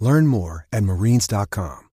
[0.00, 1.88] Learn more at marines.com.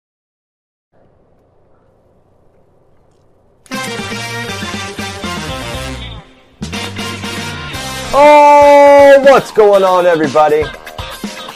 [8.14, 10.64] Oh, what's going on, everybody?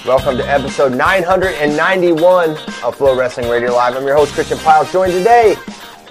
[0.07, 2.51] Welcome to episode 991
[2.83, 3.95] of Flo Wrestling Radio Live.
[3.95, 5.57] I'm your host, Christian Pyles, joined today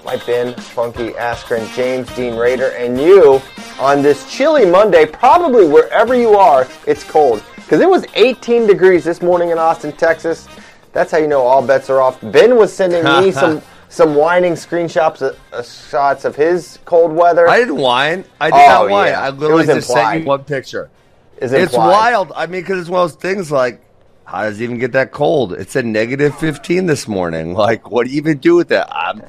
[0.04, 3.42] by Ben, Funky Askren, James Dean Raider, and you
[3.80, 5.04] on this chilly Monday.
[5.04, 7.42] Probably wherever you are, it's cold.
[7.66, 10.46] Because it was 18 degrees this morning in Austin, Texas.
[10.92, 12.16] That's how you know all bets are off.
[12.22, 17.48] Ben was sending me some some whining screenshots of, uh, shots of his cold weather.
[17.48, 18.24] I didn't whine.
[18.40, 19.08] I did Oh, not whine.
[19.08, 19.20] yeah.
[19.20, 20.90] I literally just sent you one picture.
[21.38, 22.30] Is It's wild.
[22.36, 23.80] I mean, because it's one of those things like,
[24.24, 25.52] how does it even get that cold?
[25.54, 27.54] It said negative 15 this morning.
[27.66, 28.88] Like, what do you even do with that?
[28.94, 29.22] I'm,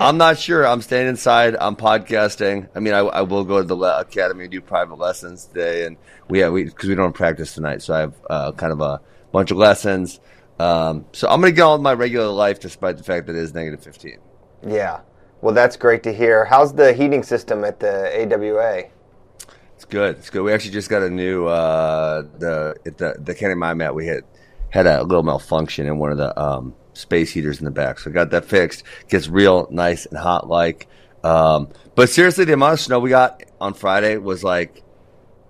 [0.00, 0.66] I'm not sure.
[0.66, 1.56] I'm staying inside.
[1.60, 2.68] I'm podcasting.
[2.74, 5.86] I mean, I, I will go to the le- academy and do private lessons today,
[5.86, 5.96] and
[6.28, 9.00] we have we because we don't practice tonight, so I have uh, kind of a
[9.32, 10.20] bunch of lessons.
[10.58, 13.42] Um, so I'm gonna get on with my regular life, despite the fact that it
[13.42, 14.18] is negative 15.
[14.66, 15.00] Yeah.
[15.40, 16.44] Well, that's great to hear.
[16.44, 18.84] How's the heating system at the AWA?
[19.76, 20.16] It's good.
[20.16, 20.42] It's good.
[20.42, 23.94] We actually just got a new uh, the at the the Candy My Mat.
[23.94, 24.24] We had
[24.70, 28.10] had a little malfunction in one of the um, space heaters in the back, so
[28.10, 28.82] I got that fixed.
[29.08, 30.88] Gets real nice and hot like.
[31.24, 34.82] Um, but seriously, the amount of snow we got on Friday was like.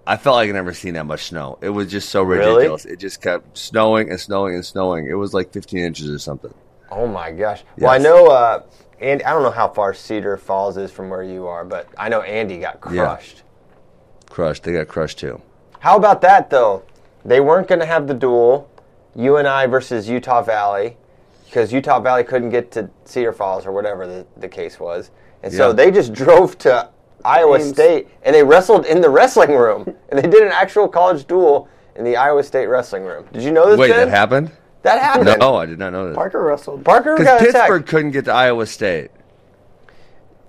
[0.06, 1.58] I felt like I never seen that much snow.
[1.60, 2.48] It was just so Really?
[2.54, 2.86] ridiculous.
[2.86, 5.06] It just kept snowing and snowing and snowing.
[5.06, 6.54] It was like 15 inches or something.
[6.90, 7.62] Oh my gosh.
[7.76, 8.62] Well, I know, uh,
[9.02, 12.08] and I don't know how far Cedar Falls is from where you are, but I
[12.08, 13.04] know Andy got Yeah.
[13.04, 13.42] crushed.
[14.30, 14.62] Crushed.
[14.64, 15.42] They got crushed too.
[15.80, 16.84] How about that though?
[17.22, 18.66] They weren't going to have the duel,
[19.14, 20.96] UNI versus Utah Valley,
[21.48, 25.10] because Utah Valley couldn't get to Cedar Falls or whatever the, the case was,
[25.42, 25.72] and so Yeah.
[25.72, 26.88] they just drove to
[27.24, 31.26] Iowa State and they wrestled in the wrestling room, and they did an actual college
[31.26, 33.26] duel in the Iowa State wrestling room.
[33.32, 33.78] Did you know this?
[33.78, 34.08] Wait, Ben?
[34.08, 34.50] that happened?
[34.82, 35.40] That happened.
[35.40, 36.14] No, I did not know that.
[36.14, 36.84] Parker wrestled.
[36.84, 37.54] Parker got Because attacked.
[37.64, 39.10] Pittsburgh couldn't get to Iowa State.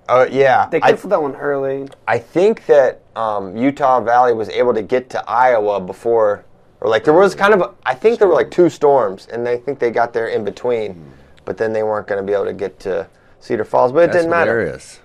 [0.08, 1.88] Oh yeah, They I, canceled that one early.
[2.08, 6.44] I think that um, Utah Valley was able to get to Iowa before,
[6.80, 9.46] or like there was kind of, a, I think there were like two storms, and
[9.48, 11.12] I think they got there in between,
[11.44, 13.08] but then they weren't going to be able to get to
[13.40, 14.58] Cedar Falls, but it That's didn't matter.
[14.60, 15.00] hilarious.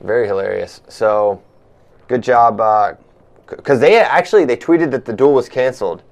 [0.00, 0.80] Very hilarious.
[0.88, 1.42] So,
[2.06, 2.58] good job,
[3.48, 6.02] because they actually they tweeted that the duel was canceled,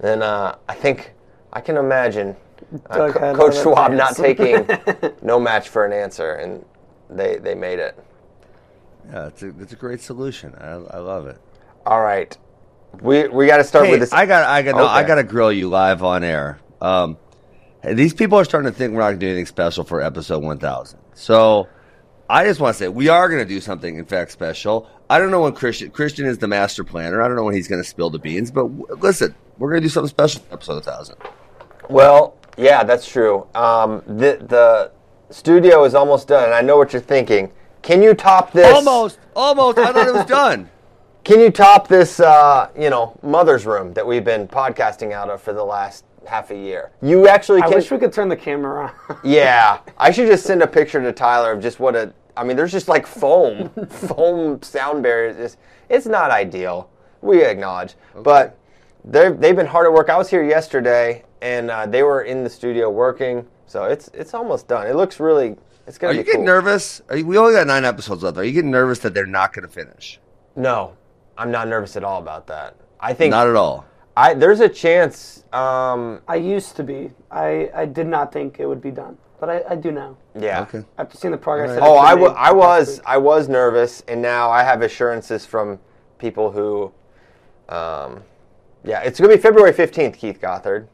[0.00, 1.12] and uh, I think
[1.52, 2.36] I can imagine
[2.90, 4.68] uh, Doug Co- Coach other Schwab not taking
[5.22, 6.64] no match for an answer, and
[7.08, 7.98] they they made it.
[9.10, 10.54] Yeah, it's a, it's a great solution.
[10.56, 11.40] I, I love it.
[11.86, 12.36] All right,
[13.00, 14.12] we we got to start Hey, with this.
[14.12, 16.58] I got I got no, I got to grill you live on air.
[16.80, 17.16] Um,
[17.82, 20.00] hey, these people are starting to think we're not going to do anything special for
[20.00, 20.98] episode 1000.
[21.14, 21.68] So
[22.28, 24.88] I just want to say we are going to do something, in fact, special.
[25.08, 27.20] I don't know when Christian Christian is the master planner.
[27.22, 29.82] I don't know when he's going to spill the beans, but w- listen, we're going
[29.82, 31.16] to do something special for episode 1000.
[31.88, 33.46] Well, yeah, that's true.
[33.54, 34.92] Um, the the
[35.30, 37.50] studio is almost done, and I know what you're thinking.
[37.82, 38.72] Can you top this?
[38.72, 39.78] Almost, almost.
[39.78, 40.68] I thought it was done.
[41.24, 42.18] Can you top this?
[42.20, 46.50] Uh, you know, mother's room that we've been podcasting out of for the last half
[46.50, 46.92] a year.
[47.02, 49.16] You actually I wish we could turn the camera on.
[49.24, 52.12] yeah, I should just send a picture to Tyler of just what a.
[52.36, 55.36] I mean, there's just like foam, foam sound barriers.
[55.36, 55.56] It's,
[55.88, 56.90] it's not ideal.
[57.20, 58.58] We acknowledge, but
[59.04, 60.08] they've they've been hard at work.
[60.08, 63.46] I was here yesterday, and uh, they were in the studio working.
[63.66, 64.86] So it's it's almost done.
[64.86, 65.56] It looks really.
[65.86, 66.46] It's gonna Are be you getting cool.
[66.46, 67.02] nervous?
[67.08, 68.38] Are you, we only got nine episodes left.
[68.38, 70.20] Are you getting nervous that they're not going to finish?
[70.54, 70.92] No,
[71.40, 72.76] I'm not nervous at all about that.
[73.00, 73.86] I think Not at all.
[74.16, 75.44] I there's a chance.
[75.52, 77.10] Um, I used to be.
[77.30, 80.16] I, I did not think it would be done, but I, I do now.
[80.38, 80.60] yeah.
[80.62, 80.84] Okay.
[80.98, 81.70] After seeing the progress.
[81.70, 82.56] that Oh, it's I, been w- made I last
[82.88, 83.00] was.
[83.06, 85.78] I was nervous, and now I have assurances from
[86.18, 86.92] people who,
[87.74, 88.22] um,
[88.84, 90.88] yeah, it's gonna be February fifteenth, Keith Gothard.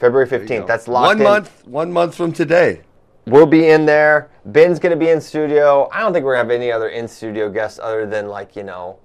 [0.00, 0.66] February fifteenth.
[0.66, 1.22] That's locked One in.
[1.24, 1.66] month.
[1.66, 2.80] One month from today.
[3.26, 4.30] We'll be in there.
[4.46, 5.88] Ben's gonna be in studio.
[5.92, 8.64] I don't think we're gonna have any other in studio guests other than like you
[8.64, 8.98] know,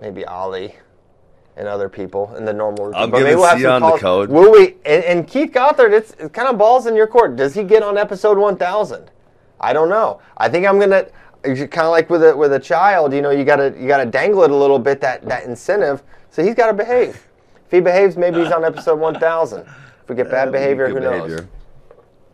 [0.00, 0.74] maybe Ollie
[1.56, 2.92] and other people in the normal.
[2.94, 4.30] I'm But giving C some the code.
[4.30, 4.76] Will we?
[4.84, 7.36] And, and Keith Gothard, it's, it's kind of balls in your court.
[7.36, 9.10] Does he get on episode one thousand?
[9.60, 10.20] I don't know.
[10.36, 11.06] I think I'm gonna
[11.42, 13.12] kind of like with a with a child.
[13.12, 16.02] You know, you gotta you gotta dangle it a little bit that that incentive.
[16.30, 17.26] So he's got to behave.
[17.66, 19.62] If he behaves, maybe he's on episode one thousand.
[20.02, 21.42] If we get bad behavior, Good who knows?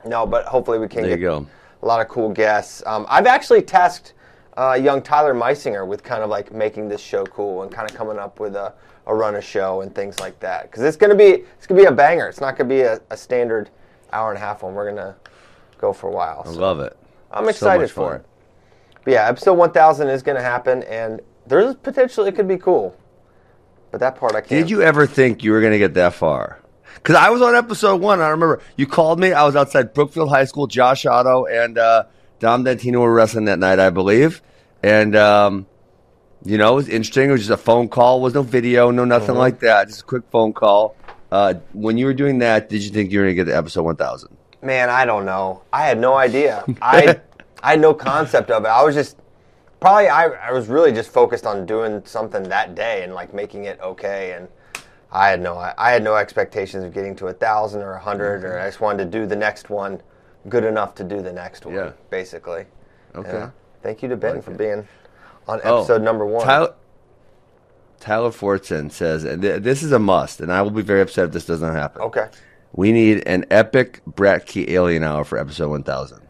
[0.04, 1.46] No, but hopefully we can There you get go.
[1.82, 2.82] a lot of cool guests.
[2.86, 4.12] Um, I've actually tasked
[4.56, 7.96] uh, young Tyler Meisinger with kind of like making this show cool and kind of
[7.96, 8.72] coming up with a,
[9.06, 10.70] a run a show and things like that.
[10.70, 12.28] Because it's gonna be it's gonna be a banger.
[12.28, 13.70] It's not gonna be a, a standard
[14.12, 14.74] hour and a half one.
[14.74, 15.16] We're gonna
[15.78, 16.42] go for a while.
[16.46, 16.96] I love it.
[17.30, 18.26] I'm excited much for it.
[19.04, 22.96] But yeah, episode 1000 is gonna happen, and there's potential it could be cool.
[23.90, 24.48] But that part I can't.
[24.48, 26.60] Did you ever think you were going to get that far?
[26.94, 28.20] Because I was on episode one.
[28.20, 29.32] I remember you called me.
[29.32, 30.66] I was outside Brookfield High School.
[30.66, 32.04] Josh Otto and uh,
[32.38, 34.42] Dom Dantino were wrestling that night, I believe.
[34.82, 35.66] And, um,
[36.44, 37.28] you know, it was interesting.
[37.30, 38.20] It was just a phone call.
[38.20, 39.38] was no video, no nothing Mm-hmm.
[39.38, 39.88] like that.
[39.88, 40.96] Just a quick phone call.
[41.32, 43.56] Uh, when you were doing that, did you think you were going to get to
[43.56, 44.36] episode 1000?
[44.62, 45.62] Man, I don't know.
[45.72, 46.64] I had no idea.
[46.82, 47.20] I
[47.62, 48.68] I had no concept of it.
[48.68, 49.16] I was just
[49.80, 53.64] probably I, I was really just focused on doing something that day and like making
[53.64, 54.48] it okay and
[55.10, 57.96] I had no I, I had no expectations of getting to a thousand or a
[57.96, 60.00] 100 or I just wanted to do the next one
[60.48, 61.74] good enough to do the next one.
[61.74, 61.92] Yeah.
[62.10, 62.66] Basically.
[63.14, 63.30] Okay.
[63.32, 63.50] Yeah.
[63.82, 64.58] Thank you to Ben Like for it.
[64.58, 64.88] being
[65.48, 66.44] on Oh, episode number one.
[66.44, 66.74] Tyler,
[68.00, 71.26] Tyler Fortson says, and th- this is a must, and I will be very upset
[71.26, 72.02] if this doesn't happen.
[72.02, 72.28] Okay.
[72.72, 76.20] We need an epic Bracky Alien Hour for episode 1000.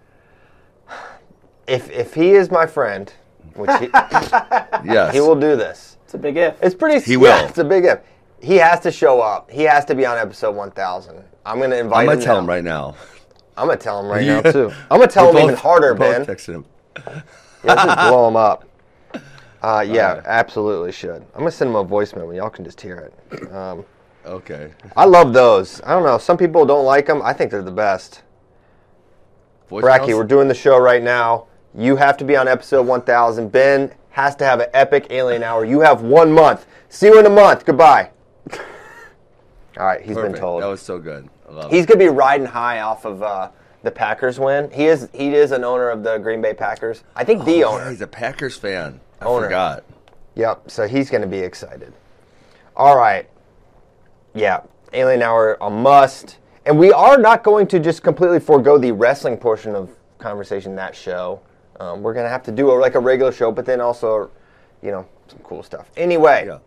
[1.67, 3.13] If if he is my friend,
[3.57, 3.87] which he,
[4.85, 5.13] Yes.
[5.15, 5.97] he will do this.
[6.05, 6.63] It's a big if.
[6.63, 7.05] It's pretty.
[7.05, 7.49] He yeah, will.
[7.49, 7.99] It's a big if.
[8.41, 9.51] He has to show up.
[9.51, 11.25] He has to be on episode 1000.
[11.45, 12.21] I'm going to invite I'm going him.
[12.21, 12.41] to tell now.
[12.43, 12.95] him right now.
[13.57, 14.73] I'm to tell him right You- now, too.
[14.91, 16.37] I'm to tell We're him even harder, both Ben.
[16.37, 16.65] texting him.
[17.65, 18.65] Let's just blow him up.
[19.63, 21.25] Uh, yeah, absolutely should.
[21.35, 23.53] I'm to send him a voicemail y'all can just hear it.
[23.53, 23.85] Um,
[24.27, 24.73] Okay.
[24.97, 25.81] I love those.
[25.83, 26.19] I don't know.
[26.19, 27.23] Some people don't like them.
[27.23, 28.23] I think they're the best.
[29.71, 31.47] Bracky, we're doing the show right now.
[31.77, 33.53] You have to be on episode 1000.
[33.53, 35.65] Ben has to have an epic alien hour.
[35.65, 36.67] You have one month.
[36.89, 37.65] See you in a month.
[37.65, 38.11] Goodbye.
[39.79, 40.33] All right, he's Perfect.
[40.35, 40.63] been told.
[40.63, 41.29] That was so good.
[41.71, 43.51] He's gonna be riding high off of uh,
[43.83, 44.71] the Packers win.
[44.71, 47.05] He is he is an owner of the Green Bay Packers.
[47.15, 47.91] I think the Yeah, owner.
[47.91, 49.01] he's a Packers fan.
[49.21, 49.45] I Owner.
[49.47, 49.85] forgot.
[50.35, 50.71] Yep.
[50.71, 51.93] So he's gonna be excited.
[52.77, 53.29] All right.
[54.35, 54.61] Yeah,
[54.93, 59.37] Alien Hour a must, and we are not going to just completely forego the wrestling
[59.39, 61.41] portion of conversation that show.
[61.81, 64.31] Um, we're gonna have to do a, like a regular show, but then also,
[64.83, 65.91] you know, some cool stuff.
[65.97, 66.45] Anyway.
[66.47, 66.59] Yeah.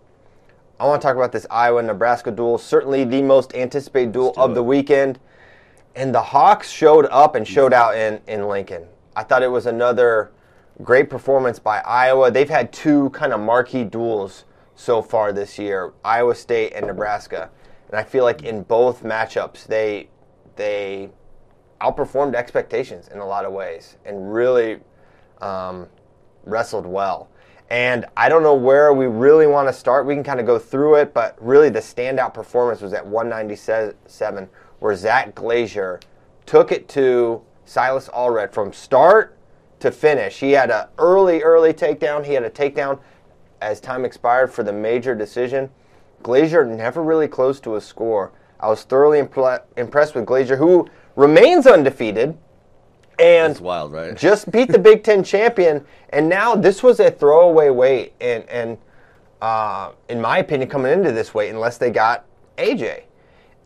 [0.80, 2.58] I want to talk about this Iowa Nebraska duel.
[2.58, 4.54] Certainly the most anticipated duel of it.
[4.54, 5.20] the weekend.
[5.96, 8.86] And the Hawks showed up and showed out in, in Lincoln.
[9.16, 10.32] I thought it was another
[10.82, 12.32] great performance by Iowa.
[12.32, 14.46] They've had two kind of marquee duels
[14.76, 17.50] so far this year Iowa State and Nebraska.
[17.90, 20.08] And I feel like in both matchups, they,
[20.56, 21.10] they
[21.82, 24.80] outperformed expectations in a lot of ways and really
[25.42, 25.88] um,
[26.46, 27.30] wrestled well.
[27.70, 30.08] And I don't know where we really want to start.
[30.08, 34.50] We can kind of go through it, but really the standout performance was at 197,
[34.80, 36.00] where Zach Glazier
[36.48, 39.38] took it to Silas Allred from start
[39.82, 40.40] to finish.
[40.40, 42.26] He had an early, early takedown.
[42.26, 43.00] He had a takedown
[43.62, 45.70] as time expired for the major decision.
[46.24, 48.32] Glazier never really close to a score.
[48.60, 52.36] I was thoroughly impressed with Glazier, who remains undefeated.
[53.20, 54.16] And It's wild, right?
[54.16, 58.78] just beat the Big Ten champion, and now this was a throwaway weight, and and
[59.42, 62.26] uh, in my opinion, coming into this weight, unless they got
[62.58, 63.04] AJ,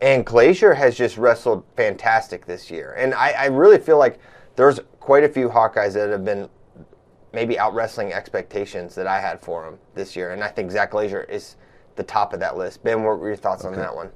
[0.00, 4.18] and Glazier has just wrestled fantastic this year, and I, I really feel like
[4.56, 6.48] there's quite a few Hawkeyes that have been
[7.32, 10.90] maybe out wrestling expectations that I had for him this year, and I think Zach
[10.90, 11.56] Glazier is
[11.96, 12.82] the top of that list.
[12.82, 14.10] Ben, what were your thoughts on that one?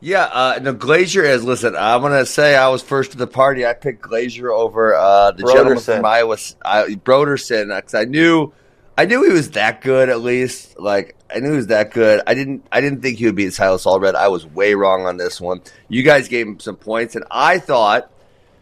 [0.00, 1.42] Yeah, uh, no, Glazier is.
[1.42, 3.64] Listen, I'm gonna say I was first to the party.
[3.66, 5.96] I picked Glazier over uh, the gentleman Broderson.
[5.96, 8.52] from Iowa, I, Broderson, because I knew
[8.98, 10.78] I knew he was that good at least.
[10.78, 12.22] Like I knew he was that good.
[12.26, 14.14] I didn't I didn't think he would beat Silas Allred.
[14.14, 15.60] I was way wrong on this one.
[15.88, 18.10] You guys gave him some points, and I thought,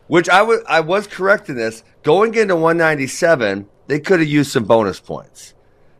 [0.09, 1.85] which I was I was correct in this.
[2.03, 5.55] Going into 197, they could have used some bonus points.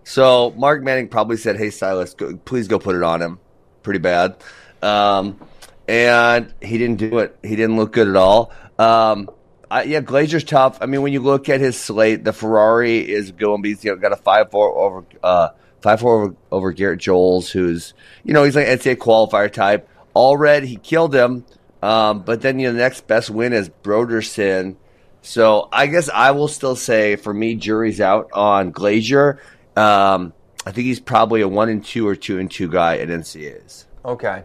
[0.05, 3.39] So Mark Manning probably said, "Hey Silas, go, please go put it on him."
[3.83, 4.37] Pretty bad,
[4.85, 5.41] um,
[5.89, 7.37] and he didn't do it.
[7.43, 8.53] He didn't look good at all.
[8.79, 9.31] Um,
[9.71, 10.79] I, yeah, Glazier's tough.
[10.81, 13.97] I mean, when you look at his slate, the Ferrari is going be you know,
[13.97, 15.49] got a five four over uh,
[15.81, 19.89] five four over, over Garrett Joles, who's you know he's like NCAA qualifier type.
[20.15, 21.45] Allred, he killed him,
[21.83, 24.77] um, but then you know the next best win is Broderson.
[25.23, 29.41] So I guess I will still say for me, jury's out on Glazier.
[29.75, 30.35] Um,
[30.67, 33.87] I think he's probably a one and two or two and two guy at NCAAs.
[34.05, 34.45] Okay.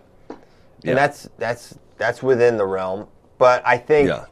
[0.83, 0.91] Yeah.
[0.91, 3.07] And that's that's that's within the realm.
[3.37, 4.25] But I think Yeah.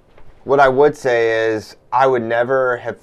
[0.43, 2.97] what I would say is I would never have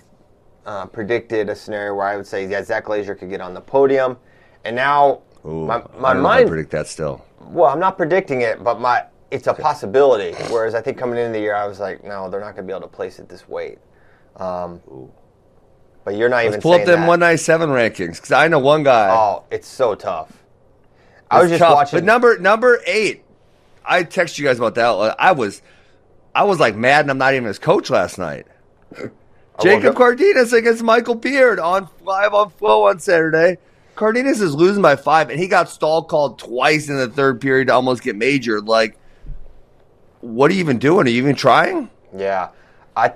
[0.66, 3.60] uh, predicted a scenario where I would say yeah Zach Glazier could get on the
[3.60, 4.16] podium,
[4.64, 6.48] and now Ooh, my my I mind.
[6.48, 7.24] predict that still.
[7.40, 10.32] well, I'm not predicting it, but my it's a possibility.
[10.50, 12.72] Whereas I think coming into the year, I was like, no, they're not going to
[12.72, 13.78] be able to place it this weight.
[14.36, 14.80] Um,
[16.04, 17.08] but you're not even Let's pull up them that.
[17.08, 19.10] 197 rankings because I know one guy.
[19.10, 20.44] Oh, it's so tough.
[21.30, 21.74] I was just tough.
[21.74, 21.96] watching.
[21.98, 23.23] But number number eight,
[23.84, 25.16] I text you guys about that.
[25.18, 25.62] I was,
[26.34, 28.46] I was like mad, and I'm not even his coach last night.
[29.62, 33.58] Jacob Cardenas against Michael Beard on live on Flo on Saturday.
[33.94, 37.68] Cardenas is losing by five, and he got stall called twice in the third period
[37.68, 38.64] to almost get majored.
[38.64, 38.98] Like,
[40.20, 41.06] what are you even doing?
[41.06, 41.90] Are you even trying?
[42.16, 42.48] Yeah,
[42.96, 43.12] I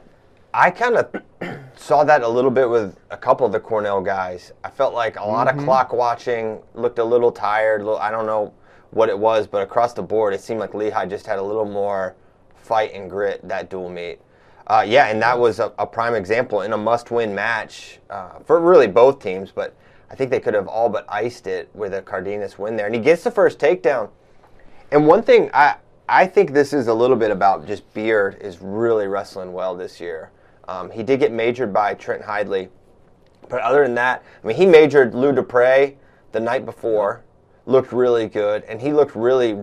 [0.55, 1.23] I kind of
[1.77, 4.53] saw that a little bit with a couple of the Cornell guys.
[4.63, 5.59] I felt like a lot Mm-hmm.
[5.59, 7.81] of clock watching, looked a little tired.
[7.83, 8.53] Little, I don't know
[8.91, 11.65] what it was, but across the board, it seemed like Lehigh just had a little
[11.65, 12.15] more
[12.57, 14.21] fight and grit that dual meet.
[14.67, 18.61] Uh, yeah, and that was a, a prime example in a must-win match uh, for
[18.61, 19.51] really both teams.
[19.51, 19.75] But
[20.11, 22.95] I think they could have all but iced it with a Cardenas win there, and
[22.95, 24.11] he gets the first takedown.
[24.91, 25.77] And one thing I
[26.09, 30.01] I think this is a little bit about just Beard is really wrestling well this
[30.01, 30.31] year.
[30.67, 32.69] Um, he did get majored by Trent Hidlay,
[33.49, 35.97] but other than that, I mean, he majored Lou DePrez
[36.33, 37.23] the night before,
[37.69, 39.57] looked really good, and he looked really,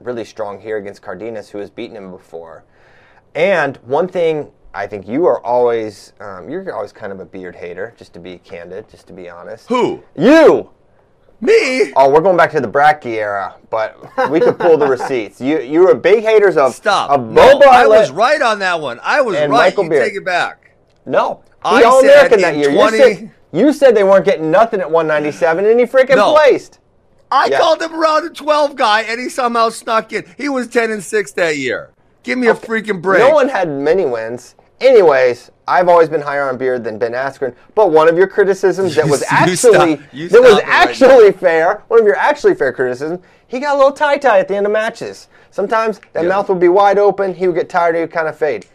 [0.00, 2.62] really strong here against Cardenas, who has beaten him before.
[3.34, 7.56] And one thing I think you are always um, you're always kind of a Beard
[7.56, 9.66] hater, just to be candid, just to be honest.
[9.68, 10.02] Who?
[10.16, 10.70] You.
[11.40, 11.92] Me?
[11.94, 13.96] Oh, we're going back to the Bracky era, but
[14.28, 15.40] we could pull the receipts.
[15.40, 17.10] You you were big haters of Stop.
[17.10, 19.00] Of No, I was right on that one.
[19.02, 19.68] I was And right.
[19.70, 20.04] Michael you Beard.
[20.04, 20.72] take it back.
[21.06, 22.72] No, I All said American that year.
[22.74, 26.32] 20 You, said, you said they weren't getting nothing at 197, and he freaking No.
[26.34, 26.80] placed.
[27.30, 27.58] I Yeah.
[27.58, 30.24] called him around a 12 guy, and he somehow snuck in.
[30.36, 31.90] He was 10 and 6 that year.
[32.22, 33.20] Give me a freaking break.
[33.20, 34.54] No one had many wins.
[34.80, 37.52] Anyways, I've always been higher on Beard than Ben Askren.
[37.74, 41.82] But one of your criticisms that was actually stop- that was it right actually fair,
[41.88, 44.66] one of your actually fair criticisms, he got a little tie tie at the end
[44.66, 45.28] of matches.
[45.50, 46.28] Sometimes that Yeah.
[46.28, 47.34] mouth would be wide open.
[47.34, 47.94] He would get tired.
[47.96, 48.66] He would kind of fade.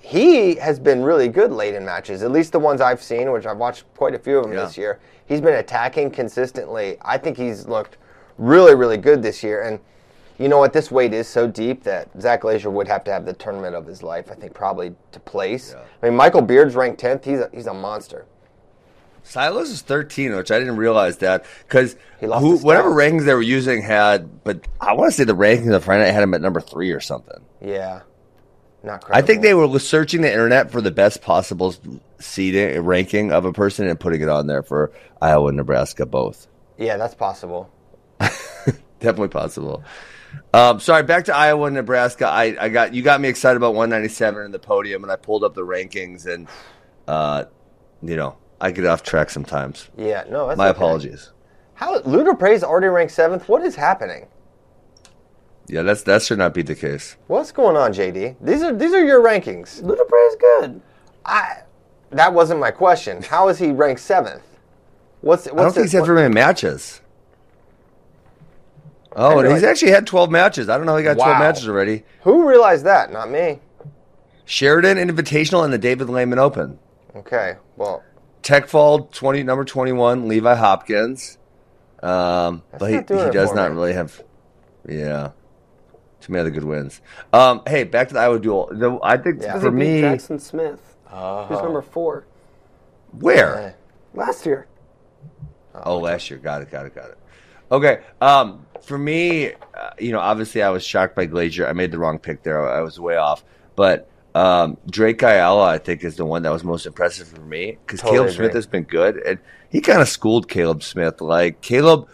[0.00, 3.44] He has been really good late in matches, at least the ones I've seen, which
[3.46, 4.64] I've watched quite a few of them Yeah.
[4.64, 4.98] this year.
[5.28, 6.96] He's been attacking consistently.
[7.02, 7.98] I think he's looked
[8.38, 9.62] really, really good this year.
[9.62, 9.78] And
[10.38, 10.72] you know what?
[10.72, 13.86] This weight is so deep that Zach Glazier would have to have the tournament of
[13.86, 14.30] his life.
[14.30, 15.74] I think probably to place.
[16.02, 17.24] I mean, Michael Beard's ranked tenth.
[17.24, 18.24] He's a, he's a monster.
[19.22, 23.26] Silas is 13, which I didn't realize that because He lost who, his whatever rankings
[23.26, 26.22] they were using had, but I want to say the rankings of Friday night had
[26.22, 27.44] him at number three or something.
[27.60, 28.00] Yeah,
[28.82, 29.04] not.
[29.10, 31.74] I think they were searching the internet for the best possible
[32.20, 36.46] seeding ranking of a person and putting it on there for Iowa and Nebraska both.
[36.76, 37.70] Yeah, that's possible.
[38.20, 39.84] Definitely possible.
[40.52, 42.26] Um, sorry, back to Iowa and Nebraska.
[42.26, 45.44] I, I got you got me excited about 197 in the podium, and I pulled
[45.44, 46.48] up the rankings, and
[47.06, 47.44] uh,
[48.02, 49.88] you know I get off track sometimes.
[49.96, 50.76] Yeah, no, that's My okay.
[50.76, 51.32] apologies.
[51.74, 53.48] How Lou DePrez already ranked seventh?
[53.48, 54.26] What is happening?
[55.68, 57.16] Yeah, that's that should not be the case.
[57.26, 58.36] What's going on, JD?
[58.40, 59.82] These are these are your rankings.
[59.82, 60.80] Lou DePrez is good.
[61.24, 61.62] I
[62.10, 63.22] that wasn't my question.
[63.22, 64.42] How is he ranked seventh?
[65.20, 67.02] What's what's I don't think he's had very many matches.
[69.16, 70.68] Oh, and he's actually had 12 matches.
[70.68, 72.04] I don't know how he got 12 matches already.
[72.22, 73.10] Who realized that?
[73.10, 73.58] Not me.
[74.44, 76.78] Sheridan Invitational and the David Lehman Open.
[77.16, 78.04] Okay, well,
[78.42, 81.36] Techfall 20 number 21 Levi Hopkins.
[82.00, 83.76] Um, but he, he does not me.
[83.76, 84.22] really have
[84.88, 85.32] yeah.
[86.20, 87.00] Too many other good wins.
[87.32, 88.68] Um, hey, back to the Iowa duel.
[88.72, 89.58] The, I think Yeah.
[89.60, 92.26] For me, Jackson Smith, who's number four
[93.12, 93.76] where?
[94.14, 94.66] last year.
[95.84, 96.38] Oh, last year.
[96.38, 96.70] Got it.
[96.70, 96.94] Got it.
[96.94, 97.18] Got it.
[97.70, 98.00] Okay.
[98.20, 101.66] Um, for me, uh, you know, obviously I was shocked by Glazier.
[101.68, 102.68] I made the wrong pick there.
[102.68, 103.44] I was way off.
[103.76, 107.78] But Um, Drake Ayala, I think, is the one that was most impressive for me
[107.86, 108.36] because Totally Caleb agree.
[108.46, 109.38] Smith has been good, and
[109.70, 111.20] he kind of schooled Caleb Smith.
[111.20, 112.08] Like Caleb,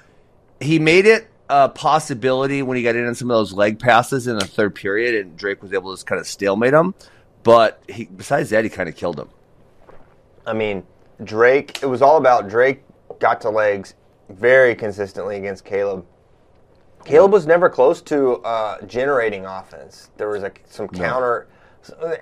[0.61, 4.27] he made it a possibility when he got in on some of those leg passes
[4.27, 6.95] in the third period, and Drake was able to just kind of stalemate him.
[7.43, 9.29] But he, besides that, he kind of killed him.
[10.47, 10.85] I mean,
[11.23, 12.83] Drake, it was all about Drake
[13.19, 13.95] got to legs
[14.31, 16.07] very consistently against Caleb.
[17.05, 20.11] Caleb was never close to uh, generating offense.
[20.17, 21.49] There was like some counter,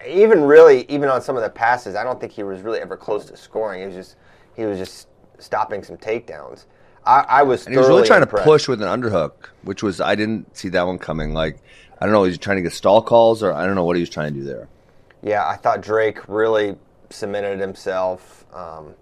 [0.06, 1.94] even really, even on some of the passes.
[1.94, 3.80] I don't think he was really ever close to scoring.
[3.80, 4.16] He was just
[4.56, 6.66] he was just stopping some takedowns.
[7.04, 8.44] I, I was And he was really trying impressed.
[8.44, 9.32] to push with an underhook,
[9.62, 11.34] which was I didn't see that one coming.
[11.34, 11.58] Like
[12.00, 13.96] I don't know, he was trying to get stall calls, or I don't know what
[13.96, 14.68] he was trying to do there.
[15.22, 16.76] Yeah, I thought Drake really
[17.10, 18.94] cemented himself um,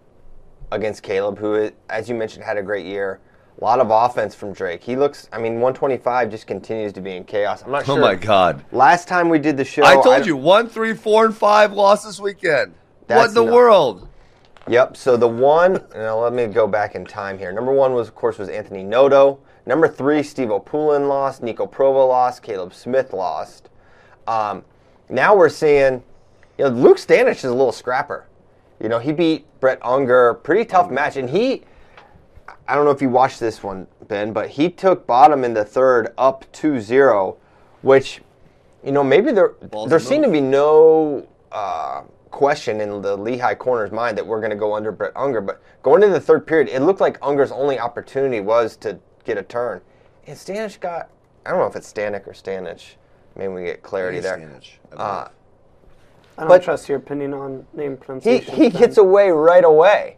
[0.71, 3.21] against Caleb, who, as you mentioned, had a great year.
[3.61, 4.83] A lot of offense from Drake.
[4.83, 7.63] He looks, I mean, 125 just continues to be in chaos.
[7.63, 7.99] I'm not sure.
[7.99, 8.65] Oh my god!
[8.73, 11.73] Last time we did the show, I told don't- you one, three, four, and five
[11.73, 12.75] lost this weekend.
[13.07, 13.55] what in the nuts.
[13.55, 14.09] world?
[14.69, 14.97] Yep.
[14.97, 17.53] So the one, now let me go back in time here.
[17.53, 19.39] Number one was, of course, was Anthony Noto.
[19.67, 21.43] Number three, Stevo Poulin lost.
[21.43, 22.43] Nico Provo lost.
[22.43, 23.69] Caleb Smith lost.
[24.27, 24.65] Um,
[25.09, 26.03] now we're seeing,
[26.59, 28.27] you know, Luke Stanich is a little scrapper.
[28.81, 31.65] You know, he beat Brett Unger, pretty tough match, and he.
[32.67, 35.65] I don't know if you watched this one, Ben, but he took bottom in the
[35.65, 37.37] third up 2-0,
[37.83, 38.23] which,
[38.85, 39.55] you know, maybe there
[39.89, 44.51] there seemed to be no uh, question in the Lehigh corner's mind that we're going
[44.51, 45.41] to go under Brett Unger.
[45.41, 49.37] But going into the third period, it looked like Unger's only opportunity was to get
[49.39, 49.81] a turn.
[50.27, 51.11] And Stanich got,
[51.45, 52.95] I don't know if it's Stanek or Stanich.
[53.37, 54.37] Maybe we get clarity there.
[54.39, 55.29] Stanich, I Uh.
[56.39, 58.41] I don't But- trust your opinion on name pronunciation.
[58.45, 58.73] he, pronunciation.
[58.73, 60.17] he gets away right away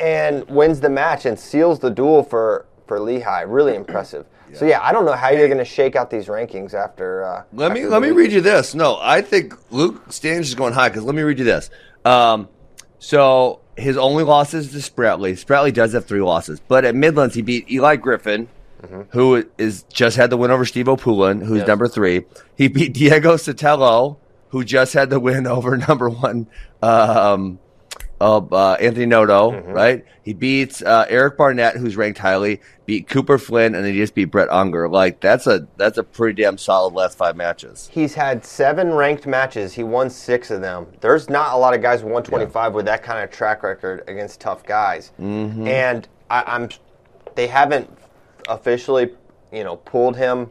[0.00, 3.42] and wins the match and seals the duel for, for Lehigh.
[3.42, 4.26] Really impressive.
[4.54, 7.24] So yeah, I don't know how you're going to shake out these rankings after.
[7.24, 8.74] Uh, Let me let the me read you this.
[8.74, 11.68] No, I think Luke Stanich is going high because let me read you this.
[12.04, 12.48] Um,
[12.98, 15.32] so his only losses to Spratley.
[15.32, 18.48] Spratley does have three losses, but at Midlands he beat Eli Griffin,
[19.10, 21.66] who is just had the win over Stevo Poulin, who's Yes.
[21.68, 22.24] number three.
[22.54, 24.16] He beat Diego Sotelo,
[24.50, 26.46] who just had the win over number one.
[26.80, 27.58] Um,
[28.20, 30.04] of uh, Anthony Noto, right?
[30.22, 34.14] He beats uh, Eric Barnett, who's ranked highly, beat Cooper Flynn, and then he just
[34.14, 34.88] beat Brett Unger.
[34.88, 37.90] Like that's a that's a pretty damn solid last five matches.
[37.92, 39.74] He's had seven ranked matches.
[39.74, 40.86] He won six of them.
[41.00, 44.40] There's not a lot of guys with 125 with that kind of track record against
[44.40, 45.12] tough guys.
[45.20, 45.66] Mm-hmm.
[45.66, 46.70] And I, I'm,
[47.34, 47.90] they haven't
[48.48, 49.10] officially,
[49.52, 50.50] you know, pulled him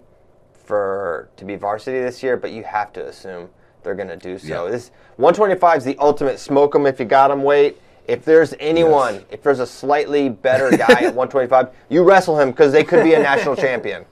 [0.53, 2.37] for to be varsity this year.
[2.37, 3.49] But you have to assume
[3.85, 4.65] they're going to do so.
[4.65, 4.71] Yeah.
[4.71, 7.79] This 125 is the ultimate smoke them if you got them weight.
[8.07, 9.23] If there's anyone, Yes.
[9.31, 13.13] if there's a slightly better guy at 125, you wrestle him because they could be
[13.13, 14.05] a national champion.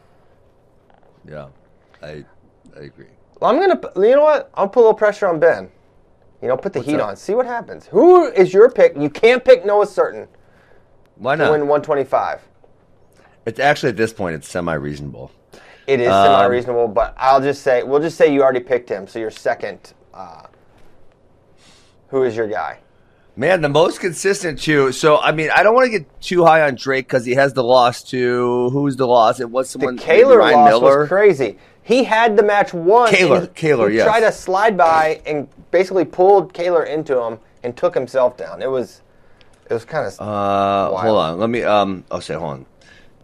[1.27, 1.47] Yeah,
[2.01, 2.23] I
[2.75, 3.05] I agree.
[3.39, 3.79] Well, I'm gonna.
[4.07, 4.49] You know what?
[4.55, 5.69] I'll put a little pressure on Ben.
[6.41, 7.09] You know, put the heat up?
[7.09, 7.15] on.
[7.15, 7.85] See what happens.
[7.87, 8.97] Who is your pick?
[8.97, 10.27] You can't pick Noah Certain
[11.15, 11.51] Why to not?
[11.51, 12.41] win 125.
[13.45, 15.31] It's actually at this point it's semi reasonable.
[15.87, 18.89] It is Um, semi reasonable, but I'll just say we'll just say you already picked
[18.89, 19.93] him, so you're second.
[20.13, 20.43] Uh,
[22.07, 22.79] who is your guy?
[23.35, 24.91] Man, the most consistent too.
[24.91, 27.53] So I mean, I don't want to get too high on Drake because he has
[27.53, 29.39] the loss to who's the loss?
[29.39, 30.99] It was The someone Kaler Ryan loss Miller.
[30.99, 31.57] was crazy.
[31.81, 33.09] He had the match won.
[33.09, 34.05] Kaler, Kaler, he yes.
[34.05, 38.61] tried to slide by and basically pulled Kaler into him and took himself down.
[38.61, 39.01] It was,
[39.69, 40.17] it was kind of.
[40.21, 41.39] Uh, hold on.
[41.39, 41.63] Let me.
[41.63, 42.05] Um.
[42.11, 42.65] Oh, say hold on.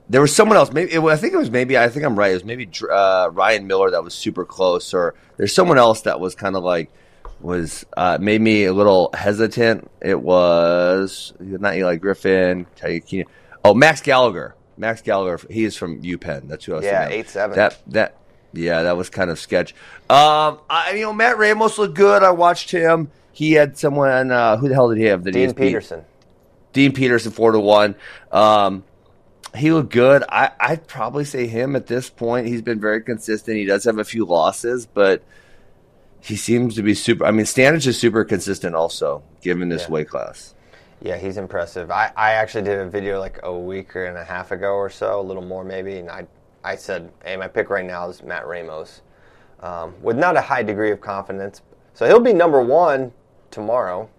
[0.10, 0.72] There was someone else.
[0.72, 1.78] Maybe it, I think it was maybe.
[1.78, 2.32] I think I'm right.
[2.32, 6.20] It was maybe uh, Ryan Miller that was super close, or there's someone else that
[6.20, 6.90] was kind of like
[7.42, 9.90] was uh, made me a little hesitant.
[10.02, 12.66] It was not Eli Griffin.
[13.64, 14.56] Oh, Max Gallagher.
[14.78, 15.40] Max Gallagher.
[15.50, 16.48] He is from UPenn.
[16.48, 16.86] That's who I was.
[16.86, 17.52] Yeah, thinking of.
[17.52, 17.56] 8'7".
[17.56, 18.16] That that.
[18.52, 19.76] Yeah, that was kind of sketch.
[20.10, 22.24] Um, I you know Matt Ramos looked good.
[22.24, 23.12] I watched him.
[23.32, 24.32] He had someone.
[24.32, 25.24] Uh, who the hell did he have?
[25.24, 25.68] That he Dean beat?
[25.68, 26.04] Peterson.
[26.74, 27.94] Dean Peterson four to one.
[28.32, 28.84] Um,
[29.56, 30.24] he looked good.
[30.30, 32.48] I, I'd probably say him at this point.
[32.48, 33.58] He's been very consistent.
[33.58, 35.24] He does have a few losses, but
[36.22, 37.26] he seems to be super.
[37.26, 39.90] I mean, Stanich is super consistent also, given this Yeah.
[39.90, 40.54] weight class.
[41.02, 41.92] Yeah, he's impressive.
[41.92, 44.90] I, I actually did a video like a week or and a half ago or
[44.90, 46.28] so, a little more maybe, and I
[46.62, 49.02] I said, hey, my pick right now is Matt Ramos,
[49.62, 51.62] um, with not a high degree of confidence.
[51.94, 53.14] So he'll be number one
[53.50, 54.10] tomorrow,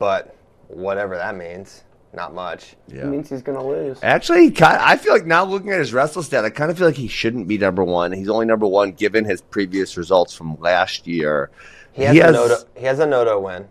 [0.00, 0.34] but
[0.66, 2.76] whatever that means, not much.
[2.88, 3.02] Yeah.
[3.02, 3.98] It means he's going to lose.
[4.02, 6.78] Actually, he kind I feel like now looking at his wrestle stat, I kind of
[6.78, 8.12] feel like he shouldn't be number one.
[8.12, 11.50] He's only number one given his previous results from last year.
[11.92, 13.68] He has, a Noto, he has a Noto win.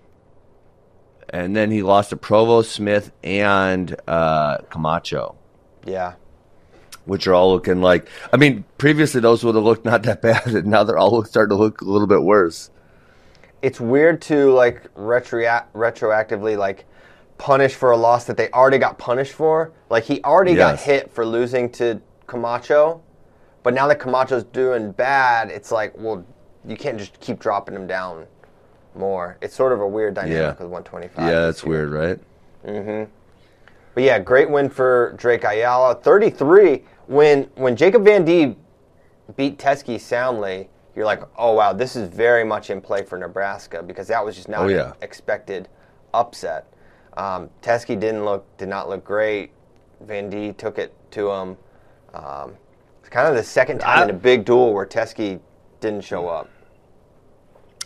[1.29, 5.35] and then he lost to Provo Smith and uh, Camacho.
[5.85, 6.13] Yeah.
[7.05, 8.07] which are all looking like.
[8.31, 11.49] I mean, previously those would have looked not that bad, and now they're all starting
[11.57, 12.69] to look a little bit worse.
[13.61, 16.85] it's weird to like retro- retroactively like
[17.43, 19.73] punish for a loss that they already got punished for.
[19.89, 23.01] Like he already got hit for losing to Camacho,
[23.63, 26.25] but now that Camacho's doing bad, it's like, well,
[26.65, 28.27] you can't just keep dropping him down
[28.95, 29.37] more.
[29.41, 30.63] It's sort of a weird dynamic Yeah.
[30.63, 31.27] with 125.
[31.27, 32.17] Yeah, that's weird, right?
[32.65, 33.11] Mm-hmm.
[33.93, 35.95] But yeah, great win for Drake Ayala.
[35.95, 38.55] 33 when when Jacob Van Dee
[39.35, 43.83] beat Teskey soundly, you're like, "Oh wow, this is very much in play for Nebraska
[43.83, 44.93] because that was just not Oh, an yeah.
[45.01, 45.67] expected
[46.13, 46.67] upset."
[47.17, 49.51] Um, Teskey didn't look did not look great.
[50.01, 51.57] Van Dee took it to him.
[52.13, 52.55] Um,
[52.99, 55.39] it's kind of the second time I- in a big duel where Teskey
[55.79, 56.49] didn't show up.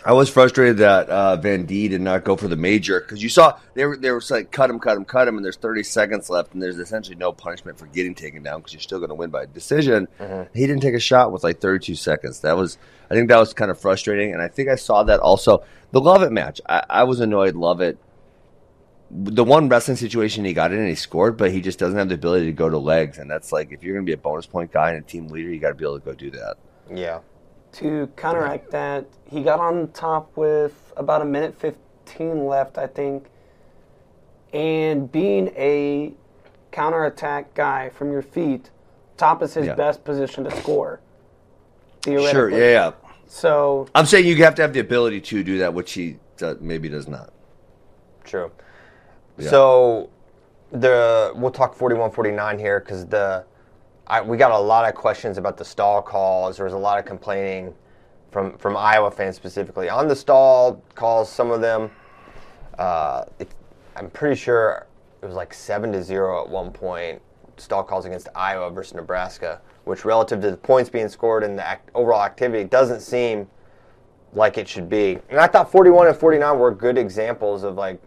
[0.06, 3.28] I was frustrated that uh, Van Dee did not go for the major because you
[3.30, 5.84] saw they were they were like cut him, cut him, cut him, and there's 30
[5.84, 9.10] seconds left, and there's essentially no punishment for getting taken down because you're still going
[9.10, 10.08] to win by decision.
[10.54, 12.40] He didn't take a shot with like 32 seconds.
[12.42, 12.78] That was
[13.10, 16.00] I think that was kind of frustrating, and I think I saw that also the
[16.00, 16.62] Lovett match.
[16.70, 17.56] I, I was annoyed.
[17.56, 17.98] Lovett
[19.10, 22.10] the one wrestling situation he got in and he scored, but he just doesn't have
[22.10, 24.17] the ability to go to legs, and that's like if you're going to be a
[24.17, 26.30] bonus point guy and a team leader, you got to be able to go do
[26.32, 26.56] that.
[26.93, 27.20] Yeah.
[27.74, 33.28] To counteract that, he got on top with about a minute 15 left, I think.
[34.54, 36.13] And being a
[36.72, 38.72] counterattack guy from your feet,
[39.17, 39.76] top is his Yeah.
[39.76, 41.02] best position to score.
[42.04, 42.60] Sure, theoretically.
[42.60, 42.91] yeah, yeah.
[43.28, 46.58] So I'm saying you have to have the ability to do that, which he does,
[46.62, 47.32] maybe does not.
[48.24, 48.52] True.
[49.45, 50.10] So
[50.71, 53.45] the we'll talk 41-49 here because the
[54.08, 56.58] I, we got a lot of questions about the stall calls.
[56.58, 57.73] There was a lot of complaining
[58.32, 61.30] from from Iowa fans specifically on the stall calls.
[61.32, 61.91] Some of them,
[62.78, 63.50] uh, it,
[63.95, 64.88] I'm pretty sure
[65.21, 67.21] it was like seven to zero at one point.
[67.58, 71.67] Stall calls against Iowa versus Nebraska, which relative to the points being scored and the
[71.67, 73.47] act, overall activity doesn't seem
[74.34, 75.17] like it should be.
[75.30, 78.00] And I thought 41 and 49 were good examples of like,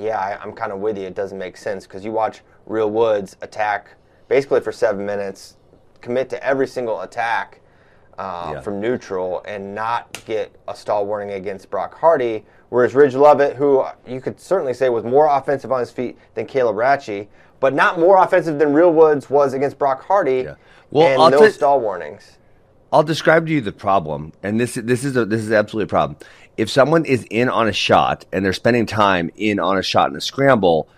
[0.00, 1.04] yeah, I, I'm kind of with you.
[1.04, 3.94] It doesn't make sense because you watch Real Woods attack
[4.28, 5.56] basically for seven minutes,
[6.00, 7.60] commit to every single attack
[8.18, 8.60] uh, Yeah.
[8.60, 12.44] from neutral, and not get a stall warning against Brock Hardy.
[12.68, 16.46] Whereas Ridge Lovett, who you could certainly say was more offensive on his feet than
[16.46, 17.26] Caleb Rathjen,
[17.60, 20.54] but not more offensive than Real Woods was against Brock Hardy, Yeah.
[20.90, 22.36] Well, and I'll no tell- stall warnings.
[22.92, 25.88] I'll describe to you the problem, and this this is a, this is absolutely a
[25.88, 26.18] problem.
[26.60, 30.10] If someone is in on a shot and they're spending time in on a shot
[30.10, 30.90] in a scramble,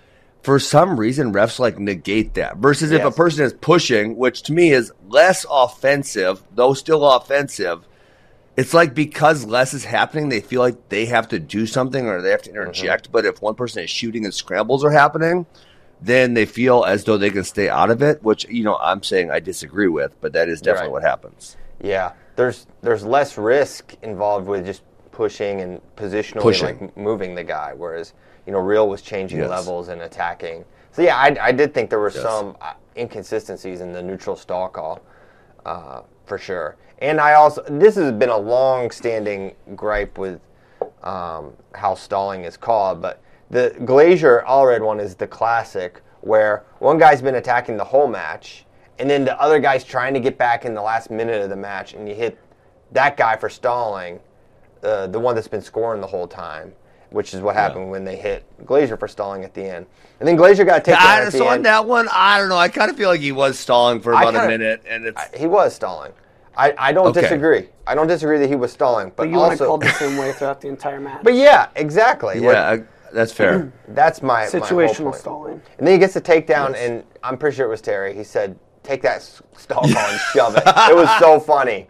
[0.43, 2.57] for some reason refs like negate that.
[2.57, 7.87] Versus if a person is pushing, which to me is less offensive, though still offensive.
[8.57, 12.21] It's like because less is happening, they feel like they have to do something or
[12.21, 12.59] they have to mm-hmm.
[12.59, 13.13] interject.
[13.13, 15.47] But if one person is shooting and scrambles are happening,
[16.01, 19.05] then they feel as though they can stay out of it, which you know I'm
[19.05, 20.93] saying I disagree with, but that is definitely Right.
[20.95, 21.57] what happens.
[21.81, 26.79] Yeah, there's there's less risk involved with just pushing and positionally Pushing.
[26.81, 28.15] like moving the guy, whereas
[28.47, 29.51] you know Real was changing Yes.
[29.51, 30.65] levels and attacking.
[30.91, 32.23] So yeah, I, I did think there were Yes.
[32.23, 35.01] some uh, inconsistencies in the neutral stall call
[35.65, 36.77] uh, for sure.
[36.99, 40.41] And I also this has been a long-standing gripe with
[41.03, 43.21] um, how stalling is called, but
[43.51, 48.65] the Glazier Allred one is the classic where one guy's been attacking the whole match,
[48.99, 51.57] and then the other guy's trying to get back in the last minute of the
[51.57, 52.39] match, and you hit
[52.93, 54.21] that guy for stalling,
[54.83, 56.73] uh, the one that's been scoring the whole time,
[57.11, 59.87] which is what happened when they hit Glazier for stalling at the end.
[60.21, 61.65] And then Glazier got taken I, at the so on end.
[61.67, 62.57] that one, I don't know.
[62.57, 65.21] I kind of feel like he was stalling for about a kinda- minute, and it's
[65.37, 66.13] He was stalling.
[66.57, 67.23] I, I don't Okay.
[67.23, 67.69] disagree.
[67.87, 69.85] I don't disagree that he was stalling, but, but you want to also, call it
[69.93, 71.23] the same way throughout the entire match.
[71.23, 72.41] but yeah, exactly.
[72.41, 73.73] What- yeah, I, that's fair.
[73.89, 75.15] That's my my whole Situational point.
[75.17, 75.63] stalling.
[75.79, 78.15] And then he gets a takedown, and I'm pretty sure it was Terry.
[78.15, 81.89] He said, "Take that s- stall call and shove it." It was so funny.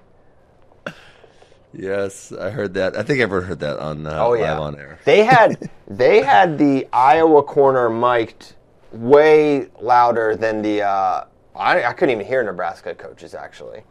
[1.73, 2.97] Yes, I heard that.
[2.97, 4.99] I think I ever heard that on uh, Oh yeah, live on air.
[5.05, 8.55] they had they had the Iowa corner mic'd
[8.93, 10.83] way louder than the.
[10.83, 13.83] Uh, I, I couldn't even hear Nebraska coaches actually,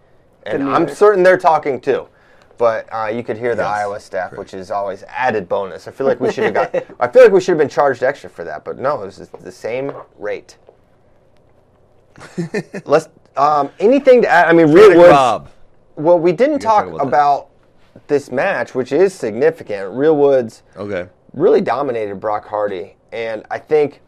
[0.44, 2.08] and I'm certain they're talking too.
[2.58, 4.40] But uh, you could hear the Yes, Iowa staff, correct.
[4.40, 5.88] which is always added bonus.
[5.88, 6.76] I feel like we should have got.
[7.00, 9.18] I feel like we should have been charged extra for that, but no, it was
[9.42, 10.58] the same rate.
[12.86, 13.10] Let's.
[13.38, 14.48] Um, anything to add?
[14.48, 15.50] I mean, Real Panic Bob.
[15.96, 17.51] Well, we didn't talk talk about about, that.
[18.08, 19.92] This match, which is significant.
[19.94, 21.08] Real Woods Okay.
[21.34, 24.02] really dominated Brock Hardy, and I think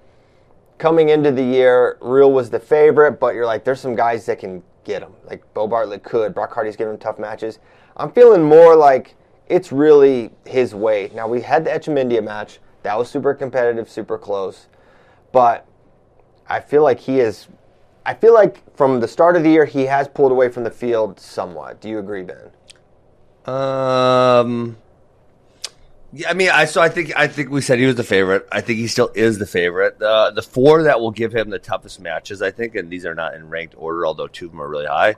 [0.78, 3.20] coming into the year, Real was the favorite.
[3.20, 5.14] But you're like, there's some guys that can get him.
[5.26, 6.34] Like Beau Bartlett could.
[6.34, 7.60] Brock Hardy's giving him tough matches.
[7.98, 9.16] I'm feeling more like
[9.48, 11.12] it's really his way.
[11.14, 12.60] Now we had the Etchemindia match.
[12.84, 14.68] That was super competitive, super close,
[15.32, 15.66] but
[16.50, 17.48] I feel like he is.
[18.06, 20.72] I feel like from the start of the year, he has pulled away from the
[20.72, 21.80] field somewhat.
[21.80, 22.52] Do you agree, Ben?
[23.46, 24.78] Um.
[26.16, 28.48] Yeah, I mean, I so I think I think we said he was the favorite.
[28.52, 29.98] I think he still is the favorite.
[29.98, 33.16] The the four that will give him the toughest matches, I think, and these are
[33.16, 35.16] not in ranked order, although two of them are really high.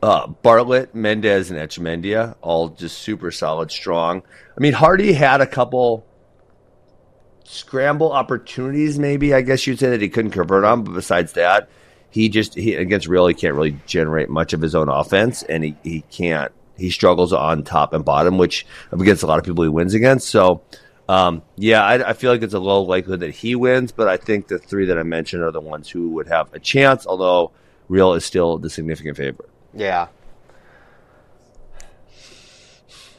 [0.00, 4.22] Uh, Bartlett, Mendez, and Echemendia, all just super solid, strong.
[4.56, 6.06] I mean, Hardy had a couple
[7.42, 11.68] scramble opportunities, maybe I guess you'd say that he couldn't convert on, but besides that,
[12.10, 15.64] he just he against Real he can't really generate much of his own offense, and
[15.64, 19.64] he he can't he struggles on top and bottom, which against a lot of people
[19.64, 20.28] he wins against.
[20.28, 20.62] So.
[21.10, 24.18] Um, yeah, I, I, feel like it's a low likelihood that he wins, but I
[24.18, 27.50] think the three that I mentioned are the ones who would have a chance, although
[27.88, 29.48] Real is still the significant favorite.
[29.72, 30.08] Yeah.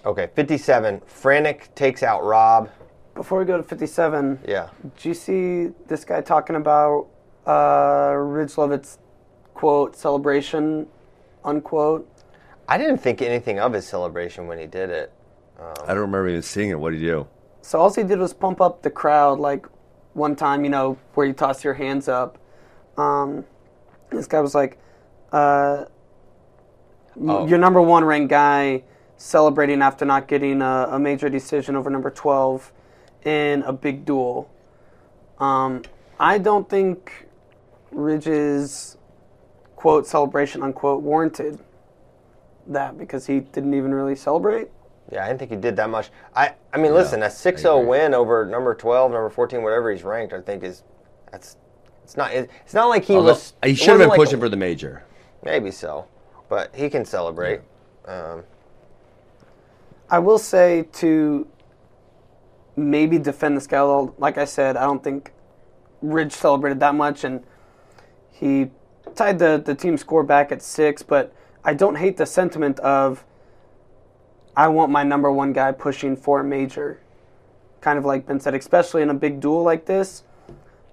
[0.05, 1.01] Okay, 57.
[1.05, 2.69] Frantic takes out Rob.
[3.15, 4.69] Before we go to 57, Yeah.
[5.01, 7.07] do you see this guy talking about
[7.45, 8.97] uh, Ridge Lovett's
[9.53, 10.87] quote celebration,
[11.43, 12.09] unquote?
[12.69, 15.11] I didn't think anything of his celebration when he did it.
[15.59, 16.79] I don't remember even seeing it.
[16.79, 17.27] What did he do?
[17.61, 19.65] So all he did was pump up the crowd, like
[20.13, 22.37] one time, you know, where you toss your hands up.
[22.95, 23.43] Um,
[24.11, 24.77] this guy was like,
[25.31, 25.85] uh,
[27.21, 27.47] Oh.
[27.47, 28.83] "Your number one ranked guy
[29.17, 32.71] celebrating after not getting a, a major decision over number twelve
[33.25, 34.49] in a big duel."
[35.39, 35.81] Um,
[36.19, 37.27] I don't think
[37.91, 38.97] Ridge's
[39.75, 41.59] quote celebration unquote warranted
[42.69, 44.69] that because he didn't even really celebrate.
[45.11, 46.09] Yeah, I didn't think he did that much.
[46.35, 50.33] I, I mean, listen, a 6-0 win over number 12, number 14, whatever he's ranked,
[50.33, 50.83] I think is
[51.31, 51.57] that's
[52.03, 54.49] it's not it's not like he Although, was he should have been like- pushing for
[54.49, 55.03] the major.
[55.43, 56.05] maybe so.
[56.47, 57.61] But he can celebrate.
[58.05, 58.43] Um,
[60.09, 61.47] I will say to
[62.75, 63.81] maybe defend the guy.
[64.17, 65.31] Like I said, I don't think
[66.01, 67.43] Ridge celebrated that much, and
[68.31, 68.69] he
[69.15, 71.03] tied the the team score back at six.
[71.03, 71.31] But
[71.63, 73.23] I don't hate the sentiment of
[74.55, 76.99] I want my number one guy pushing for a major,
[77.81, 80.23] kind of like Ben said, especially in a big duel like this.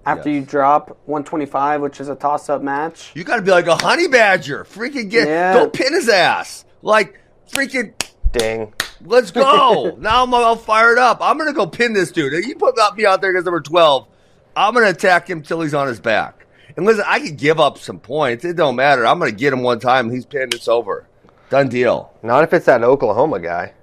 [0.05, 0.35] After Yes.
[0.39, 4.07] you drop 125, which is a toss-up match, You got to be like a honey
[4.07, 4.63] badger.
[4.63, 5.53] Freaking get Yeah.
[5.53, 6.63] go pin his ass.
[6.81, 7.19] Like
[7.51, 7.93] freaking
[8.31, 8.73] ding.
[9.05, 9.95] let's go.
[9.99, 11.17] now I'm all fired up.
[11.21, 12.33] I'm gonna go pin this dude.
[12.33, 14.07] If you put me out there against number twelve,
[14.55, 16.45] I'm gonna attack him till he's on his back.
[16.77, 18.45] And listen, I could give up some points.
[18.45, 19.05] It don't matter.
[19.05, 20.09] I'm gonna get him one time.
[20.11, 20.53] He's pinned.
[20.53, 21.07] It's over.
[21.49, 22.13] Done deal.
[22.23, 23.73] Not if it's that Oklahoma guy.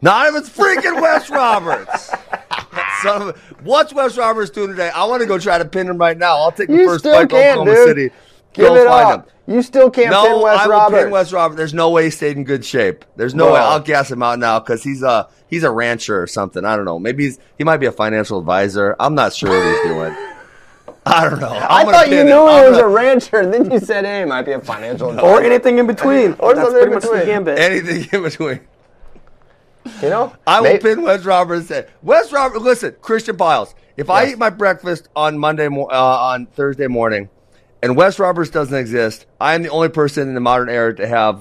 [0.00, 2.10] Not if it's freaking Wes Roberts.
[3.02, 4.90] Son of a- what's Wes Roberts doing today?
[4.90, 6.36] I want to go try to pin him right now.
[6.38, 7.86] I'll take the You first flight to Oklahoma dude.
[7.88, 8.10] City.
[8.54, 9.26] Give Go it find up.
[9.46, 9.54] him.
[9.56, 11.02] You still can't No, pin Wes I will Roberts.
[11.02, 11.56] pin Wes Roberts.
[11.56, 13.04] There's no way he stayed in good shape.
[13.16, 13.54] There's no Bro.
[13.54, 13.60] way.
[13.60, 16.64] I'll gas him out now because he's a he's a rancher or something.
[16.64, 16.98] I don't know.
[16.98, 18.94] Maybe he's he might be a financial advisor.
[19.00, 20.16] I'm not sure what he's doing.
[21.04, 21.48] I don't know.
[21.48, 22.48] I I'm gonna thought you knew him.
[22.48, 25.26] he I'm was a rancher, and then you said, "Hey, might be a financial advisor."
[25.26, 26.34] or anything in between.
[26.38, 27.26] Or That's something pretty in much the between.
[27.26, 27.58] gambit.
[27.58, 28.60] anything in between.
[30.00, 31.58] You know, I will May- pin Wes Roberts.
[31.60, 33.74] and say, Wes Roberts, listen, Christian Pyles.
[33.96, 37.28] If I eat my breakfast on Monday, mo- uh, on Thursday morning,
[37.82, 41.06] and Wes Roberts doesn't exist, I am the only person in the modern era to
[41.06, 41.40] have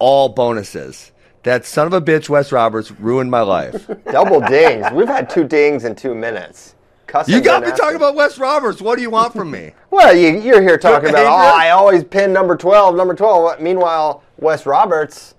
[0.00, 1.12] all bonuses.
[1.44, 3.88] That son of a bitch, Wes Roberts, ruined my life.
[4.10, 4.86] double dings.
[4.92, 6.74] We've had two dings in two minutes.
[7.10, 8.80] Cussing You got me didn't talking about Wes Roberts.
[8.80, 9.72] What do you want from me?
[9.90, 11.26] Well, you, you're here talking about.
[11.26, 11.56] Oh?
[11.58, 13.60] I always pin number twelve, number twelve.
[13.60, 15.34] Meanwhile, Wes Roberts,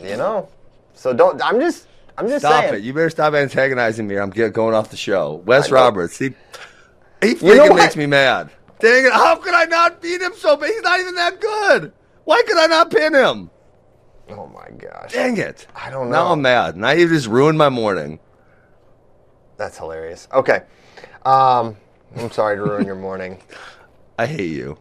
[0.00, 0.48] you know.
[0.94, 1.44] So don't.
[1.44, 1.88] I'm just.
[2.16, 2.74] I'm just Stop saying.
[2.74, 2.82] it.
[2.82, 4.16] You better stop antagonizing me.
[4.16, 5.42] I'm going off the show.
[5.44, 6.16] Wes Roberts.
[6.18, 6.34] He,
[7.20, 8.50] he You freaking know makes me mad.
[8.78, 9.12] Dang it.
[9.12, 10.70] How could I not beat him so bad?
[10.70, 11.92] He's not even that good.
[12.24, 13.50] Why could I not pin him?
[14.28, 15.66] Oh my gosh, Dang it.
[15.74, 16.26] I don't know.
[16.26, 16.32] Now.
[16.32, 16.76] I'm mad.
[16.76, 18.20] Now you just ruined my morning.
[19.56, 20.28] That's hilarious.
[20.32, 20.62] Okay,
[21.24, 21.76] um,
[22.16, 23.40] I'm sorry to ruin your morning.
[24.18, 24.78] I hate you.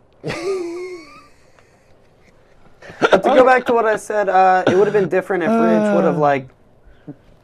[3.00, 5.50] But to go back to what I said, uh, it would have been different if
[5.50, 6.50] Ridge would have like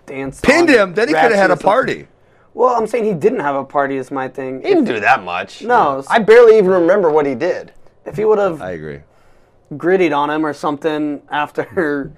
[0.05, 0.43] danced.
[0.43, 0.93] Pinned on him.
[0.93, 1.65] Then he could have Ratchet had or a something.
[1.65, 2.07] party.
[2.53, 4.61] Well, I'm saying he didn't have a party is my thing.
[4.61, 5.61] He didn't do that much.
[5.61, 6.03] No.
[6.09, 7.71] I barely even remember what he did.
[8.05, 9.01] If he would have I agree.
[9.73, 12.11] grittied on him or something after,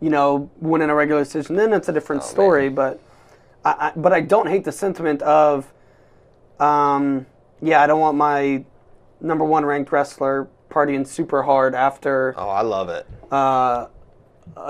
[0.00, 2.68] you know, winning a regular decision, then it's a different story.
[2.68, 3.00] But
[3.64, 5.72] I, I, but I don't hate the sentiment of,
[6.58, 7.26] um,
[7.60, 8.64] yeah, I don't want my
[9.20, 13.06] number one ranked wrestler partying super hard after Oh, I love it.
[13.30, 13.86] uh,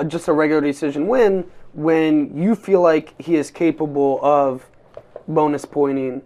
[0.06, 4.66] just a regular decision win when you feel like he is capable of
[5.28, 6.22] bonus pointing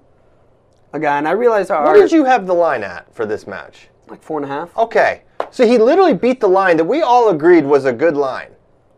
[0.92, 1.18] a guy.
[1.18, 3.88] And I realize our What did you have the line at for this match?
[4.06, 4.76] like four and a half.
[4.76, 8.50] Okay, so he literally beat the line that we all agreed was a good line.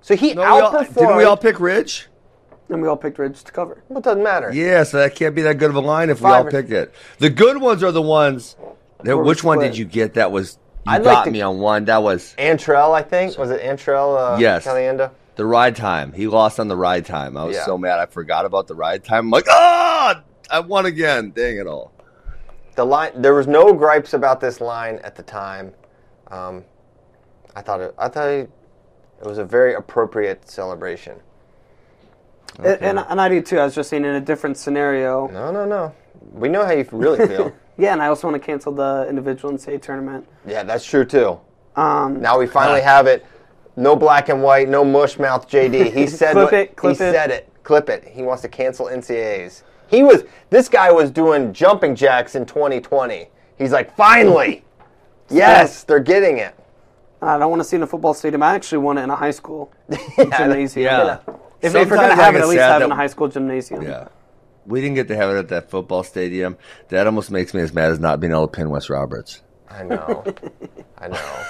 [0.03, 0.95] So he No, we all, outperformed.
[0.95, 2.09] didn't we all pick Ridge?
[2.69, 3.83] And we all picked Ridge to cover.
[3.89, 4.53] Well, it doesn't matter.
[4.53, 6.71] Yeah, so that can't be that good of a line if we all or- pick
[6.71, 6.93] it.
[7.19, 8.57] The good ones are the ones.
[9.05, 10.59] That, which one did you get that was.
[10.87, 11.85] You I'd got like to- me on one.
[11.85, 12.35] That was.
[12.39, 13.37] Antrell, I think.
[13.39, 14.67] Was it Antrell uh, Yes.
[14.67, 15.11] Caliendo?
[15.37, 16.13] The ride time.
[16.13, 17.37] He lost on the ride time.
[17.37, 17.67] I was Yeah.
[17.67, 17.99] so mad.
[17.99, 19.27] I forgot about the ride time.
[19.27, 21.31] I'm like, ah, I won again.
[21.31, 21.93] Dang it all.
[22.75, 23.13] The line.
[23.21, 25.73] There was no gripes about this line at the time.
[26.29, 26.65] Um,
[27.55, 27.95] I thought it.
[27.99, 28.51] I thought it,
[29.21, 31.21] it was a very appropriate celebration.
[32.59, 33.59] And, and, and I do too.
[33.59, 35.27] I was just saying in a different scenario.
[35.29, 35.95] No, no, no.
[36.33, 37.53] We know how you really feel.
[37.79, 40.27] Yeah, and I also want to cancel the individual and say tournament.
[40.47, 41.39] yeah, that's true too.
[41.77, 43.27] Um, Now we finally have it.
[43.77, 44.67] No black and white.
[44.71, 45.47] No mush mouth.
[45.47, 45.93] JD.
[45.93, 46.33] He said.
[46.33, 47.13] Clip what- it, clip he it.
[47.13, 47.53] said it.
[47.65, 48.05] Clip it.
[48.09, 49.63] He wants to cancel NCAAs.
[49.89, 50.25] He was.
[50.49, 53.29] This guy was doing jumping jacks in 2020.
[53.59, 54.65] He's like, finally.
[55.29, 56.55] Yes, they're getting it.
[57.21, 58.43] I don't want to see it in a football stadium.
[58.43, 59.71] I actually want it in a high school
[60.17, 60.85] gymnasium.
[60.85, 61.19] Yeah.
[61.62, 63.29] If, if we're going to have it, at least have it in a high school
[63.29, 63.83] gymnasium.
[63.83, 64.09] Yeah.
[64.66, 66.57] We didn't get to have it at that football stadium.
[66.88, 69.42] That almost makes me as mad as not being able to pin Wes Roberts.
[69.71, 70.25] I know.
[70.99, 71.45] I know.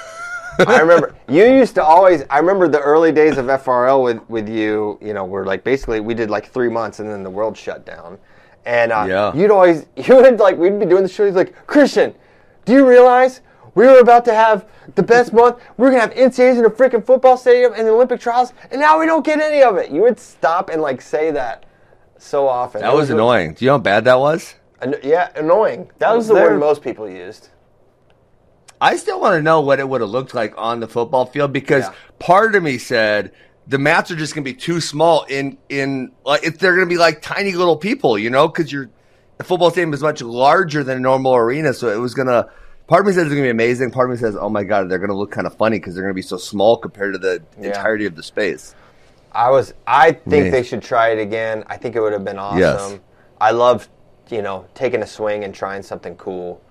[0.66, 2.22] I remember you used to always.
[2.30, 4.98] I remember the early days of FRL with with you.
[5.02, 7.84] You know, we're like basically we did like three months and then the world shut
[7.84, 8.18] down.
[8.64, 9.34] And uh, Yeah.
[9.34, 11.26] you'd always you would like we'd be doing the show.
[11.26, 12.14] He's like Christian,
[12.64, 13.40] do you realize
[13.76, 15.58] we were about to have the best month?
[15.76, 18.98] We're gonna have NCAAs in a freaking football stadium and the Olympic trials, and now
[18.98, 19.90] we don't get any of it.
[19.92, 21.64] You would stop and like say that
[22.18, 22.80] so often.
[22.80, 23.52] That It was annoying.
[23.54, 24.54] Do you know how bad that was?
[24.80, 25.90] An- yeah, annoying.
[25.98, 26.50] That was was the there.
[26.50, 27.50] word most people used.
[28.80, 31.52] I still want to know what it would have looked like on the football field
[31.52, 31.92] because Yeah.
[32.18, 33.32] part of me said
[33.66, 36.86] the mats are just going to be too small in in like if they're going
[36.86, 38.90] to be like tiny little people, you know, because your
[39.38, 42.48] the football stadium is much larger than a normal arena, so it was going to.
[42.86, 43.90] Part of me says it's going to be amazing.
[43.90, 45.94] Part of me says, oh my god, they're going to look kind of funny because
[45.94, 47.68] they're going to be so small compared to the Yeah.
[47.68, 48.74] entirety of the space.
[49.32, 49.74] I was.
[49.86, 51.64] I think they should try it again.
[51.66, 52.58] I think it would have been awesome.
[52.58, 52.98] Yes.
[53.38, 53.88] I love,
[54.30, 56.62] you know, taking a swing and trying something cool.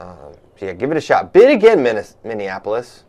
[0.00, 1.32] Um, yeah, give it a shot.
[1.32, 1.82] Bid again,
[2.24, 3.04] Minneapolis.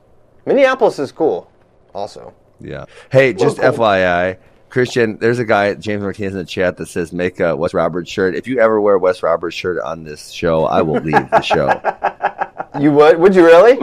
[0.46, 1.50] Minneapolis is cool,
[1.96, 2.34] also.
[2.60, 2.86] Yeah.
[3.12, 3.80] Hey, just Local.
[3.86, 4.38] FYI,
[4.70, 8.10] Christian, there's a guy, James Martinez, in the chat that says make a Wes Roberts
[8.10, 8.36] shirt.
[8.36, 11.42] If you ever wear a Wes Roberts shirt on this show, I will leave the
[11.42, 11.70] show.
[12.80, 13.20] You would?
[13.20, 13.78] Would you really?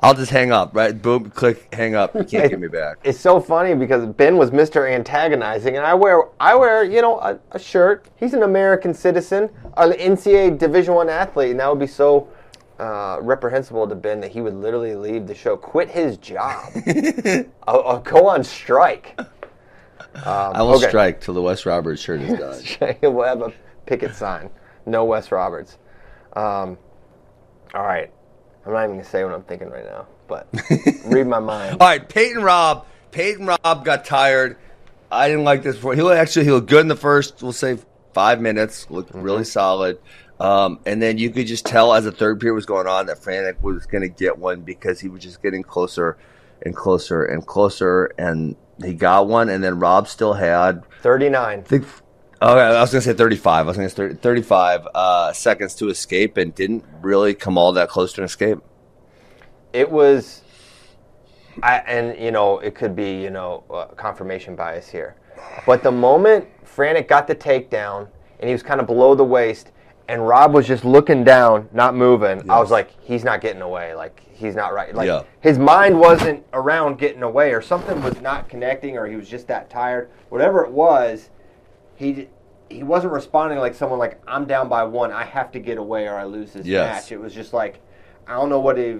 [0.00, 1.00] I'll just hang up, right?
[1.00, 2.12] Boom, click, hang up.
[2.14, 2.96] You can't get me back.
[3.04, 4.90] It's so funny because Ben was Mr.
[4.90, 8.06] Antagonizing, and I wear, I wear, you know, a, a shirt.
[8.16, 12.26] He's an American citizen, an NCAA Division One athlete, and that would be so
[12.80, 16.72] uh, reprehensible to Ben that he would literally leave the show, quit his job,
[17.68, 19.16] I'll, I'll go on strike.
[20.14, 20.88] I will okay.
[20.88, 22.96] strike till the Wes Roberts shirt is done.
[23.02, 23.52] we'll have a
[23.86, 24.50] picket sign.
[24.86, 25.78] No Wes Roberts.
[26.34, 26.78] Um,
[27.74, 28.10] all right.
[28.64, 30.46] I'm not even going to say what I'm thinking right now, but
[31.06, 31.78] read my mind.
[31.80, 32.86] All right, Peyton Robb.
[33.10, 34.56] Peyton Robb got tired.
[35.10, 35.94] I didn't like this before.
[35.94, 37.78] He looked, actually he looked good in the first, we'll say,
[38.14, 38.90] five minutes.
[38.90, 39.98] Looked really solid.
[40.40, 43.18] Um, and then you could just tell as the third period was going on that
[43.18, 46.16] Franek was going to get one because he was just getting closer
[46.64, 48.06] and closer and closer.
[48.18, 49.48] And he got one.
[49.48, 51.58] And then Robb still had 39.
[51.58, 51.86] I think.
[52.40, 53.46] Oh, I was going to say 35.
[53.46, 57.72] I was going to say 35 uh, seconds to escape and didn't really come all
[57.72, 58.58] that close to an escape.
[59.72, 60.42] It was,
[61.62, 65.16] I, and you know, it could be you know uh, confirmation bias here,
[65.64, 68.08] but the moment Franek got the takedown
[68.40, 69.70] and he was kind of below the waist,
[70.12, 72.48] and Robb was just looking down, not moving.
[72.50, 73.94] I was like, he's not getting away.
[73.94, 74.94] Like he's not right.
[74.94, 75.22] Like Yeah.
[75.40, 79.48] his mind wasn't around getting away, or something was not connecting, or he was just
[79.48, 80.10] that tired.
[80.28, 81.30] Whatever it was,
[81.96, 82.28] he.
[82.68, 85.12] He wasn't responding like someone like I'm down by one.
[85.12, 87.04] I have to get away or I lose this Yes.
[87.04, 87.12] match.
[87.12, 87.80] It was just like
[88.26, 88.96] I don't know what he,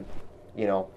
[0.55, 0.89] you know,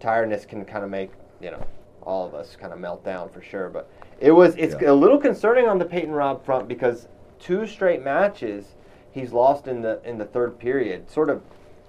[0.00, 1.10] tiredness can kind of make
[1.42, 1.62] you know
[2.02, 3.68] all of us kind of melt down for sure.
[3.68, 3.86] But
[4.18, 4.92] it was it's Yeah.
[4.92, 7.06] a little concerning on the Peyton Rob front because
[7.38, 8.76] two straight matches
[9.12, 11.10] he's lost in the in the third period.
[11.10, 11.42] Sort of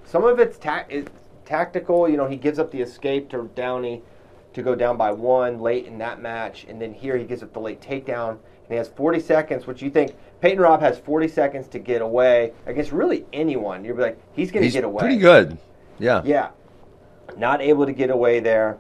[0.05, 1.11] some of it's, ta- it's
[1.45, 2.09] tactical.
[2.09, 4.01] You know, he gives up the escape to Downey
[4.53, 7.53] to go down by one late in that match, and then here he gives up
[7.53, 8.31] the late takedown.
[8.31, 12.01] And he has 40 seconds, which you think Peyton Robb has 40 seconds to get
[12.01, 13.85] away against really anyone.
[13.85, 14.99] You'd be like, he's going to get away.
[15.01, 15.57] pretty good.
[15.99, 16.21] Yeah.
[16.25, 16.49] Yeah.
[17.37, 18.77] Not able to get away there.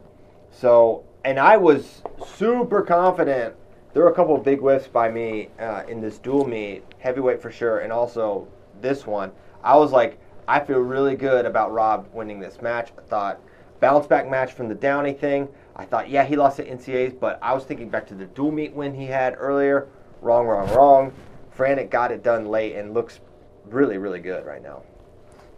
[0.51, 3.55] So, and I was super confident.
[3.93, 7.41] There were a couple of big whiffs by me uh, in this dual meet, heavyweight
[7.41, 8.47] for sure, and also
[8.79, 9.31] this one.
[9.63, 12.91] I was like, I feel really good about Robb winning this match.
[12.97, 13.41] I thought
[13.81, 15.49] bounce back match from the Downey thing.
[15.75, 18.51] I thought, yeah, he lost to NCAs, but I was thinking back to the dual
[18.51, 19.87] meet win he had earlier.
[20.21, 21.13] Wrong, wrong, wrong.
[21.57, 23.19] Franek got it done late and looks
[23.65, 24.83] really, really good right now.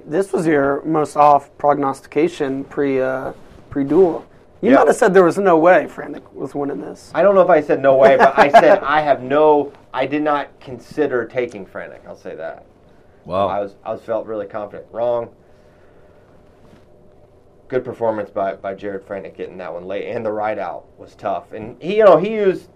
[0.05, 3.33] This was your most off prognostication pre uh,
[3.69, 4.25] pre duel.
[4.63, 4.77] You Yeah.
[4.77, 7.11] might have said there was no way Franek was winning this.
[7.13, 9.73] I don't know if I said no way, but I said I have no.
[9.93, 11.99] I did not consider taking Franek.
[12.07, 12.65] I'll say that.
[13.25, 13.47] Wow.
[13.47, 14.87] I was I was felt really confident.
[14.91, 15.29] Wrong.
[17.67, 21.15] good performance by, by Jared Franek getting that one late, and the ride out was
[21.15, 21.51] tough.
[21.53, 22.69] And he, you know, he used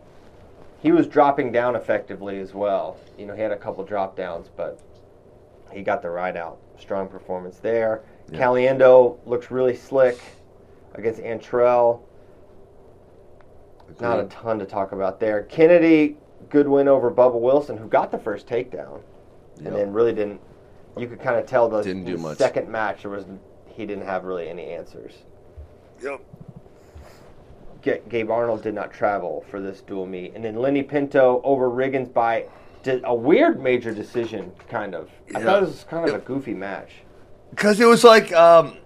[0.82, 2.98] he was dropping down effectively as well.
[3.18, 4.80] You know, he had a couple drop downs, but
[5.72, 6.58] he got the ride out.
[6.80, 8.02] Strong performance there.
[8.32, 10.20] Caliendo looks really slick
[10.98, 12.02] against Antrell.
[14.00, 15.44] Not a ton to talk about there.
[15.44, 16.18] Kennedy,
[16.50, 19.02] good win over Bubba Wilson, who got the first takedown,
[19.64, 20.42] and then really didn't.
[20.98, 22.38] You could kind of tell the, Didn't do much.
[22.38, 23.26] second match there was
[23.68, 25.14] he didn't have really any answers.
[26.04, 26.22] Yep.
[27.84, 31.70] Ga- Gabe Arnold did not travel for this dual meet, and then Lenny Pinto over
[31.70, 32.46] Riggins by
[32.84, 35.10] di- a weird major decision, kind of.
[35.34, 36.90] I thought it was kind of a goofy match.
[37.52, 38.78] Because it was like um,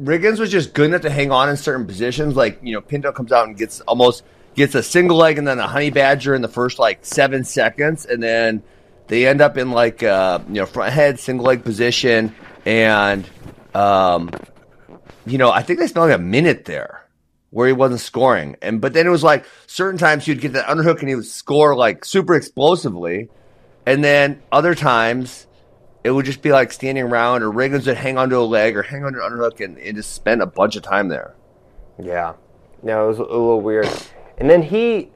[0.00, 2.36] Riggins was just good enough to hang on in certain positions.
[2.36, 4.22] Like you know, Pinto comes out and gets almost
[4.54, 8.06] gets a single leg and then a honey badger in the first like seven seconds,
[8.06, 8.62] and then
[9.08, 12.34] they end up in like uh, you know front head single leg position,
[12.64, 13.28] and
[13.74, 14.30] um,
[15.26, 17.04] you know I think they spent like a minute there
[17.50, 20.66] where he wasn't scoring, and but then it was like certain times you'd get that
[20.66, 23.28] underhook and he would score like super explosively,
[23.84, 25.47] and then other times
[26.04, 28.82] it would just be like standing around, or Riggins would hang onto a leg or
[28.82, 31.34] hang onto an underhook and, and just spend a bunch of time there.
[32.00, 32.34] Yeah,
[32.82, 33.88] no, it was a little weird.
[34.38, 35.10] And then he,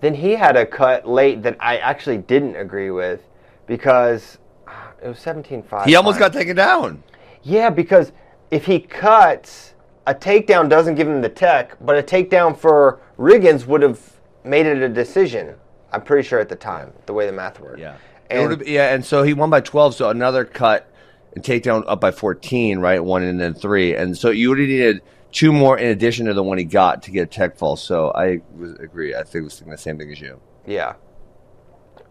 [0.00, 3.22] then he had a cut late that I actually didn't agree with
[3.66, 4.38] because
[4.68, 5.86] ah, it was seventeen five.
[5.86, 7.02] He almost got taken down.
[7.42, 8.12] Yeah, because
[8.50, 9.74] if he cuts,
[10.06, 14.00] a takedown doesn't give him the tech, but a takedown for Riggins would have
[14.44, 15.54] made it a decision.
[15.92, 17.80] I'm pretty sure at the time, the way the math worked.
[17.80, 20.90] It And, yeah, and so he won by 12, so another cut
[21.34, 23.02] and takedown up by 14, right?
[23.02, 23.94] One and then three.
[23.94, 25.02] And so you would have needed
[25.32, 27.76] two more in addition to the one he got to get a tech fall.
[27.76, 28.40] So I
[28.80, 29.14] agree.
[29.14, 30.40] I think it was thinking the same thing as you.
[30.66, 30.94] yeah.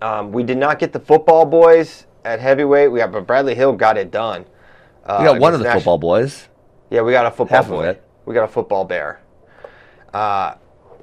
[0.01, 2.91] Um, we did not get the football boys at heavyweight.
[2.91, 4.45] We got, but Bradley Hill got it done.
[5.05, 6.49] Uh, We got one of the Nash- football boys.
[6.89, 7.97] Yeah, we got a football Half boy.
[8.25, 9.21] We got a football bear.
[10.13, 10.55] Uh,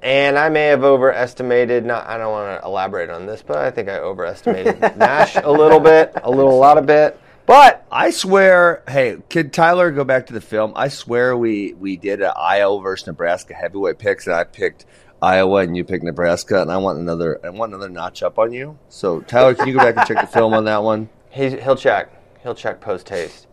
[0.03, 1.85] and I may have overestimated.
[1.85, 5.51] Not, I don't want to elaborate on this, but I think I overestimated Nash a
[5.51, 7.19] little bit, a little, a lot of bit.
[7.47, 10.73] But I swear, hey, could Tyler go back to the film?
[10.77, 14.87] I swear we we did an Iowa versus Nebraska heavyweight picks, and I picked
[15.21, 18.53] Iowa and you picked Nebraska, and I want another I want another notch up on
[18.53, 18.79] you.
[18.89, 21.09] So Tyler, can you go back and check the film on that one?
[21.33, 22.11] he's, he'll check.
[22.43, 23.47] He'll check post haste.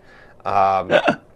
[0.45, 0.91] Um,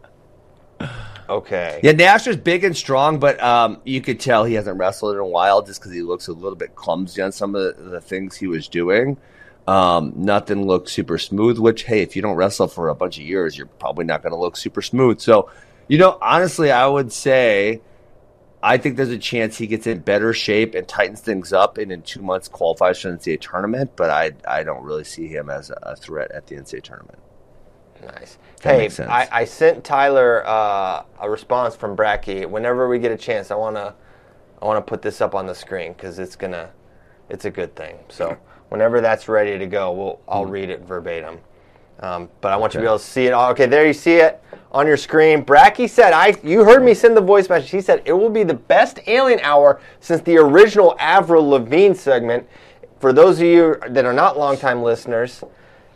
[1.30, 1.80] okay.
[1.84, 5.20] Yeah, Nash is big and strong, but um, you could tell he hasn't wrestled in
[5.20, 8.02] a while just because he looks a little bit clumsy on some of the, the
[8.02, 9.18] things he was doing.
[9.68, 13.24] Um, nothing looked super smooth, which, hey, if you don't wrestle for a bunch of
[13.24, 15.22] years, you're probably not going to look super smooth.
[15.22, 15.50] So,
[15.88, 17.82] you know, honestly, I would say
[18.64, 21.92] I think there's a chance he gets in better shape and tightens things up and
[21.92, 25.50] in two months qualifies for the NCAA tournament, but I, I don't really see him
[25.50, 27.20] as a threat at the NCAA tournament.
[28.06, 28.38] Nice.
[28.62, 29.06] That hey.
[29.06, 32.46] I, I sent Tyler uh, a response from Bracky.
[32.50, 33.94] Whenever we get a chance, I wanna
[34.62, 36.70] I wanna put this up on the screen because it's gonna
[37.30, 37.98] it's a good thing.
[38.10, 38.38] So
[38.70, 41.40] whenever that's ready to go, we'll I'll read it verbatim.
[42.00, 43.32] Um, but I want you to be able to see it.
[43.32, 44.42] Oh, Okay, there you see it
[44.72, 45.44] on your screen.
[45.44, 47.70] Bracky said, "I you heard me send the voice message.
[47.70, 52.48] He said it will be the best Alien Hour since the original Avril Lavigne segment.
[53.00, 55.44] For those of you that are not longtime listeners,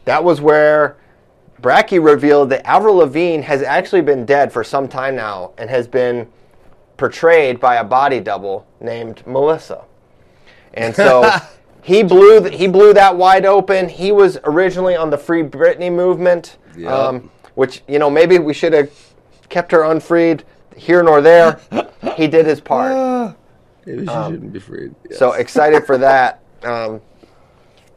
[0.03, 0.97] that was where."
[1.61, 5.87] Bracky revealed that Avril Lavigne has actually been dead for some time now and has
[5.87, 6.27] been
[6.97, 9.83] portrayed by a body double named Melissa.
[10.73, 11.29] And so
[11.81, 13.89] he blew th- he blew that wide open.
[13.89, 16.91] He was originally on the Free Britney movement, Yep.
[16.91, 18.91] um, which you know maybe we should have
[19.49, 20.43] kept her unfreed
[20.75, 21.59] here nor there.
[22.15, 23.35] he did his part.
[23.87, 24.93] Maybe she shouldn't be freed.
[25.11, 26.41] So excited for that.
[26.63, 26.99] Um,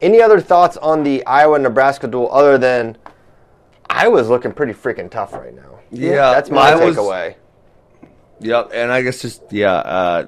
[0.00, 2.96] any other thoughts on the Iowa Nebraska duel other than
[3.90, 5.80] Iowa's looking pretty freaking tough right now?
[5.90, 7.34] Yeah, That's my I was- takeaway.
[8.42, 10.26] Yep, and I guess just yeah, uh,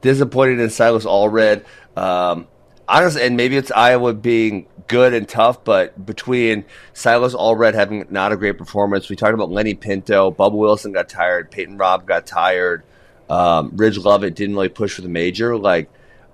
[0.00, 1.62] disappointed in Silas Allred.
[1.96, 2.48] Um,
[2.88, 8.32] honestly, and maybe it's Iowa being good and tough, but between Silas Allred having not
[8.32, 12.26] a great performance, we talked about Lenny Pinto, Bubba Wilson got tired, Peyton Robb got
[12.26, 12.82] tired,
[13.30, 15.56] um, Ridge Lovett didn't really push for the major.
[15.56, 15.88] Like,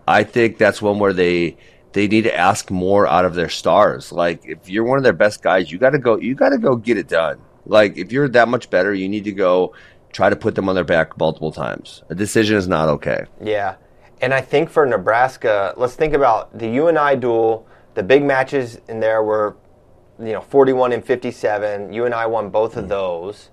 [0.09, 1.59] I think that's one where they
[1.93, 4.12] they need to ask more out of their stars.
[4.12, 6.16] Like, if you're one of their best guys, you got to go.
[6.16, 7.41] You got to go get it done.
[7.66, 9.74] Like, if you're that much better, you need to go
[10.12, 12.03] try to put them on their back multiple times.
[12.09, 13.26] A decision is not okay.
[13.43, 13.76] Yeah.
[14.20, 17.66] And I think for Nebraska, let's think about the UNI duel.
[17.95, 19.57] The big matches in there were,
[20.18, 21.93] you know, 41 and 57.
[21.93, 22.91] UNI won both of hmm.
[22.91, 23.51] those.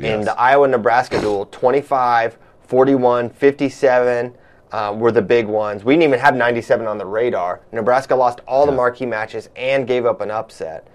[0.00, 4.34] In the Iowa Nebraska duel, 25, 41, 57
[4.72, 5.84] uh, were the big ones.
[5.84, 7.60] We didn't even have 97 on the radar.
[7.72, 10.88] Nebraska lost all the marquee matches and gave up an upset.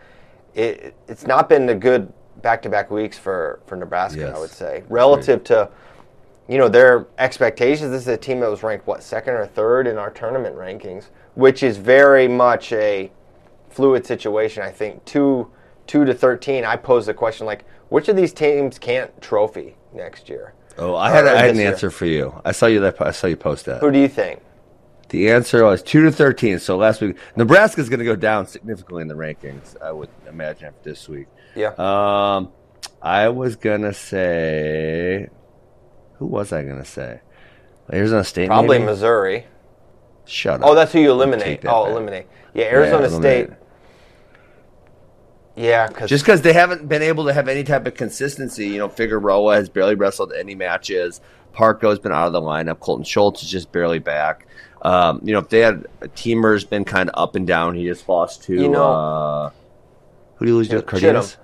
[0.53, 2.11] It, it's not been a good
[2.41, 4.21] back-to-back weeks for for Nebraska.
[4.21, 4.35] Yes.
[4.35, 5.69] I would say relative to
[6.49, 7.91] you know their expectations.
[7.91, 11.05] This is a team that was ranked what second or third in our tournament rankings,
[11.35, 13.11] which is very much a
[13.69, 14.63] fluid situation.
[14.63, 15.49] I think two
[15.87, 16.65] two to thirteen.
[16.65, 20.53] I pose the question like, which of these teams can't trophy next year?
[20.77, 21.71] Oh, I had, I had an year.
[21.71, 22.39] answer for you.
[22.45, 23.01] I saw you that.
[23.01, 23.81] I saw you post that.
[23.81, 24.41] Who do you think?
[25.09, 26.59] The answer was two to thirteen.
[26.59, 29.79] So last week, Nebraska's going to go down significantly in the rankings.
[29.81, 31.27] I would imagine after this week.
[31.55, 31.73] Yeah.
[31.77, 32.51] Um,
[33.01, 35.27] I was gonna say,
[36.17, 37.19] who was I gonna say?
[37.91, 38.47] Arizona State.
[38.47, 38.85] Probably maybe?
[38.91, 39.45] Missouri.
[40.25, 40.69] Shut up.
[40.69, 41.65] Oh, that's who you eliminate.
[41.65, 41.91] Oh, back.
[41.91, 42.27] eliminate.
[42.53, 43.49] Yeah, Arizona Yeah, State.
[45.55, 48.77] Yeah, because Just because they haven't been able to have any type of consistency, you
[48.77, 51.19] know, Figueroa has barely wrestled any matches.
[51.53, 52.79] Parco's been out of the lineup.
[52.79, 54.47] Colton Schultz is just barely back.
[54.81, 55.85] Um, you know, if they had
[56.15, 57.75] Teemer's been kind of up and down.
[57.75, 59.49] He just lost to You know- uh,
[60.35, 60.77] who do you lose to?
[60.81, 60.85] Chittum.
[60.87, 61.37] Cardenas?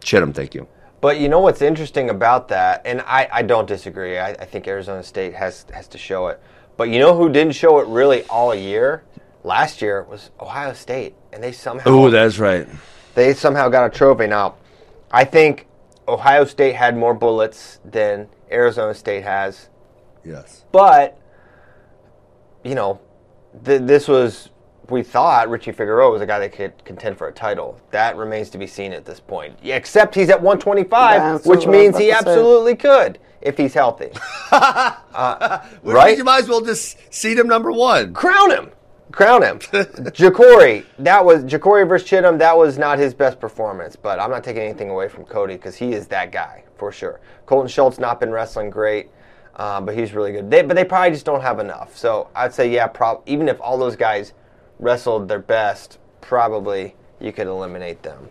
[0.00, 0.66] Chittum, thank you.
[1.02, 4.18] But you know what's interesting about that, and I, I don't disagree.
[4.18, 6.40] I, I think Arizona State has has to show it.
[6.76, 9.02] But you know who didn't show it really all year?
[9.42, 12.68] Last year was Ohio State, and they somehow Oh, that's right.
[13.14, 14.26] They somehow got a trophy.
[14.26, 14.56] Now,
[15.10, 15.66] I think
[16.08, 19.68] Ohio State had more bullets than Arizona State has,
[20.24, 20.64] Yes.
[20.72, 21.18] but
[22.64, 23.00] you know,
[23.64, 24.48] th- this was
[24.88, 27.80] we thought Richie Figueroa was a guy that could contend for a title.
[27.92, 29.58] That remains to be seen at this point.
[29.62, 32.18] Yeah, except he's at 125, That's which what I was means he to say.
[32.18, 34.10] absolutely could if he's healthy.
[34.52, 36.16] Uh, which Right?
[36.18, 38.12] You might as well just seed him number one.
[38.14, 38.70] Crown him.
[39.12, 39.58] Crown him.
[39.60, 42.38] Jacori, that was Jacori versus Chittum.
[42.38, 45.76] That was not his best performance, but I'm not taking anything away from Cody because
[45.76, 47.20] he is that guy for sure.
[47.46, 49.10] Colton Schultz not been wrestling great,
[49.56, 50.50] uh, but he's really good.
[50.50, 51.96] They, but they probably just don't have enough.
[51.96, 54.32] So I'd say yeah, prob- even if all those guys
[54.78, 58.28] wrestled their best, probably you could eliminate them.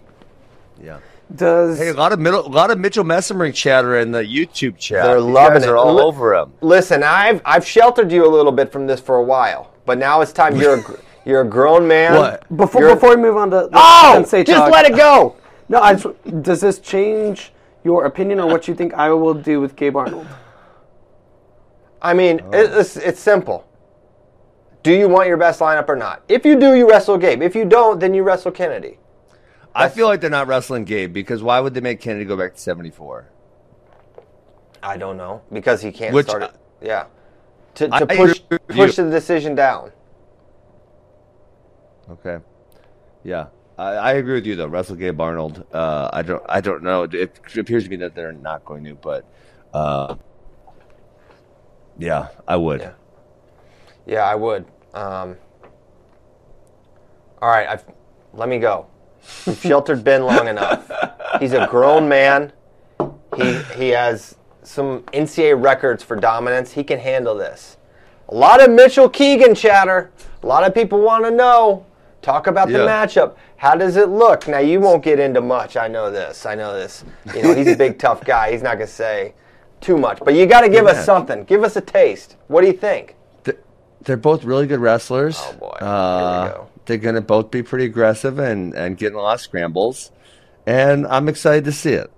[0.83, 0.99] Yeah.
[1.33, 4.77] Does Hey, a lot of middle, a lot of Mitchell Mesenbrink chatter in the YouTube
[4.77, 5.05] chat.
[5.05, 5.69] They're These loving guys it.
[5.69, 6.51] Are all Li- over him.
[6.59, 10.21] Listen, I've I've sheltered you a little bit from this for a while, but now
[10.21, 10.55] it's time.
[10.55, 10.83] You're a,
[11.25, 12.13] you're a grown man.
[12.15, 12.57] What?
[12.57, 15.35] before You're- before we move on to the Oh, Sensei just talk, let it go.
[15.69, 17.51] No, I just, does this change
[17.83, 20.27] your opinion on what you think I will do with Gabe Arnold?
[22.01, 23.67] I mean, it- it's, it's simple.
[24.83, 26.23] Do you want your best lineup or not?
[26.27, 27.43] If you do, you wrestle Gabe.
[27.43, 28.97] If you don't, then you wrestle Kennedy.
[29.75, 32.55] I feel like they're not wrestling Gabe because why would they make Kennedy go back
[32.55, 33.27] to 74?
[34.83, 36.49] I don't know because he can't Which- start it.
[36.49, 37.05] Uh, yeah,
[37.75, 38.75] to, to push with you.
[38.75, 39.91] push the decision down.
[42.09, 42.39] Okay.
[43.23, 43.47] Yeah.
[43.77, 44.67] I, I agree with you though.
[44.67, 45.65] Russell Gabe Arnold.
[45.73, 46.43] Uh, I don't.
[46.47, 47.03] I don't know.
[47.03, 49.25] It appears to me that they're not going to, but
[49.73, 50.15] uh,
[51.97, 52.81] yeah, I would.
[52.81, 52.93] Yeah.
[54.05, 54.65] Yeah, I would.
[54.93, 55.37] Um,
[57.41, 57.85] all right, I've,
[58.33, 58.87] let me go.
[59.45, 60.91] We've sheltered Ben long enough.
[61.39, 62.51] He's a grown man.
[63.35, 66.71] He he has some NCAA records for dominance.
[66.73, 67.77] He can handle this.
[68.29, 70.11] A lot of Mitchell Keegan chatter.
[70.43, 71.85] A lot of people want to know.
[72.21, 73.35] Talk about the matchup.
[73.57, 74.47] How does it look?
[74.47, 75.75] Now you won't get into much.
[75.75, 76.45] I know this.
[76.45, 77.03] I know this.
[77.35, 78.51] You know he's a big tough guy.
[78.51, 79.33] He's not gonna say
[79.81, 81.43] too much, but you got to give us something.
[81.45, 82.35] Give us a taste.
[82.47, 83.15] What do you think?
[84.03, 85.37] They're both really good wrestlers.
[85.39, 85.75] Oh, boy.
[85.79, 86.67] Here we Uh, go.
[86.85, 90.11] They're going to both be pretty aggressive and, and getting a lot of scrambles.
[90.65, 92.09] And I'm excited to see it.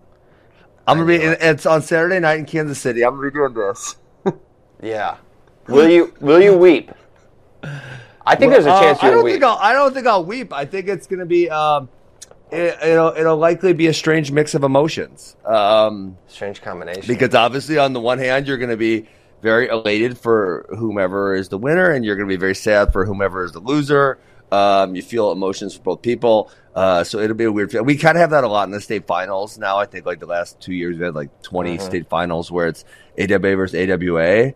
[0.88, 1.16] I'm gonna be.
[1.16, 1.38] it.
[1.42, 3.04] It's on Saturday night in Kansas City.
[3.06, 3.96] I'm gonna be doing this.
[4.82, 5.16] Yeah.
[5.68, 6.92] Will you will you weep?
[8.26, 9.34] I think there's a Uh, chance I you'll don't weep.
[9.36, 9.58] think I'll.
[9.58, 10.52] I don't think I'll weep.
[10.52, 11.50] I think it's gonna be.
[11.50, 11.88] Um,
[12.52, 15.38] it, it'll it'll likely be a strange mix of emotions.
[15.46, 17.04] Um, Strange combination.
[17.08, 19.08] because obviously, on the one hand, you're gonna be
[19.42, 23.44] very elated for whomever is the winner, and you're gonna be very sad for whomever
[23.46, 24.20] is the loser.
[24.54, 26.52] Um, you feel emotions for both people.
[26.76, 27.84] Uh, so it'll be a weird feel.
[27.84, 29.78] We kind of have that a lot in the state finals now.
[29.78, 31.86] I think like the last two years we had like 20 Mm-hmm.
[31.86, 32.84] state finals where it's
[33.20, 34.54] AWA versus AWA.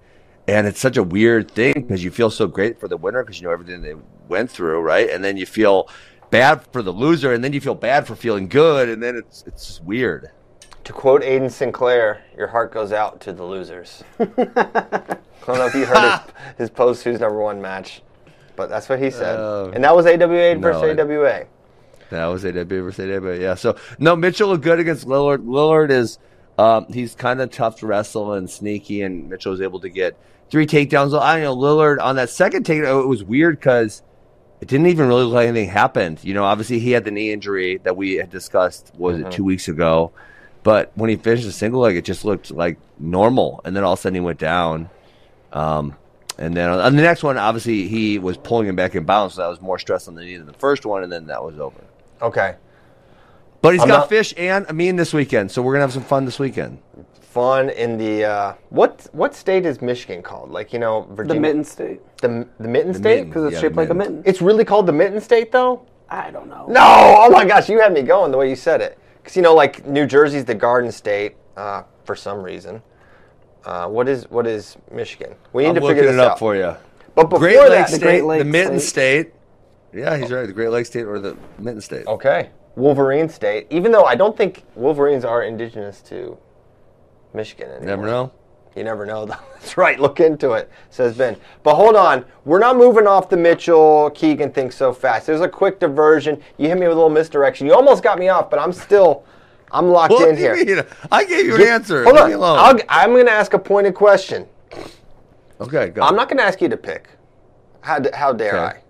[0.49, 3.39] And it's such a weird thing because you feel so great for the winner because
[3.41, 3.95] you know everything they
[4.29, 5.09] went through, right?
[5.09, 5.89] And then you feel
[6.29, 9.43] bad for the loser, and then you feel bad for feeling good, and then it's
[9.45, 10.29] it's weird.
[10.85, 14.03] to quote Aiden Sinclair, your heart goes out to the losers.
[14.19, 14.25] I
[15.45, 18.01] don't know if you heard his, his post who's number one match,
[18.57, 19.39] but that's what he said.
[19.39, 19.71] Oh.
[19.73, 21.45] and that was AWA versus No, I- AWA.
[22.09, 23.55] That was AWA versus AWA, yeah.
[23.55, 25.45] So no, Mitchell looked good against Lillard.
[25.45, 26.19] Lillard is
[26.57, 30.17] um, he's kind of tough to wrestle and sneaky, and Mitchell was able to get
[30.49, 31.17] three takedowns.
[31.19, 33.03] I know Lillard on that second takedown.
[33.03, 34.01] It was weird because
[34.59, 36.23] it didn't even really look like anything happened.
[36.23, 38.91] You know, obviously he had the knee injury that we had discussed.
[38.97, 40.11] Was it two weeks ago?
[40.63, 43.93] But when he finished the single leg, it just looked like normal, and then all
[43.93, 44.89] of a sudden he went down.
[45.53, 45.95] Um,
[46.37, 49.41] and then on the next one, obviously he was pulling him back in bounds, so
[49.41, 51.59] that was more stress on the knee than the first one, and then that was
[51.59, 51.79] over.
[52.21, 52.55] Okay.
[53.61, 56.03] But he's I'm got not- Fish and Amine this weekend, so we're gonna have some
[56.03, 56.79] fun this weekend.
[57.21, 60.49] Fun in the uh, what what state is Michigan called?
[60.51, 61.35] Like you know Virginia.
[61.35, 62.01] The Mitten State.
[62.21, 63.03] The, the Mitten State.
[63.03, 63.29] Mitten.
[63.29, 64.15] Because it's Yeah, shaped like a Mitten.
[64.17, 64.29] mitten.
[64.29, 65.85] It's really called the Mitten State though.
[66.09, 66.65] I don't know.
[66.67, 66.81] No,
[67.19, 68.97] oh my gosh, you had me going the way you said it.
[69.21, 72.81] Because you know, like New Jersey's the Garden State uh, for some reason.
[73.67, 75.35] Uh, what is what is Michigan?
[75.51, 76.73] We need I'm to figure it up out for you.
[77.15, 79.33] But before Great that, Lakes The State, Great the Mitten State.
[79.93, 80.47] Yeah, he's right.
[80.47, 82.07] The Great Lakes State or the Mitten State.
[82.07, 83.67] okay, Wolverine State.
[83.69, 86.37] Even though I don't think Wolverines are indigenous to
[87.33, 87.87] Michigan anymore.
[87.87, 88.31] Never know.
[88.73, 89.25] You never know.
[89.55, 89.99] That's right.
[89.99, 91.35] Look into it, says Ben.
[91.63, 92.23] But hold on.
[92.45, 95.27] We're not moving off the Mitchell Keegan thing so fast.
[95.27, 96.41] There's a quick diversion.
[96.57, 97.67] You hit me with a little misdirection.
[97.67, 99.25] You almost got me off, but I'm still,
[99.71, 100.75] I'm locked What in do you here.
[100.77, 100.85] mean?
[101.11, 102.03] I gave you an answer.
[102.03, 102.29] Hold Leave on.
[102.29, 102.59] me alone.
[102.59, 104.47] I'll, I'm going to ask a pointed question.
[105.61, 106.01] okay, go.
[106.01, 107.09] I'm not going to ask you to pick.
[107.81, 108.77] How, how dare Okay.
[108.77, 108.81] I?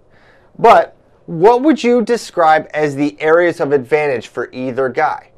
[0.60, 5.32] But what would you describe as the areas of advantage for either guy?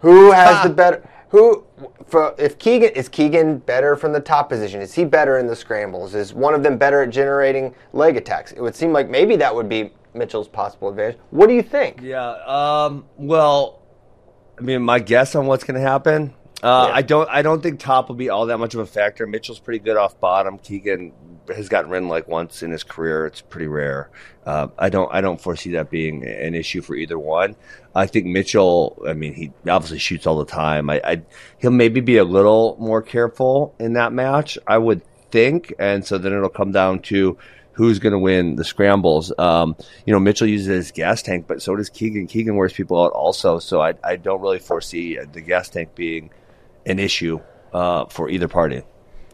[0.00, 0.62] Who has Ah.
[0.64, 1.08] the better?
[1.30, 1.64] Who?
[2.06, 4.80] For if Keegan is Keegan better from the top position?
[4.80, 6.14] Is he better in the scrambles?
[6.14, 8.52] Is one of them better at generating leg attacks?
[8.52, 11.18] It would seem like maybe that would be Mitchell's possible advantage.
[11.30, 12.00] What do you think?
[12.00, 12.30] Yeah.
[12.46, 13.04] Um.
[13.18, 13.77] Well,
[14.58, 16.34] I mean, my guess on what's going to happen.
[16.62, 16.94] Uh, Yeah.
[16.96, 17.28] I don't.
[17.30, 19.26] I don't think top will be all that much of a factor.
[19.26, 20.58] Mitchell's pretty good off bottom.
[20.58, 21.12] Keegan
[21.54, 23.26] has gotten ridden like once in his career.
[23.26, 24.10] It's pretty rare.
[24.44, 25.08] Uh, I don't.
[25.12, 27.54] I don't foresee that being an issue for either one.
[27.94, 29.00] I think Mitchell.
[29.06, 30.90] I mean, he obviously shoots all the time.
[30.90, 31.22] I, I
[31.58, 34.58] he'll maybe be a little more careful in that match.
[34.66, 37.38] I would think, and so then it'll come down to
[37.78, 39.32] who's going to win the scrambles.
[39.38, 42.26] Um, you know, Mitchell uses his gas tank, but so does Keegan.
[42.26, 46.30] Keegan wears people out also, so I, I don't really foresee the gas tank being
[46.86, 47.38] an issue
[47.72, 48.82] uh, for either party.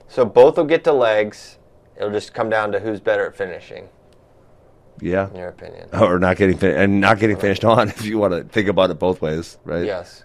[0.08, 1.58] So both will get to legs.
[1.96, 3.88] It'll just come down to who's better at finishing,
[5.00, 5.88] Yeah, in your opinion.
[5.98, 8.90] or not getting fin- and not getting finished on if you want to think about
[8.90, 9.86] it both ways, right?
[9.86, 10.22] Yes.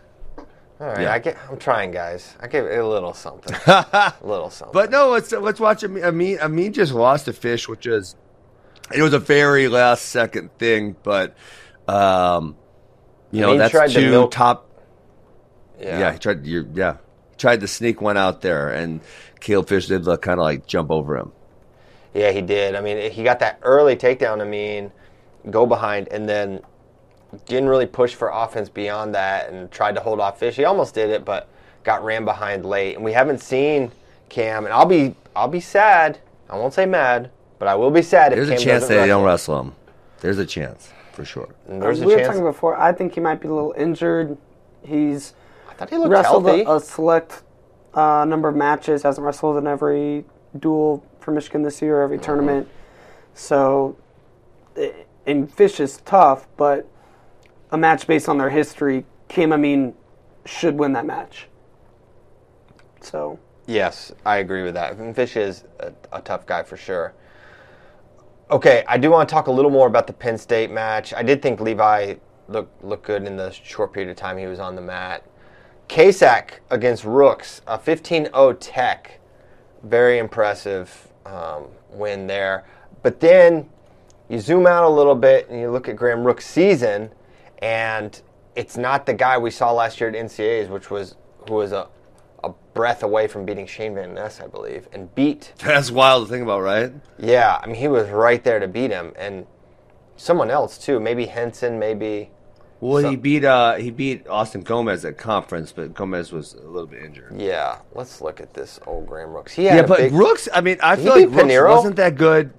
[0.79, 1.01] All right.
[1.01, 1.13] Yeah.
[1.13, 2.35] I get, I'm trying, guys.
[2.39, 3.53] I give it a little something.
[3.67, 4.73] a little something.
[4.73, 6.03] But no, let's let's watch Amine.
[6.03, 8.15] Amine, Amine just lost a Fish, which is
[8.93, 11.35] it was a very last second thing, but
[11.87, 12.55] um,
[13.31, 14.69] you know Amine that's to two milk- top.
[15.79, 15.99] yeah.
[15.99, 16.45] Yeah, he tried.
[16.45, 16.97] You're, yeah,
[17.31, 19.01] he tried to sneak one out there, and
[19.41, 21.33] Caleb Fish did look kind of like jump over him.
[22.13, 22.75] Yeah, he did.
[22.75, 24.41] I mean, he got that early takedown.
[24.41, 24.91] I mean,
[25.49, 26.61] go behind, and then
[27.45, 30.55] didn't really push for offense beyond that, and tried to hold off Fish.
[30.55, 31.47] He almost did it, but
[31.83, 32.95] got ran behind late.
[32.95, 33.91] And we haven't seen
[34.29, 34.65] Cam.
[34.65, 36.19] And I'll be, I'll be sad.
[36.49, 38.95] I won't say mad, but I will be sad if There's Cam a chance doesn't
[38.95, 39.55] that they don't wrestle.
[39.55, 39.75] wrestle him.
[40.21, 41.49] There's a chance for sure.
[41.67, 42.27] And There's a we were chance.
[42.29, 42.75] talking before.
[42.77, 44.37] I think he might be a little injured.
[44.83, 45.33] He's
[45.69, 46.63] I thought he looked wrestled healthy.
[46.63, 47.43] a, a select
[47.93, 49.03] uh, number of matches.
[49.03, 50.25] Hasn't wrestled in every
[50.57, 52.67] duel for Michigan this year, every tournament.
[53.33, 53.95] So,
[55.25, 56.87] and Fish is tough, but
[57.71, 59.05] a match based on their history,
[59.37, 59.93] I mean,
[60.45, 61.47] should win that match.
[63.01, 63.39] So,
[63.69, 64.97] Yes, I agree with that.
[65.15, 67.13] Fish is a, a tough guy for sure.
[68.49, 71.13] Okay, I do want to talk a little more about the Penn State match.
[71.13, 72.15] I did think Levi
[72.47, 75.23] looked looked good in the short period of time he was on the mat.
[75.87, 79.19] Kasak against Rooks, a 15-0 tech,
[79.83, 82.65] very impressive um, win there.
[83.03, 83.69] But then
[84.29, 87.11] you zoom out a little bit and you look at Graham Rook's season,
[87.59, 88.21] and
[88.55, 91.15] it's not the guy we saw last year at NCAAs, which was
[91.47, 91.87] who was a,
[92.43, 95.53] a breath away from beating Shayne Van Ness, I believe, and beat.
[95.59, 96.91] That's wild to think about, right?
[97.17, 99.45] Yeah, I mean he was right there to beat him, and
[100.17, 102.31] someone else too, maybe Henson, maybe.
[102.81, 106.87] Well, he beat uh he beat Austin Gomez at conference, but Gomez was a little
[106.87, 107.39] bit injured.
[107.39, 109.53] Yeah, let's look at this old Graham Rooks.
[109.53, 110.47] He had Yeah, but big, Rooks.
[110.53, 112.53] I mean, I feel like Rooks wasn't that good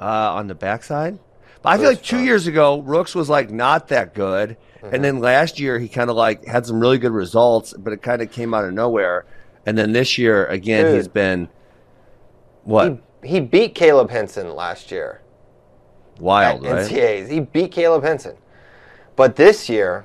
[0.00, 1.20] uh, on the backside.
[1.66, 4.94] I feel like two years ago, Rooks was like not that good, Mm-hmm.
[4.94, 8.02] and then last year he kind of like had some really good results, but it
[8.02, 9.24] kind of came out of nowhere.
[9.64, 10.94] And then this year again, Dude.
[10.96, 11.48] he's been
[12.62, 15.22] what he, he beat Caleb Henson last year.
[16.20, 16.86] wild, right?
[16.88, 17.30] NCAAs.
[17.30, 18.36] He beat Caleb Henson.
[19.16, 20.04] But this year,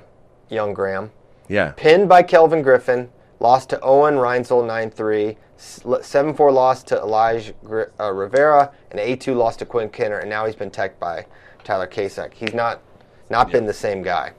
[0.50, 1.12] young Graham,
[1.50, 3.10] Yeah, pinned by Kelvin Griffin,
[3.40, 7.54] lost to Owen Reinsel 9-3, 7-4 loss to Elijah
[8.00, 11.26] uh, Rivera, and 8-2 loss to Quinn Kenner, and now he's been teched by
[11.64, 12.34] Tyler Kasak.
[12.34, 12.82] He's not
[13.30, 14.34] not been the same guy.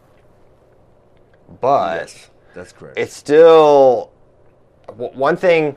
[1.61, 2.99] But yes, that's correct.
[2.99, 4.11] it's still
[4.87, 5.77] w- one thing.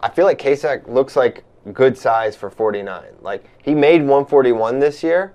[0.00, 3.04] I feel like Kasak looks like good size for 49.
[3.22, 5.32] Like he made 141 this year,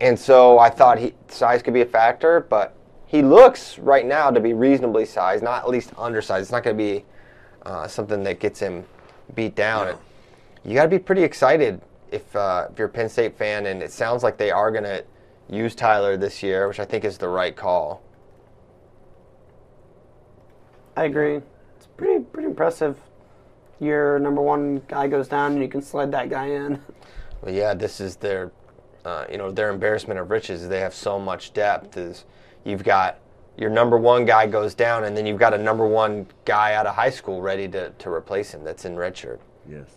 [0.00, 2.40] and so I thought he size could be a factor.
[2.40, 2.74] But
[3.06, 6.42] he looks right now to be reasonably sized, not at least undersized.
[6.42, 7.04] It's not going to be
[7.64, 8.84] uh, something that gets him
[9.34, 9.88] beat down.
[9.88, 9.98] And
[10.64, 11.80] You got to be pretty excited
[12.12, 14.84] if uh, if you're a Penn State fan, and it sounds like they are going
[14.84, 15.04] to
[15.48, 18.02] use Tyler this year, which I think is the right call.
[20.96, 21.40] I agree.
[21.76, 22.98] It's pretty pretty impressive.
[23.80, 26.80] Your number one guy goes down, and you can slide that guy in.
[27.42, 28.52] But yeah, this is their,
[29.04, 30.68] uh, you know, their embarrassment of riches.
[30.68, 31.96] They have so much depth.
[31.96, 32.24] Is
[32.64, 33.18] you've got
[33.56, 36.86] your number one guy goes down, and then you've got a number one guy out
[36.86, 38.62] of high school ready to, to replace him.
[38.62, 39.40] That's in redshirt.
[39.68, 39.88] Yes.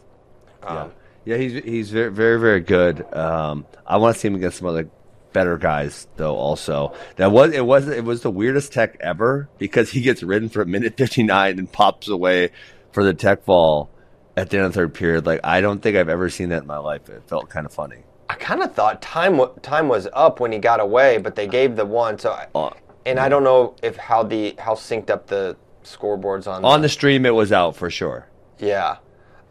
[0.64, 0.88] Um, yeah.
[1.26, 3.06] Yeah, he's he's very very very good.
[3.14, 4.90] Um, I want to see him against some other
[5.34, 6.36] better guys though.
[6.36, 10.50] Also, that was it was it was the weirdest tech ever because he gets ridden
[10.50, 12.52] for a minute fifty nine and pops away
[12.92, 13.90] for the tech fall
[14.38, 15.26] at the end of the third period.
[15.26, 17.10] Like I don't think I've ever seen that in my life.
[17.10, 18.04] It felt kind of funny.
[18.30, 21.76] I kind of thought time time was up when he got away, but they gave
[21.76, 22.18] the one.
[22.20, 22.70] So, I, Uh,
[23.06, 26.90] and I don't know if how the how synced up the scoreboards on On the
[26.90, 28.28] stream, it was out for sure.
[28.60, 28.98] yeah.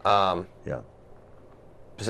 [0.03, 0.81] Um, Yeah.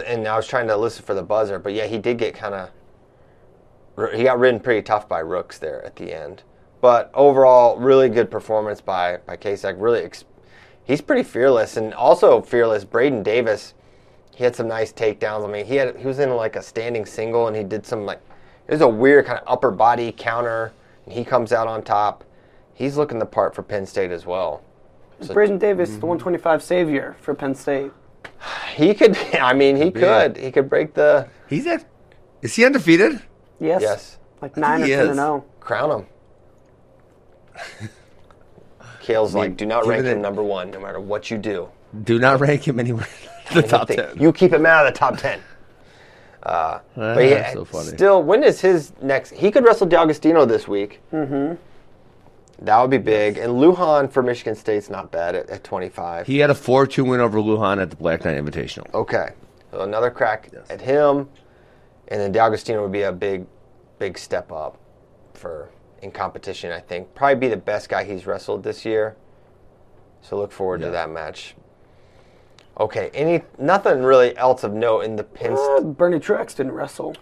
[0.07, 2.55] And I was trying to listen for the buzzer, but yeah, he did get kind
[2.55, 4.13] of.
[4.13, 6.43] He got ridden pretty tough by Rooks there at the end,
[6.81, 9.75] but overall, really good performance by by Kasak.
[9.77, 10.25] Really, ex-
[10.83, 12.83] he's pretty fearless, and also fearless.
[12.83, 13.73] Braden Davis,
[14.35, 15.47] he had some nice takedowns.
[15.47, 18.05] I mean, he had he was in like a standing single, and he did some
[18.05, 18.19] like
[18.67, 20.73] it was a weird kind of upper body counter,
[21.05, 22.23] and he comes out on top.
[22.73, 24.61] He's looking the part for Penn State as well.
[25.33, 27.91] Braden Davis, the 125 savior for Penn State.
[28.75, 31.85] He could, I mean, he could, he could break the He's at.
[32.41, 33.21] Is he undefeated?
[33.59, 33.81] Yes.
[33.81, 34.17] yes.
[34.41, 35.09] Like nine or he ten is.
[35.11, 35.23] and oh.
[35.23, 35.45] zero.
[35.59, 36.05] crown him.
[39.01, 41.37] Cael's I mean, like, do not rank him it- number one, no matter what you
[41.37, 41.69] do.
[42.03, 43.07] Do not rank him anywhere.
[43.51, 44.21] in the top Anything- ten.
[44.21, 45.39] You keep him out of the top ten.
[46.43, 47.87] Uh, but yeah, That's so funny.
[47.87, 49.31] still, when is his next?
[49.31, 51.01] He could wrestle D'Agostino this week.
[51.11, 51.55] Mm-hmm.
[52.59, 53.37] That would be big.
[53.37, 56.25] And Lujan for Michigan State's not bad at, at 25.
[56.27, 58.93] He had a four two win over Lujan at the Black Knight Invitational.
[58.93, 59.29] Okay.
[59.71, 61.29] So another crack at him.
[62.07, 63.45] And then D'Agostino would be a big,
[63.99, 64.77] big step up
[65.33, 65.69] for
[66.01, 67.13] in competition, I think.
[67.15, 69.15] Probably be the best guy he's wrestled this year.
[70.21, 71.55] So look forward to that match.
[72.77, 75.59] Okay, any nothing really else of note in the pins.
[75.59, 77.15] Uh, Bernie Truax didn't wrestle.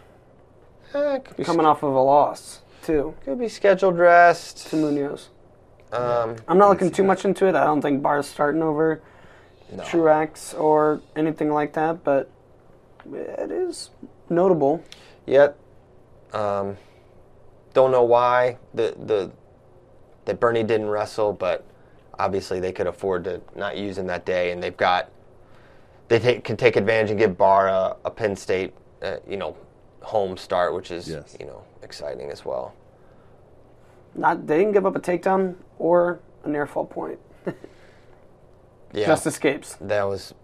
[0.93, 4.67] Eh, could, be, Coming off of a loss, too, could be scheduled rest.
[4.67, 5.29] to Munoz.
[5.91, 7.55] Um, I'm not looking too much into it.
[7.55, 9.01] I don't think Barr's starting over
[9.71, 9.83] no.
[9.83, 12.29] Truax or anything like that, but
[13.11, 13.89] it is
[14.29, 14.83] notable.
[15.25, 15.57] Yet,
[16.33, 16.77] um,
[17.73, 19.31] don't know why the the
[20.25, 21.65] that Bernie didn't wrestle, but
[22.17, 25.09] obviously they could afford to not use him that day, and they've got
[26.07, 29.55] they take, can take advantage and give Barr a, a Penn State, uh, you know,
[30.01, 31.35] home start, which is Yes.
[31.39, 32.73] you know exciting as well.
[34.15, 37.19] Not they didn't give up a takedown or a near fall point.
[38.95, 39.75] Yeah, Just escapes.
[39.81, 40.35] that was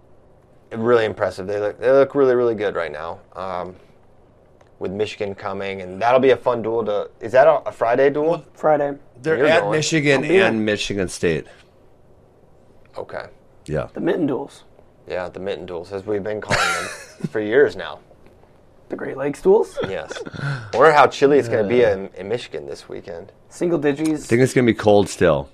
[0.72, 1.46] really impressive.
[1.46, 3.20] They look they look really really good right now.
[3.36, 3.76] Um,
[4.80, 6.84] with Michigan coming, and that'll be a fun duel.
[6.86, 8.44] To is that a, a Friday duel?
[8.54, 8.98] Friday.
[9.22, 9.74] They're You're at going.
[9.74, 10.48] Michigan I'll be there.
[10.48, 11.46] and Michigan State.
[12.98, 13.26] Okay.
[13.68, 13.90] Yeah.
[13.94, 14.64] The mitten duels.
[15.08, 18.00] Yeah, the mitten duels, as we've been calling them for years now.
[18.90, 19.78] The Great Lakes duels.
[19.88, 20.12] Yes.
[20.74, 23.32] Wonder how chilly it's going to be in, in Michigan this weekend.
[23.50, 24.26] Single digits.
[24.26, 25.50] I think it's gonna be cold still.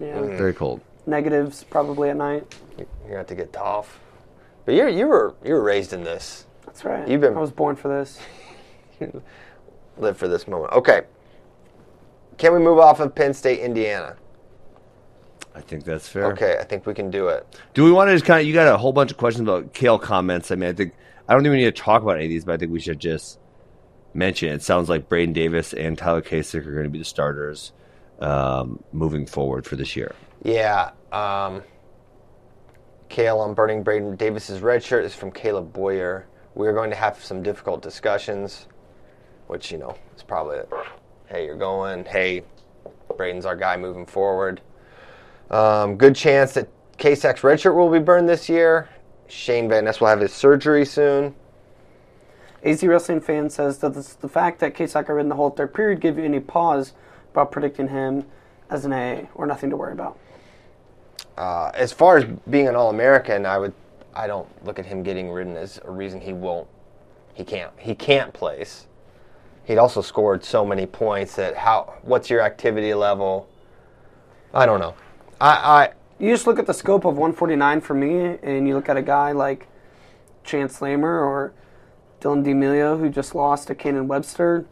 [0.00, 0.14] yeah.
[0.14, 0.36] Mm.
[0.38, 0.80] Very cold.
[1.06, 2.54] Negatives probably at night.
[2.76, 4.00] You're going to have to get tough.
[4.64, 6.44] But you're you were you were raised in this.
[6.66, 7.08] That's right.
[7.08, 8.18] You've been- I was born for this.
[9.98, 10.72] Live for this moment.
[10.72, 11.02] Okay.
[12.36, 14.16] Can we move off of Penn State, Indiana?
[15.54, 16.26] I think that's fair.
[16.32, 17.44] Okay, I think we can do it.
[17.74, 18.46] Do we want to just kind of?
[18.46, 20.50] You got a whole bunch of questions about Cael comments.
[20.52, 20.94] I mean, I think
[21.28, 22.80] I don't think we need to talk about any of these, but I think we
[22.80, 23.38] should just
[24.14, 24.48] mention.
[24.48, 27.72] It, sounds like Braden Davis and Tyler Kasak are going to be the starters
[28.20, 30.14] um, moving forward for this year.
[30.42, 30.90] Yeah.
[31.12, 31.62] Um,
[33.10, 36.26] Cael on Burning Braden Davis's red shirt is from Caleb Boyer.
[36.54, 38.66] We're going to have some difficult discussions,
[39.48, 40.60] which, you know, is probably,
[41.26, 42.04] hey, you're going.
[42.06, 42.42] Hey,
[43.16, 44.62] Braden's our guy moving forward.
[45.50, 46.68] Um, good chance that
[46.98, 48.88] Kasak's red shirt will be burned this year.
[49.28, 51.34] Shayne Van Ness will have his surgery soon.
[52.64, 56.18] AZ Wrestling fan says that the fact that Soccer in the whole third period give
[56.18, 56.92] you any pause
[57.32, 58.24] about predicting him
[58.68, 60.18] as an A or nothing to worry about.
[61.36, 63.72] Uh, as far as being an All-American, I would,
[64.14, 66.66] I don't look at him getting ridden as a reason he won't,
[67.34, 68.86] he can't, he can't place.
[69.64, 73.48] He'd also scored so many points that how, what's your activity level?
[74.52, 74.94] I don't know.
[75.40, 78.88] I, I, You just look at the scope of 149 for me, and you look
[78.88, 79.68] at a guy like
[80.42, 81.52] Chance Lamer or
[82.20, 84.66] Dylan D'Emilio, who just lost to Kannon Webster.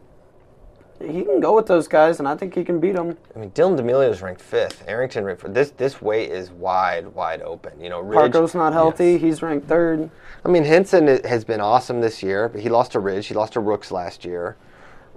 [0.99, 3.17] He can go with those guys, and I think he can beat them.
[3.35, 4.83] I mean, Dylan D'Emilio is ranked fifth.
[4.87, 5.53] Arrington ranked fifth.
[5.53, 7.79] This this weight is wide, wide open.
[7.79, 8.33] You know, Ridge.
[8.33, 9.17] Parco's not healthy.
[9.17, 10.09] He's ranked third.
[10.43, 13.27] I mean, Henson has been awesome this year, but he lost to Ridge.
[13.27, 14.57] He lost to Rooks last year.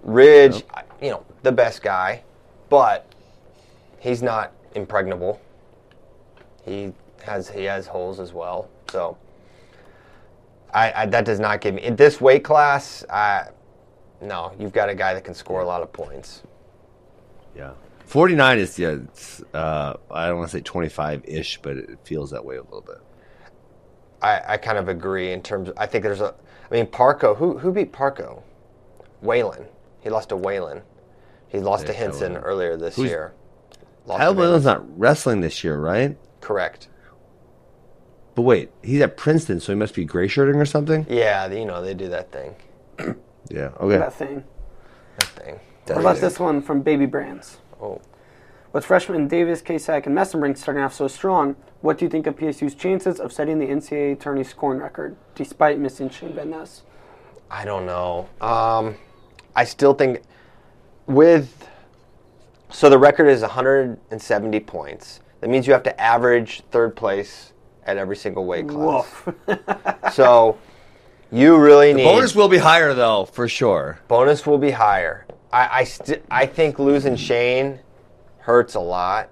[0.02, 0.64] Ridge,
[1.02, 2.22] you know, the best guy,
[2.68, 3.06] but
[3.98, 5.40] he's not impregnable.
[6.64, 6.92] He
[7.22, 8.68] has he has holes as well.
[8.90, 9.16] So
[10.72, 13.04] I, I that does not give me in this weight class.
[13.10, 13.48] I,
[14.20, 16.42] no, you've got a guy that can score a lot of points.
[17.56, 17.72] Yeah.
[18.06, 22.30] 49 is, yeah, it's, uh, I don't want to say 25 ish, but it feels
[22.32, 22.98] that way a little bit.
[24.20, 25.68] I, I kind of agree in terms.
[25.68, 26.34] Of, I think there's a.
[26.70, 27.36] I mean, Parco.
[27.36, 28.42] Who who beat Parco?
[29.22, 29.64] Whalen.
[30.00, 30.82] He lost to Whalen.
[31.48, 33.32] He lost to Henson earlier this Who's- year.
[34.06, 36.16] Lost Kyle Whalen's not wrestling this year, right?
[36.40, 36.88] Correct.
[38.34, 41.06] But wait, he's at Princeton, so he must be gray shirting or something?
[41.08, 42.54] Yeah, you know they do that thing.
[43.48, 43.98] Yeah, okay.
[43.98, 44.44] That thing.
[45.18, 45.60] That thing.
[45.86, 47.58] What about this one from Baby Brands?
[47.82, 48.00] Oh,
[48.72, 52.36] With freshmen Davis, Kasak, and Mesenbrink starting off so strong, what do you think of
[52.36, 56.82] PSU's chances of setting the NCAA tourney scoring record, despite missing Shayne Van Ness?
[57.50, 58.28] I don't know.
[58.40, 58.94] Um,
[59.56, 60.22] I still think
[61.06, 61.66] with
[62.70, 65.19] so the record is 170 points.
[65.40, 67.52] That means you have to average third place
[67.86, 69.06] at every single weight class.
[69.26, 69.34] Woof.
[70.12, 70.58] So
[71.30, 74.00] you really need Bonus will be higher, though, for sure.
[74.08, 75.26] bonus will be higher.
[75.52, 77.78] I I, st- I think losing Shayne
[78.38, 79.30] hurts a lot,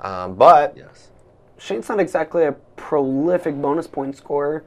[0.00, 1.10] um, but Yes.
[1.58, 4.64] Shayne's not exactly a prolific bonus point scorer,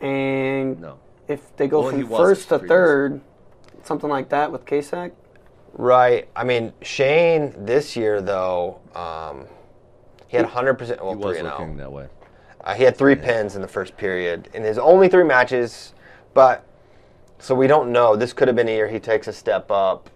[0.00, 0.98] and No.
[1.28, 2.68] if they go Well, from first to previous.
[2.68, 3.20] third,
[3.84, 5.12] something like that with Kasak,
[5.74, 6.28] right.
[6.34, 9.46] I mean Shane this year though, um,
[10.30, 11.02] he had 100 percent.
[11.02, 11.50] Well, He was three and oh.
[11.50, 12.06] looking that way.
[12.60, 15.92] Uh, he had three pins in the first period in his only three matches,
[16.34, 16.64] but
[17.40, 18.14] so we don't know.
[18.14, 20.08] This could have been a year he takes a step up,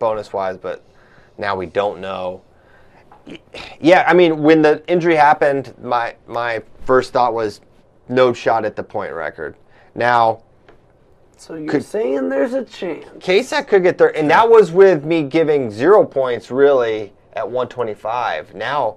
[0.00, 0.82] bonus wise, but
[1.38, 2.42] now we don't know.
[3.78, 7.60] Yeah, I mean, when the injury happened, my my first thought was
[8.08, 9.54] no shot at the point record.
[9.94, 10.42] Now,
[11.36, 13.06] so you're Could- saying there's a chance.
[13.20, 18.56] Kasak could get there, and that was with me giving zero points really at 125.
[18.56, 18.96] Now,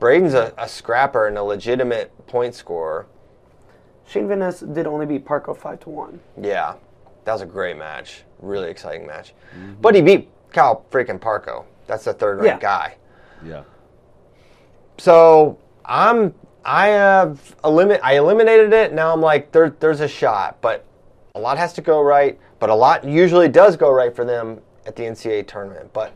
[0.00, 3.06] Braden's a, a scrapper and a legitimate point scorer.
[4.06, 6.20] Shayne Van Ness did only beat Parco five to one.
[6.40, 6.74] Yeah,
[7.24, 8.24] that was a great match.
[8.40, 9.32] Really exciting match.
[9.56, 9.80] Mm-hmm.
[9.80, 11.64] But he beat Cal freaking Parco.
[11.86, 12.68] That's the third ranked Yeah.
[12.68, 12.96] guy.
[13.44, 13.62] Yeah.
[14.98, 16.34] So I'm
[16.64, 18.92] I have eliminate I eliminated it.
[18.92, 20.84] Now I'm like there there's a shot, but
[21.34, 22.38] a lot has to go right.
[22.58, 25.92] But a lot usually does go right for them at the NCAA tournament.
[25.92, 26.12] But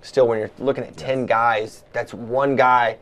[0.00, 2.98] still, when you're looking at ten guys, that's one guy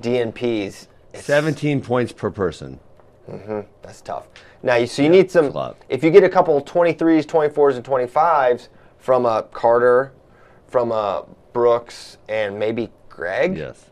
[0.00, 0.88] DNPs.
[1.12, 2.80] It's- 17 points per person.
[3.30, 3.60] Mm-hmm.
[3.82, 4.28] That's tough.
[4.62, 5.52] Now, you, so you need some.
[5.88, 8.68] If you get a couple 23s, 24s, and 25s
[8.98, 10.12] from a Carter,
[10.66, 13.56] from a Brooks, and maybe Greg.
[13.56, 13.90] Yes.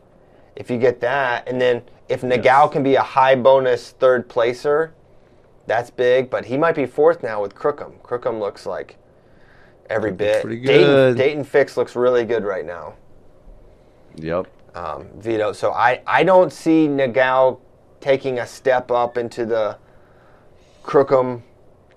[0.55, 4.93] If you get that, and then if Nagao can be a high bonus third placer,
[5.65, 6.29] that's big.
[6.29, 7.93] But he might be fourth now with Crookham.
[8.03, 8.97] Crookham looks like
[9.89, 10.43] every bit.
[10.43, 11.17] pretty Dayton, good.
[11.17, 12.93] Dayton Fix looks really good right now.
[14.15, 14.47] Yep.
[14.75, 15.53] Um, Vito.
[15.53, 17.59] So I, I don't see Nagao
[18.01, 19.77] taking a step up into the
[20.83, 21.43] Crookham,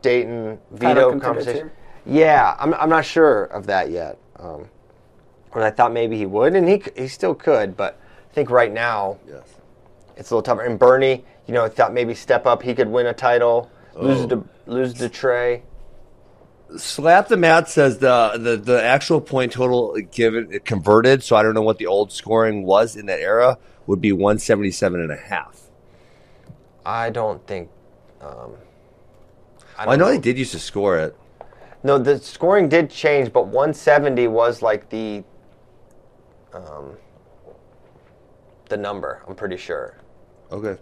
[0.03, 1.70] Dayton, Title Vito conversation.
[2.05, 4.18] Yeah, I'm, I'm not sure of that yet.
[4.37, 4.68] Um,
[5.55, 7.99] and I thought maybe he would, and he he still could, but
[8.31, 9.43] I think right now Yes.
[10.16, 10.62] it's a little tougher.
[10.62, 14.20] And Bernie, you know, I thought maybe step up, he could win a title, lose
[14.20, 14.29] Oh.
[14.29, 15.62] to lose to Trey.
[16.77, 21.55] Slap the mat says the, the the actual point total given converted, so I don't
[21.55, 23.57] know what the old scoring was in that era,
[23.87, 25.62] would be 177 and a half.
[26.85, 27.71] I don't think.
[28.21, 28.55] Um,
[29.79, 31.17] I, Well, I don't know they did used to score it.
[31.85, 35.23] No, the scoring did change, but 170 was like the
[36.53, 36.97] um,
[38.69, 39.23] the number.
[39.29, 39.99] I'm pretty sure.
[40.51, 40.77] Okay.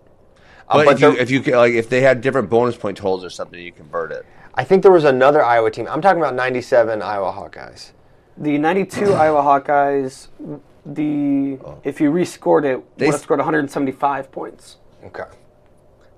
[0.69, 3.25] Uh, But, but if you if you like if they had different bonus point totals
[3.25, 4.25] or something, you convert it.
[4.57, 5.89] I think there was another Iowa team.
[5.89, 7.91] I'm talking about 97 Iowa Hawkeyes.
[8.37, 10.29] The 92 Iowa Hawkeyes,
[10.87, 11.79] the oh.
[11.85, 14.77] if you rescored it, They would have scored 175 points.
[15.05, 15.25] Okay.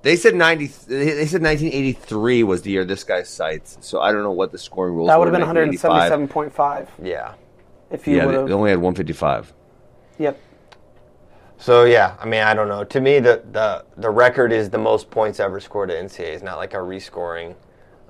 [0.02, 0.66] They said 90.
[0.66, 3.78] They said 1983 was the year this guy cites.
[3.80, 5.08] So I don't know what the scoring rules.
[5.08, 7.34] That would have been 177.5 Yeah.
[7.90, 8.48] if you Yeah, would they, have.
[8.48, 9.52] they only had 155.
[10.18, 10.40] Yep.
[11.58, 12.84] So yeah, I mean, I don't know.
[12.84, 16.34] To me, the the the record is the most points ever scored at NCAA.
[16.34, 17.54] It's not like a rescoring.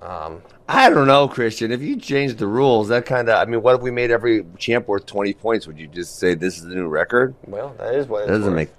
[0.03, 1.72] Um, I don't know, Christian.
[1.72, 3.36] If you change the rules, that kind of.
[3.36, 5.66] I mean, what if we made every champ worth 20 points?
[5.66, 7.34] Would you just say this is the new record?
[7.47, 8.26] well, that is what.
[8.26, 8.55] That doesn't worth.
[8.55, 8.70] make.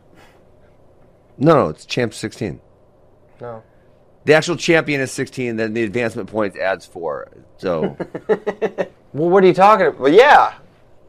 [1.38, 2.60] No, no, it's champ 16.
[3.42, 3.64] no.
[4.26, 5.56] The actual champion is 16.
[5.56, 7.32] Then the advancement points adds four.
[7.58, 7.96] So
[9.14, 10.02] Well, what are you talking about?
[10.02, 10.56] Well, yeah,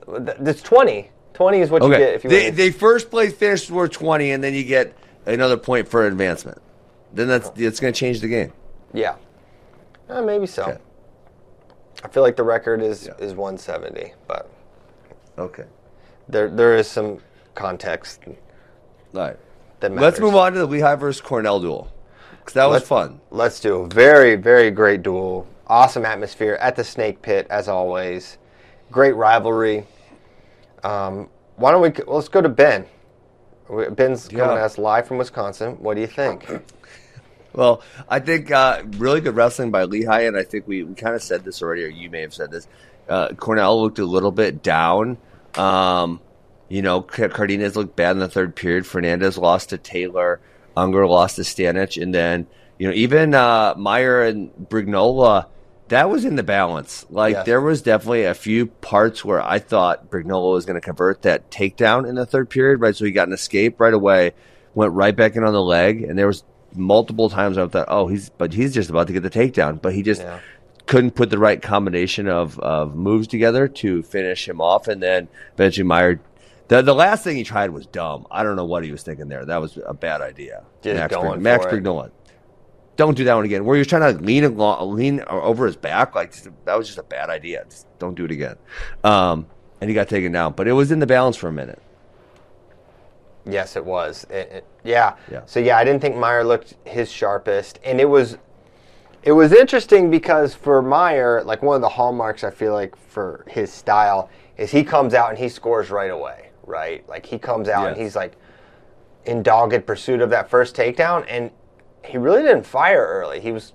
[0.07, 1.11] Th- that's 20.
[1.35, 4.43] 20 is what you get if you they, they first place finished worth 20, and
[4.45, 4.97] then you get
[5.27, 6.63] another point for advancement.
[7.13, 8.53] Then that's it's going to change the game.
[8.95, 9.17] Yeah.
[10.09, 10.63] Uh, maybe so.
[10.65, 10.79] Okay.
[12.05, 13.15] I feel like the record is, Yeah.
[13.19, 14.49] is 170, but
[15.39, 15.65] Okay.
[16.29, 17.19] there there is some
[17.55, 18.21] context.
[18.27, 18.35] All
[19.15, 19.37] right.
[19.81, 19.95] that.
[19.95, 21.89] Let's move on to the Lehigh versus Cornell duel
[22.41, 23.21] because that was Let's- fun.
[23.31, 25.47] Let's do a very, very great duel.
[25.69, 28.39] Awesome atmosphere at the Snake Pit, as always.
[28.91, 29.87] Great rivalry.
[30.83, 31.93] Um, why don't we?
[32.07, 32.87] Let's go to Ben.
[33.91, 34.55] Ben's coming Yeah.
[34.55, 35.77] to us live from Wisconsin.
[35.81, 36.47] What do you think?
[37.53, 41.15] Well, I think uh, really good wrestling by Lehigh, and I think we, we kind
[41.15, 42.69] of said this already, or you may have said this.
[43.09, 45.17] Uh, Cornell looked a little bit down.
[45.55, 46.21] Um,
[46.69, 48.87] you know, Cardenas looked bad in the third period.
[48.87, 50.41] Fernandez lost to Taylor.
[50.77, 52.47] Unger lost to Stanich, and then
[52.79, 55.47] you know even uh, Meyer and Brignola.
[55.89, 57.07] That was in the balance.
[57.09, 61.23] Like there was definitely a few parts where I thought Brignola was going to convert
[61.23, 62.95] that takedown in the third period, right?
[62.95, 64.35] So he got an escape right away,
[64.75, 66.45] went right back in on the leg, and there was
[66.79, 69.93] multiple times I thought, oh, he's but he's just about to get the takedown, but
[69.93, 70.41] he just Yeah.
[70.87, 75.29] couldn't put the right combination of, of moves together to finish him off, and then
[75.55, 76.21] eventually Meyer.
[76.69, 78.27] The, the last thing he tried was dumb.
[78.31, 79.45] I don't know what he was thinking there.
[79.45, 80.65] That was a bad idea.
[80.83, 81.65] Just Max, going Brig- Max.
[81.67, 82.11] Brignola.
[82.97, 83.65] Don't do that one again.
[83.65, 86.87] Where he was trying to lean along, lean over his back, like just- that was
[86.87, 87.65] just a bad idea.
[87.71, 88.57] Just don't do it again.
[89.03, 89.47] Um,
[89.81, 91.81] and he got taken down, but it was in the balance for a minute.
[93.49, 94.25] Yes, it was.
[94.31, 95.15] It- it- yeah.
[95.31, 95.41] Yeah.
[95.47, 98.37] So yeah, I didn't think Meyer looked his sharpest, and it was,
[99.23, 103.45] it was interesting because for Meyer, like one of the hallmarks I feel like for
[103.49, 107.09] his style is he comes out and he scores right away, right?
[107.09, 108.33] Like he comes out and he's like
[109.25, 111.51] in dogged pursuit of that first takedown, and
[112.05, 113.41] he really didn't fire early.
[113.41, 113.73] He was,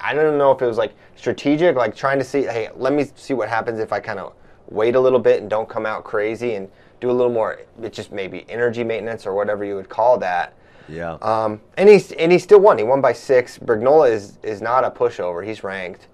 [0.00, 3.06] I don't know if it was like strategic, like trying to see, hey, let me
[3.14, 4.34] see what happens if I kind of
[4.68, 6.68] wait a little bit and don't come out crazy and
[7.04, 10.54] do a little more, it's just maybe energy maintenance or whatever you would call that.
[10.88, 11.14] Yeah.
[11.22, 12.78] Um, and he's and he still won.
[12.78, 13.58] He won by six.
[13.58, 15.44] Brignola is is not a pushover.
[15.44, 16.08] He's ranked,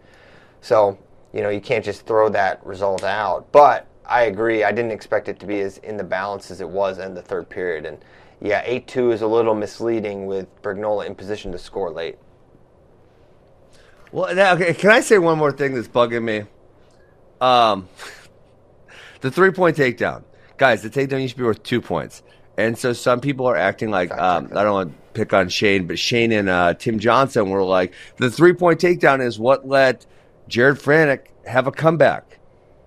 [0.61, 0.99] so
[1.33, 3.51] you know you can't just throw that result out.
[3.53, 4.65] But I agree.
[4.65, 7.23] I didn't expect it to be as in the balance as it was in the
[7.23, 7.85] third period.
[7.85, 7.99] And
[8.41, 12.19] yeah, eight two is a little misleading with Brignola in position to score late.
[14.13, 16.45] Well, now, okay, can I say one more thing that's bugging me?
[17.41, 17.89] Um,
[19.21, 20.25] the three point takedown,
[20.61, 20.83] guys.
[20.83, 22.23] The takedown used to be worth two points,
[22.57, 25.87] and so some people are acting like um, I don't want to pick on Shane,
[25.87, 30.07] but Shane and uh, Tim Johnson were like the three point takedown is what let
[30.47, 32.39] Jared Franek have a comeback.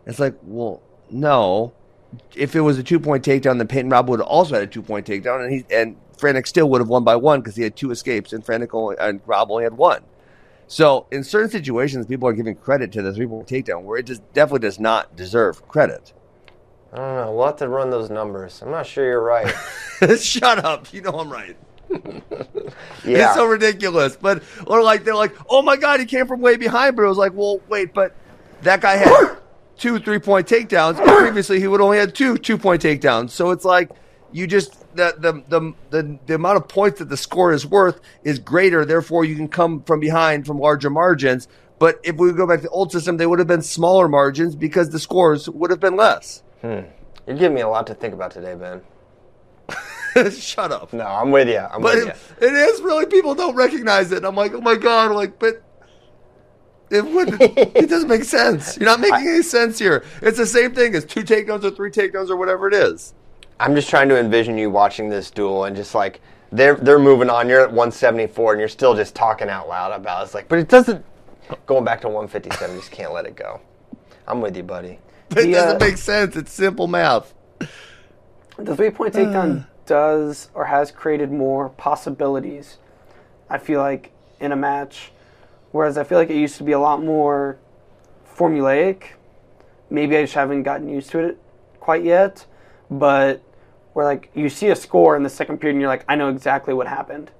[0.06, 1.74] It's like, well, no.
[2.36, 4.68] If it was a two point takedown, then Peyton Robb would have also had a
[4.68, 7.64] two point takedown, and he and Franek still would have won by one because he
[7.64, 10.04] had two escapes, and Franek only and Robb only had one.
[10.68, 14.06] So in certain situations, people are giving credit to the three point takedown where it
[14.06, 16.14] just definitely does not deserve credit.
[16.94, 17.32] I don't know.
[17.34, 18.62] We'll have to run those numbers.
[18.62, 19.52] I'm not sure you're right.
[20.20, 20.94] Shut up!
[20.94, 21.58] You know I'm right.
[23.06, 23.28] Yeah.
[23.28, 24.16] It's so ridiculous.
[24.16, 26.96] But or like they're like, oh my god, he came from way behind.
[26.96, 28.16] But it was like, well, wait, but
[28.62, 29.38] that guy had
[29.78, 31.04] two three point takedowns.
[31.06, 33.32] Previously, he would only had two two point takedowns.
[33.32, 33.92] So it's like
[34.32, 38.00] you just the the, the the the amount of points that the score is worth
[38.24, 38.86] is greater.
[38.86, 41.48] Therefore, you can come from behind from larger margins.
[41.80, 44.56] But if we go back to the old system, they would have been smaller margins
[44.56, 46.42] because the scores would have been less.
[46.64, 46.82] Hmm.
[47.28, 48.82] You're giving me a lot to think about today, Ben.
[50.32, 50.94] Shut up.
[50.94, 51.58] No, I'm with you.
[51.58, 52.12] I'm But with you.
[52.48, 54.24] it, it is really people don't recognize it.
[54.24, 55.62] I'm like, oh my god, like, but
[56.90, 58.78] it would it doesn't make sense.
[58.78, 60.06] You're not making any sense here.
[60.22, 63.14] It's the same thing as two takedowns or three takedowns or whatever it is.
[63.60, 67.30] I'm just trying to envision you watching this duel and just like they're they're moving
[67.30, 67.50] on.
[67.50, 70.26] You're at 174 and you're still just talking out loud about it.
[70.26, 71.04] It's like, but it doesn't.
[71.66, 73.60] Going back to 157, just can't let it go.
[74.28, 75.00] I'm with you, buddy.
[75.34, 76.36] But it The, doesn't uh, make sense.
[76.36, 77.34] It's simple math.
[78.58, 82.78] The three point takedown does or has created more possibilities,
[83.50, 85.12] I feel like, in a match.
[85.72, 87.58] Whereas I feel like it used to be a lot more
[88.38, 89.04] formulaic.
[89.90, 91.38] Maybe I just haven't gotten used to it
[91.80, 92.46] quite yet.
[92.92, 93.42] But
[93.94, 96.30] where, like, you see a score in the second period and you're like, I know
[96.30, 97.32] exactly what happened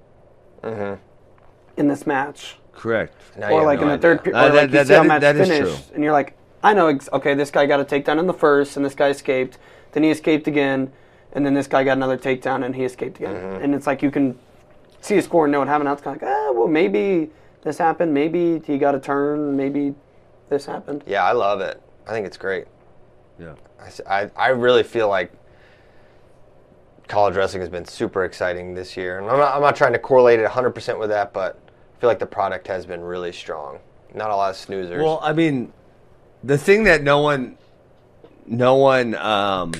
[1.76, 2.56] in this match.
[2.72, 3.14] Correct.
[3.38, 4.02] Now or like no in the idea.
[4.02, 5.48] third period, Uh, or that- like you that- see how that is- match that is
[5.48, 5.94] finished, true.
[5.94, 8.76] and you're like, I know, ex- okay, this guy got a takedown in the first,
[8.76, 9.58] and this guy escaped.
[9.92, 10.90] Then he escaped again,
[11.32, 13.34] and then this guy got another takedown, and he escaped again.
[13.34, 13.64] Mm-hmm.
[13.64, 14.38] And it's like you can
[15.02, 15.86] see a score and know what happened.
[15.86, 17.30] Now it's kind of like, ah, well, maybe
[17.62, 18.14] this happened.
[18.14, 19.54] Maybe he got a turn.
[19.54, 19.94] Maybe
[20.48, 21.04] this happened.
[21.06, 21.82] Yeah, I love it.
[22.06, 22.64] I think it's great.
[23.38, 23.54] Yeah.
[24.08, 25.32] I, I really feel like
[27.08, 29.18] college wrestling has been super exciting this year.
[29.18, 31.58] And I'm not, I'm not trying to correlate it 100% with that, but
[31.94, 33.80] I feel like the product has been really strong.
[34.14, 35.02] Not a lot of snoozers.
[35.02, 35.72] Well, I mean,
[36.44, 37.56] the thing that no one,
[38.46, 39.72] no one, um,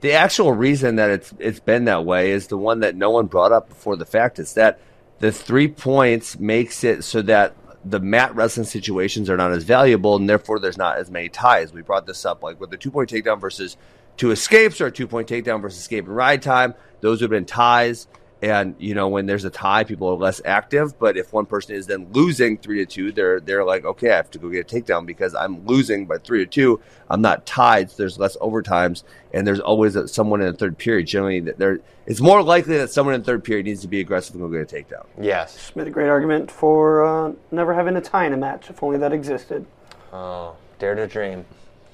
[0.00, 3.26] the actual reason that it's it's been that way is the one that no one
[3.26, 4.80] brought up before the fact is that
[5.18, 10.16] the three points makes it so that the mat wrestling situations are not as valuable
[10.16, 11.72] and therefore there's not as many ties.
[11.72, 13.76] We brought this up like with the two point takedown versus
[14.16, 16.74] two escapes or two point takedown versus escape and ride time.
[17.00, 18.06] Those would have been ties.
[18.42, 20.98] And you know, when there's a tie, people are less active.
[20.98, 24.16] But if one person is then losing three to two, they're they're like, okay, I
[24.16, 26.80] have to go get a takedown because I'm losing by three to two.
[27.10, 27.90] I'm not tied.
[27.90, 29.02] So there's less overtimes,
[29.34, 31.06] and there's always a, someone in the third period.
[31.06, 34.00] Generally, that there it's more likely that someone in the third period needs to be
[34.00, 35.06] aggressive and go get a takedown.
[35.20, 35.70] Yes.
[35.76, 38.98] Made a great argument for uh, never having a tie in a match, if only
[38.98, 39.66] that existed.
[40.12, 41.44] Oh, dare to dream.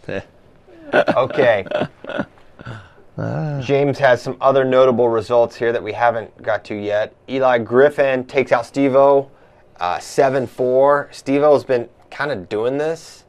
[0.94, 1.66] Okay.
[3.62, 7.14] James has some other notable results here that we haven't got to yet.
[7.28, 9.30] Eli Griffin takes out Stevo
[9.80, 11.08] uh, 7 4.
[11.12, 13.24] Stevo's been kind of doing this.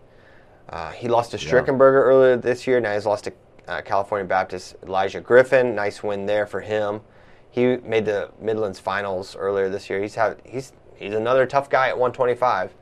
[0.69, 2.79] Uh, he lost to Strickenberger earlier this year.
[2.81, 3.33] Now he's lost to
[3.67, 5.73] uh, California Baptist Elijah Griffin.
[5.75, 7.01] Nice win there for him.
[7.49, 10.01] He made the Midlands finals earlier this year.
[10.01, 12.73] He's had, he's he's another tough guy at 125.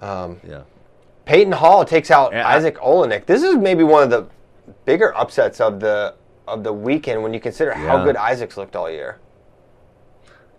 [0.00, 0.62] Yeah.
[1.24, 3.26] Peyton Hall takes out Yeah, I- Izzak Olejnik.
[3.26, 4.26] This is maybe one of the
[4.84, 6.14] bigger upsets of the
[6.46, 9.18] of the weekend when you consider how good Izzak's looked all year.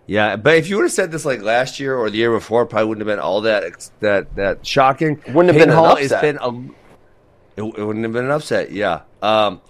[0.06, 2.62] Yeah, but if you would have said this like last year or the year before,
[2.62, 5.16] it probably wouldn't have been all that that that shocking.
[5.28, 6.22] Wouldn't have Peyton been Hall upset.
[6.22, 8.70] been a, it, it wouldn't have been an upset.
[8.70, 9.60] Yeah, um,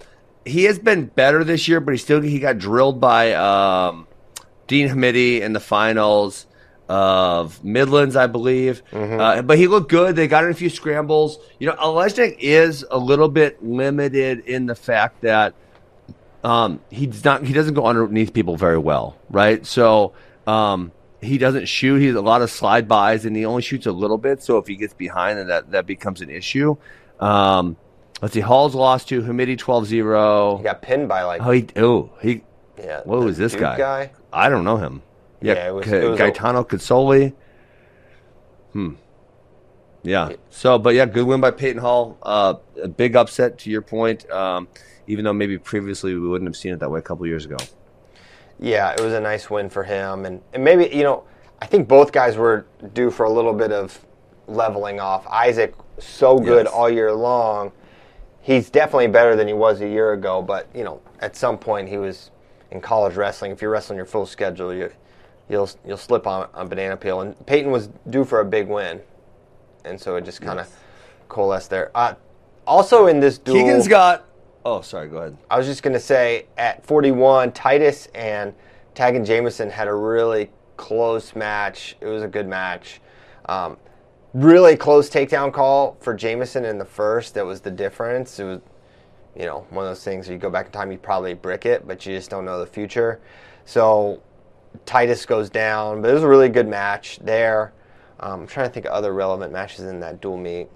[0.45, 4.07] he has been better this year, but he still he got drilled by um,
[4.67, 6.45] Dean Hamiti in the finals
[6.89, 8.81] of Midlands, I believe.
[8.93, 10.15] Uh, but he looked good.
[10.15, 11.39] They got in a few scrambles.
[11.59, 15.53] You know, Olejnik is a little bit limited in the fact that
[16.43, 19.65] um, he's not he doesn't go underneath people very well, right?
[19.65, 20.13] So
[20.45, 21.97] um, he doesn't shoot.
[21.99, 24.41] He has a lot of slide bys, and he only shoots a little bit.
[24.43, 26.77] So if he gets behind, then that that becomes an issue.
[27.19, 27.75] Um,
[28.21, 28.39] let's see.
[28.39, 30.63] Hall's lost to Hamiti He 12-0.
[30.63, 32.43] got pinned by like Oh, he oh he.
[32.77, 33.01] yeah.
[33.03, 33.77] What was this guy?
[33.77, 34.11] guy?
[34.31, 35.01] I don't know him.
[35.41, 37.33] Yeah, Yeah, it was- it was a- Gaetano Consoli.
[38.73, 38.93] Hmm.
[40.03, 40.29] Yeah.
[40.49, 42.17] So, but yeah, good win by Peyton Hall.
[42.23, 44.29] Uh, a big upset to your point.
[44.31, 44.67] Um,
[45.07, 47.57] even though maybe previously we wouldn't have seen it that way a couple years ago.
[48.59, 51.23] Yeah, it was a nice win for him, and, and maybe you know,
[51.61, 54.03] I think both guys were due for a little bit of
[54.47, 55.25] leveling off.
[55.25, 56.73] Izzak so good Yes.
[56.73, 57.71] all year long.
[58.41, 61.87] He's definitely better than he was a year ago, but you know, at some point
[61.89, 62.31] he was
[62.71, 63.51] in college wrestling.
[63.51, 64.91] If you're wrestling your full schedule, you
[65.49, 67.21] you'll you'll slip on on banana peel.
[67.21, 69.01] And Peyton was due for a big win,
[69.85, 70.69] and so it just kind of
[71.29, 71.91] coalesced there.
[71.95, 72.15] Uh,
[72.65, 74.25] also in this duel, Keegan's got.
[74.65, 75.07] Oh, sorry.
[75.07, 75.37] Go ahead.
[75.49, 78.53] I was just going to say at 41, Titus and
[78.95, 81.95] Tagen Jamison had a really close match.
[82.01, 82.99] It was a good match.
[83.45, 83.77] Um,
[84.33, 87.33] really close takedown call for Jamison in the first.
[87.35, 88.39] That was the difference.
[88.39, 88.59] It was,
[89.37, 91.65] you know, one of those things where you go back in time, you probably brick
[91.65, 93.21] it, but you just don't know the future.
[93.65, 94.21] So
[94.85, 97.73] Titus goes down, but it was a really good match there.
[98.19, 100.67] Um, I'm trying to think of other relevant matches in that dual meet.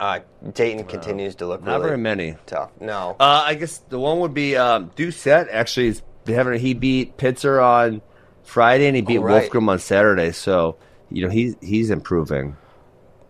[0.00, 2.36] Uh, Daton continues to look Not really very many.
[2.46, 2.70] tough.
[2.80, 3.16] No.
[3.18, 5.48] Uh, I guess the one would be um, Doucette.
[5.50, 8.00] Actually, is having he beat Pitzer on
[8.44, 9.50] Friday and he beat Oh, right.
[9.50, 10.30] Wolfgram on Saturday.
[10.30, 10.76] So
[11.10, 12.56] you know he's he's improving.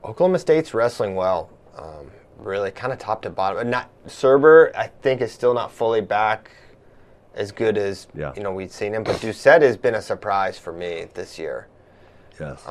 [0.04, 3.70] Oklahoma State's wrestling well, um, really kind of top to bottom.
[3.70, 6.50] Not Surber, I think, is still not fully back
[7.34, 8.32] as good as Yeah.
[8.36, 9.02] you know we'd seen him.
[9.04, 11.66] But Doucette has been a surprise for me this year,
[12.40, 12.62] Yes,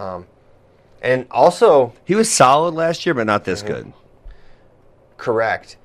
[1.02, 3.74] and also he was solid last year, but not this Mm-hmm.
[3.74, 3.94] good.
[5.18, 5.78] correct.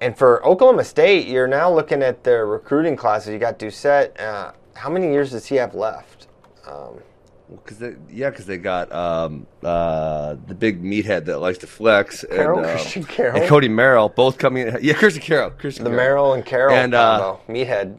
[0.00, 3.32] And for Oklahoma State, you're now looking at their recruiting classes.
[3.32, 4.18] You got Doucette.
[4.20, 6.28] Uh, how many years does he have left?
[6.66, 7.00] Um,
[7.64, 12.22] Cause they, yeah, because they got um, uh, the big meathead that likes to flex,
[12.30, 13.40] Carroll, and, uh, Christian Carroll?
[13.40, 14.68] and Cody Merrill, both coming.
[14.68, 14.78] in.
[14.82, 15.90] Yeah, Christian Carroll, Christian the.
[15.90, 17.98] Merrill and Carroll And, uh, Meathead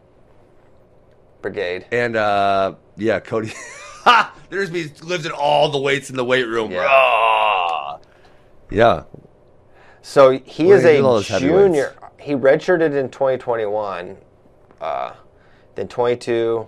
[1.41, 1.85] Brigade.
[1.91, 3.51] and uh, yeah, Cody.
[4.03, 4.33] Ha!
[4.49, 6.71] There's me lifting all the weights in the weight room.
[6.71, 6.85] Yeah.
[6.85, 7.97] Rah!
[8.71, 9.03] Yeah,
[10.01, 11.95] So he is do you do with all a junior.
[12.17, 14.15] He redshirted in 2021,
[14.79, 15.13] uh,
[15.75, 16.65] then 22,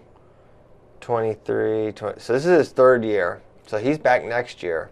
[1.01, 3.41] 23, 20, so this is his third year.
[3.67, 4.89] So he's back next year.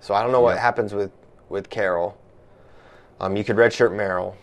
[0.00, 1.10] So I don't know what happens with
[1.48, 2.16] with Carroll.
[3.20, 4.36] Um, you could redshirt Merrill,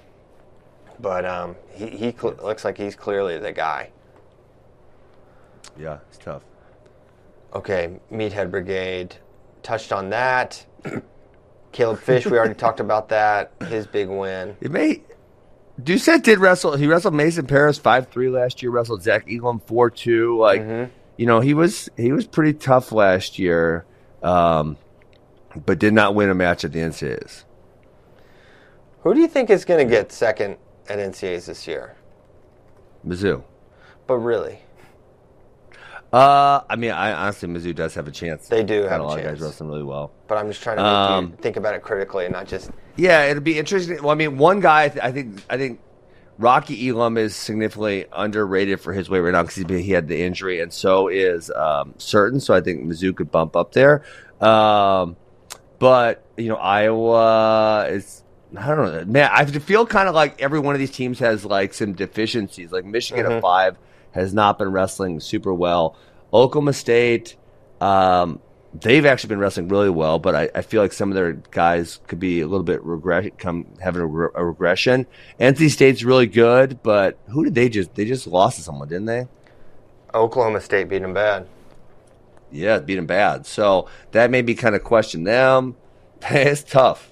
[0.99, 3.89] but um, he he cl- looks like he's clearly the guy.
[5.79, 6.41] yeah, it's tough.
[7.53, 9.15] Okay, Meathead Brigade
[9.63, 10.65] touched on that.
[11.71, 13.51] Caleb Fish, we already talked about that.
[13.69, 14.57] His big win.
[14.61, 15.03] It may.
[15.81, 16.75] Doucette did wrestle.
[16.77, 18.71] He wrestled Mason Parris five three last year.
[18.71, 20.37] Wrestled Zach Elam four two.
[20.37, 20.91] Like Mm-hmm.
[21.17, 23.85] you know, he was he was pretty tough last year,
[24.23, 24.77] um,
[25.65, 27.43] but did not win a match at the NCAAs.
[29.01, 30.57] Who do you think is going to get second
[30.89, 31.95] at NCAAs this year?
[33.05, 33.43] Mizzou.
[34.07, 34.59] But really,
[36.13, 38.47] Uh, I mean, I honestly, Mizzou does have a chance.
[38.47, 39.39] They do have a a lot of chance.
[39.39, 40.11] guys wrestling really well.
[40.27, 42.71] but I'm just trying to Um, think about it critically and not just.
[42.95, 44.01] Yeah, it'd be interesting.
[44.01, 45.81] Well, I mean, one guy, I, th- I think, I think
[46.37, 50.61] Rocky Elam is significantly underrated for his weight right now because he had the injury,
[50.61, 52.39] and so is um, Certain.
[52.39, 54.03] So I think Mizzou could bump up there.
[54.39, 55.17] Um,
[55.79, 58.21] but you know, Iowa is.
[58.57, 59.29] I don't know, man.
[59.33, 62.71] I feel kind of like every one of these teams has like some deficiencies.
[62.71, 63.77] Like Michigan at five
[64.15, 65.95] has not been wrestling super well.
[66.33, 67.35] Oklahoma State,
[67.81, 68.39] um,
[68.73, 71.99] they've actually been wrestling really well, but I, I, feel like some of their guys
[72.07, 75.05] could be a little bit regret come having a, re- a, regression.
[75.39, 79.05] NC State's really good, but who did they just they just lost to someone, didn't
[79.05, 79.27] they?
[80.13, 81.45] Oklahoma State beat them bad.
[82.51, 83.45] Yeah, beat them bad.
[83.45, 85.75] So that made me kind of question them.
[86.29, 87.11] it's tough.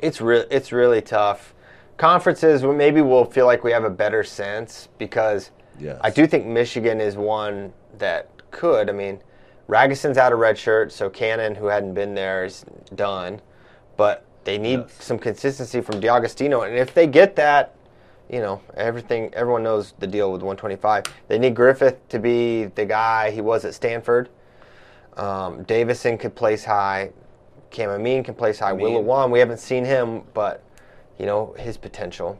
[0.00, 0.44] It's real.
[0.50, 1.54] It's really tough.
[1.96, 5.98] Conferences, maybe we'll feel like we have a better sense because yes.
[6.02, 8.88] I do think Michigan is one that could.
[8.88, 9.20] I mean
[9.68, 12.64] Ragusin's out of red shirt, so Cannon, who hadn't been there, is
[12.94, 13.40] done.
[13.96, 14.96] But they need yes.
[14.98, 17.74] some consistency from D'Agostino, and if they get that,
[18.30, 19.32] you know, everything.
[19.34, 21.04] Everyone knows the deal with 125.
[21.28, 24.28] They need Griffith to be the guy he was at Stanford.
[25.16, 27.10] Um, Davison could place high.
[27.70, 28.72] Cam Amine can place high.
[28.72, 30.62] Will Lewan, we haven't seen him, but
[31.18, 32.38] you know his potential.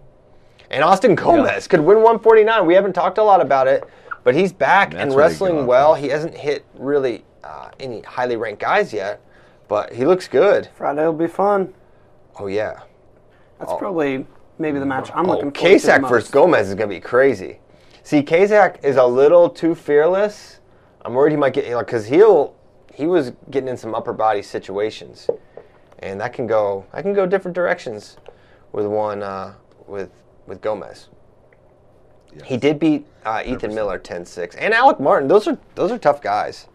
[0.70, 1.68] And Austin Gomez yeah.
[1.68, 2.66] could win 149.
[2.66, 3.88] We haven't talked a lot about it,
[4.24, 5.94] but he's back and wrestling well.
[5.94, 9.20] He hasn't hit really uh, any highly ranked guys yet,
[9.66, 10.68] but he looks good.
[10.74, 11.72] Friday will be fun.
[12.38, 12.80] Oh yeah,
[13.58, 13.78] that's oh.
[13.78, 14.26] probably
[14.58, 15.58] maybe the match I'm oh, looking for.
[15.58, 17.60] Kasak versus Gomez is gonna be crazy.
[18.02, 20.60] See, Kasak is a little too fearless.
[21.02, 22.54] I'm worried he might get because he'll
[22.92, 25.30] he was getting in some upper body situations,
[26.00, 28.18] and that can go that can go different directions
[28.72, 29.54] with one uh,
[29.86, 30.10] with
[30.48, 31.08] with Gomez.
[32.34, 32.46] Yes.
[32.46, 33.74] He did beat uh, Ethan 100%.
[33.74, 34.54] Miller 10-6.
[34.58, 35.28] and Alec Martin.
[35.28, 36.66] Those are those are tough guys.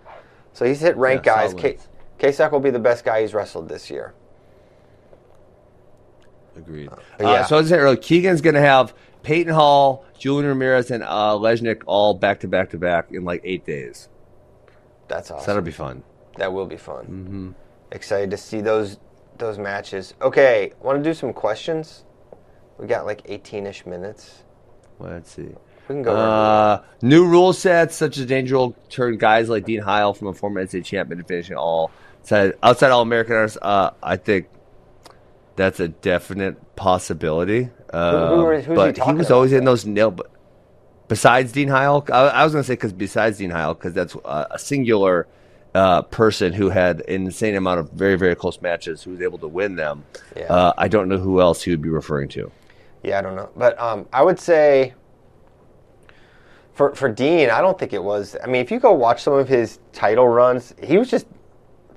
[0.53, 1.53] So he's hit rank yeah, guys.
[1.53, 1.77] K-
[2.19, 4.13] Kasak will be the best guy he's wrestled this year.
[6.55, 6.89] Agreed.
[6.89, 7.27] Uh, yeah.
[7.27, 8.93] Uh, so I was saying earlier, Keegan's going to have
[9.23, 13.41] Peyton Hall, Julian Ramirez, and uh, Lejnik all back to back to back in like
[13.43, 14.09] eight days.
[15.07, 15.43] That's awesome.
[15.43, 16.03] So that'll be fun.
[16.37, 17.05] That will be fun.
[17.05, 17.51] Mm-hmm.
[17.91, 18.97] Excited to see those
[19.37, 20.13] those matches.
[20.21, 22.05] Okay, want to do some questions?
[22.77, 24.43] We got like 18ish minutes.
[24.99, 25.43] Let's see.
[25.43, 25.55] We
[25.87, 26.15] can go.
[26.15, 30.33] Uh, new rule sets such as danger rule turn guys like Dean Heil from a
[30.33, 31.91] former NCAA champion to finishing all
[32.21, 33.57] outside, outside All American artists.
[33.61, 34.47] Uh, I think
[35.55, 37.69] that's a definite possibility.
[37.91, 40.11] Uh, who, who, who but he, he was always in those nail.
[40.11, 40.31] But
[41.07, 44.15] besides Dean Heil, I, I was going to say because besides Dean Heil, because that's
[44.25, 45.27] a, a singular
[45.75, 49.37] uh, person who had an insane amount of very very close matches who was able
[49.39, 50.05] to win them.
[50.35, 50.43] Yeah.
[50.43, 52.51] Uh, I don't know who else he would be referring to.
[53.03, 54.93] Yeah, I don't know, but um, I would say
[56.73, 58.35] for for Dean, I don't think it was.
[58.43, 61.27] I mean, if you go watch some of his title runs, he was just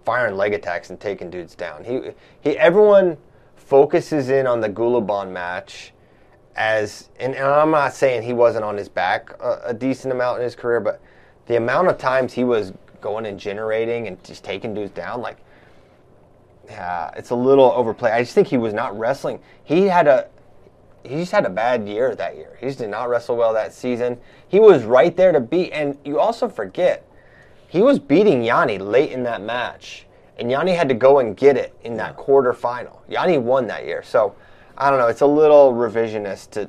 [0.05, 1.85] firing leg attacks and taking dudes down.
[1.85, 2.11] He
[2.41, 3.17] he everyone
[3.57, 5.93] focuses in on the Gulabon match
[6.55, 10.39] as and, and I'm not saying he wasn't on his back a, a, decent amount
[10.39, 11.03] in his career, but
[11.47, 15.39] the amount of times he was going and generating and just taking dudes down, like
[16.67, 18.13] yeah, it's a little overplayed.
[18.13, 19.41] I just think he was not wrestling.
[19.65, 20.29] He had a
[21.03, 22.57] he just had a bad year that year.
[22.61, 24.19] He just did not wrestle well that season.
[24.49, 27.07] He was right there to beat, and you also forget
[27.69, 30.07] he was beating Yianni late in that match,
[30.39, 32.99] and Yianni had to go and get it in that quarterfinal.
[33.09, 34.35] Yianni won that year, so
[34.79, 35.09] I don't know.
[35.09, 36.69] It's a little revisionist to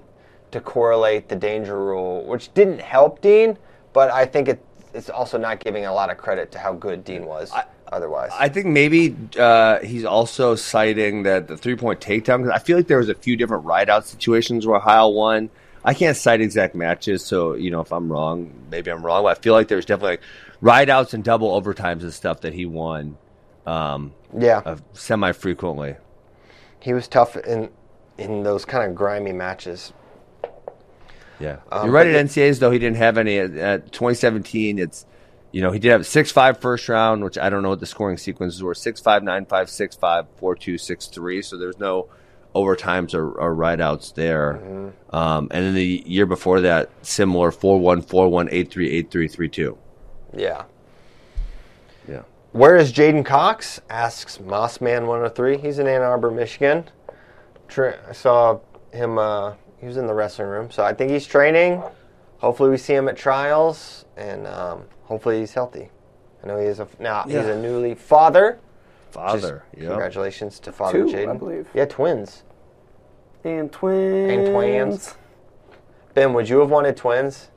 [0.52, 3.58] to correlate the danger rule, which didn't help Dean,
[3.92, 4.64] but I think it,
[4.98, 7.52] it's also not giving a lot of credit to how good Dean was.
[7.52, 8.32] I, otherwise.
[8.34, 12.78] I think maybe uh, he's also citing that the three point takedown because I feel
[12.78, 15.50] like there was a few different rideout situations where Heil won.
[15.86, 19.24] I can't cite exact matches, so you know if I'm wrong, maybe I'm wrong.
[19.24, 20.22] But I feel like there's definitely like
[20.62, 23.18] rideouts and double overtimes and stuff that he won.
[23.66, 25.96] Um, yeah, uh, semi frequently.
[26.80, 27.70] He was tough in
[28.18, 29.94] in those kind of grimy matches.
[31.40, 32.08] Yeah, um, you're right.
[32.08, 33.38] At NCAA's though, he didn't have any.
[33.38, 35.06] At, at 2017, it's
[35.52, 37.86] you know, he did have six five first round, which I don't know what the
[37.86, 41.42] scoring sequences were six five nine five six five four two six three.
[41.42, 42.10] So there's no
[42.54, 44.60] overtimes or, or rideouts there.
[44.62, 45.16] Mm-hmm.
[45.16, 49.10] Um, and then the year before that, similar four one four one eight three eight
[49.10, 49.78] three three two.
[50.36, 50.66] Yeah.
[52.08, 52.24] Yeah.
[52.52, 53.80] Where is J'den Cox?
[53.90, 55.58] Asks Mossman 103.
[55.58, 56.86] He's in Ann Arbor, Michigan.
[57.78, 58.60] I saw
[58.92, 59.18] him.
[59.18, 61.82] Uh, he was in the wrestling room, so I think he's training.
[62.40, 65.90] Hopefully, we see him at trials, and um, hopefully he's healthy.
[66.44, 67.40] I know he is a now yeah.
[67.40, 68.60] he's a newly father.
[69.12, 69.90] Father, yep.
[69.90, 71.30] Congratulations to Father Two, J'den.
[71.30, 71.68] I believe.
[71.74, 72.44] Yeah, twins.
[73.44, 74.32] And twins.
[74.32, 75.16] And twins.
[76.14, 77.50] Ben, would you have wanted twins?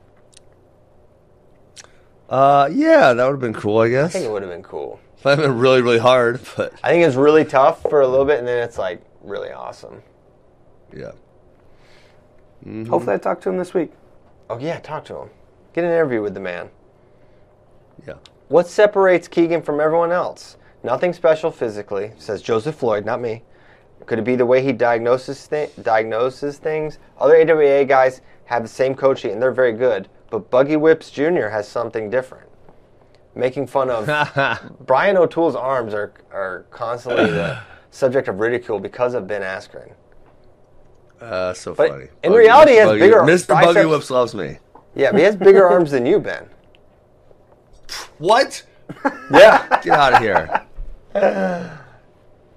[2.29, 3.79] Uh, yeah, that would have been cool.
[3.79, 4.11] I guess.
[4.11, 4.99] I think it would have been cool.
[5.17, 8.07] It would have been really, really hard, but I think it's really tough for a
[8.07, 10.01] little bit, and then it's like really awesome.
[10.95, 11.11] Yeah.
[12.65, 12.85] Mm-hmm.
[12.85, 13.91] Hopefully, I talk to him this week.
[14.49, 15.29] Oh yeah, talk to him.
[15.73, 16.69] Get an interview with the man.
[18.05, 18.15] Yeah.
[18.49, 20.57] What separates Keegan from everyone else?
[20.83, 23.43] Nothing special physically, says Joseph Floyd, not me.
[24.05, 26.97] Could it be the way he diagnoses, thi- diagnoses things?
[27.19, 31.47] Other AWA guys have the same coaching and they're very good, but Buggy Whips Jr.
[31.49, 32.49] has something different.
[33.35, 34.05] Making fun of
[34.85, 37.59] Brian O'Toole's arms are, are constantly the
[37.91, 39.93] subject of ridicule because of Ben Askren.
[41.21, 42.07] Uh, so But funny.
[42.23, 43.47] in reality, he has Buggy- bigger Mr.
[43.49, 43.87] Buggy biceps.
[43.89, 44.57] Whips loves me.
[44.95, 46.47] Yeah, but he has bigger arms than you, Ben.
[48.17, 48.63] What?
[49.31, 49.79] Yeah.
[49.83, 50.61] Get out of here.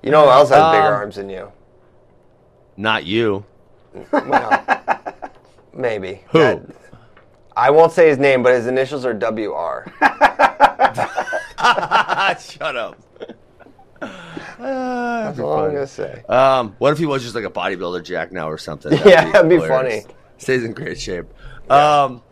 [0.02, 1.50] You know who else has bigger Um, arms than you?
[2.76, 3.44] Not you.
[4.12, 4.64] Well,
[5.72, 6.22] maybe.
[6.30, 6.60] Who?
[7.56, 9.84] I won't say his name, but his initials are WR.
[12.38, 12.96] Shut up.
[14.58, 16.22] That's all I'm gonna say.
[16.28, 18.92] Um, what if he was just like a bodybuilder Jack now or something?
[18.92, 20.04] Yeah, that'd be funny.
[20.38, 21.26] Stays in great shape.
[21.70, 22.22] Um,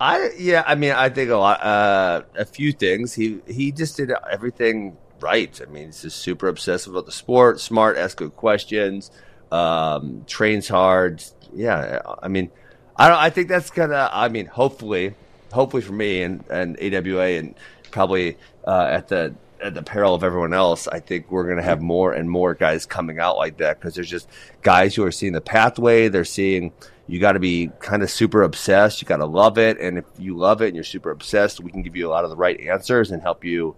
[0.00, 3.14] I yeah, I mean, I think a lot, uh, a few things.
[3.14, 5.60] He he just did everything right.
[5.60, 9.10] I mean, he's just super obsessive about the sport, smart, asks good questions,
[9.50, 11.24] um, trains hard.
[11.52, 12.50] Yeah, I mean,
[12.96, 13.18] I don't.
[13.18, 14.08] I think that's gonna.
[14.12, 15.14] I mean, hopefully,
[15.52, 17.54] hopefully for me and and AWA and
[17.90, 18.36] probably
[18.66, 21.80] uh, at the at the peril of everyone else, I think we're going to have
[21.80, 24.28] more and more guys coming out like that because there's just
[24.62, 26.08] guys who are seeing the pathway.
[26.08, 26.72] They're seeing
[27.06, 29.00] you got to be kind of super obsessed.
[29.02, 31.70] You got to love it, and if you love it and you're super obsessed, we
[31.72, 33.74] can give you a lot of the right answers and help you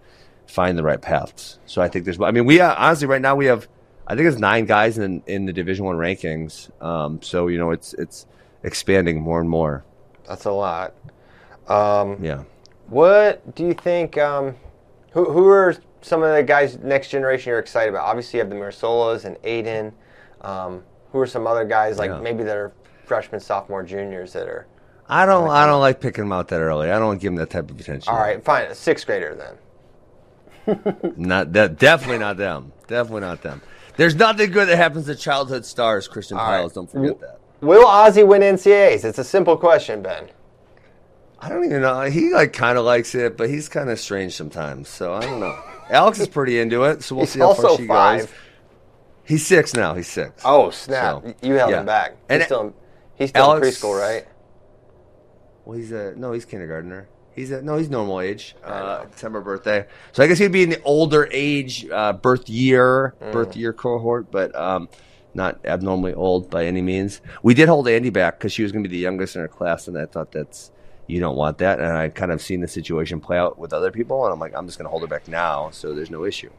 [0.47, 1.57] find the right paths.
[1.65, 2.19] So I think there's.
[2.19, 3.67] I mean, we uh, honestly right now we have.
[4.07, 6.69] I think it's nine guys in in the Division One rankings.
[6.83, 8.25] Um, so you know it's it's
[8.63, 9.83] expanding more and more.
[10.27, 10.93] That's a lot.
[11.67, 12.43] Um, Yeah.
[12.89, 14.17] what do you think?
[14.17, 14.55] Um,
[15.11, 18.05] who, who are some of the guys next generation you're excited about?
[18.05, 19.93] Obviously, you have the Mirasolas and Aiden.
[20.41, 22.19] Um, who are some other guys like Yeah.
[22.19, 22.71] maybe that are
[23.05, 24.65] freshmen, sophomore, juniors that are?
[25.09, 25.49] I don't.
[25.49, 26.89] I don't like picking them out that early.
[26.89, 28.11] I don't give them that type of attention.
[28.13, 28.65] All right, fine.
[28.67, 31.13] A sixth grader then.
[31.17, 31.77] Not that.
[31.77, 32.71] Definitely not them.
[32.87, 33.61] Definitely not them.
[33.97, 36.07] There's nothing good that happens to childhood stars.
[36.07, 36.71] Christian All Pyles.
[36.71, 36.75] right.
[36.75, 37.39] Don't forget that.
[37.61, 39.03] Will Ozzy win NCAAs?
[39.03, 40.29] It's a simple question, Ben.
[41.41, 42.01] I don't even know.
[42.01, 44.87] He like kind of likes it, but he's kind of strange sometimes.
[44.89, 45.59] So I don't know.
[45.89, 48.19] Alex is pretty into it, so we'll He's see how far she five.
[48.21, 48.29] goes.
[49.23, 49.93] He's six now.
[49.95, 50.41] He's six.
[50.45, 51.23] Oh snap!
[51.23, 51.79] So, you held yeah.
[51.81, 52.15] him back.
[52.29, 52.73] And he's still in,
[53.15, 54.27] he's still Alex- in preschool, right?
[55.65, 56.31] Well, he's a no.
[56.31, 57.07] He's kindergartner.
[57.35, 57.77] He's a no.
[57.77, 58.55] He's normal age.
[58.63, 59.85] Uh, December birthday.
[60.11, 63.31] So I guess he'd be in the older age uh, birth year, Mm.
[63.31, 64.89] birth year cohort, but um,
[65.33, 67.21] not abnormally old by any means.
[67.43, 69.47] We did hold Andy back because she was going to be the youngest in her
[69.47, 70.71] class, and I thought that's
[71.07, 71.79] you don't want that.
[71.79, 74.53] And I kind of seen the situation play out with other people, and I'm like,
[74.55, 76.49] I'm just going to hold her back now, so there's no issue.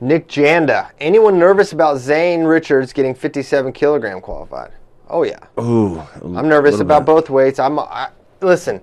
[0.00, 0.90] Nick Janda.
[0.98, 4.72] Anyone nervous about Zane Richards getting 57 kilogram qualified?
[5.08, 5.38] Oh yeah.
[5.60, 7.58] Ooh, I'm nervous about both weights.
[7.58, 8.08] I'm I,
[8.40, 8.80] listen.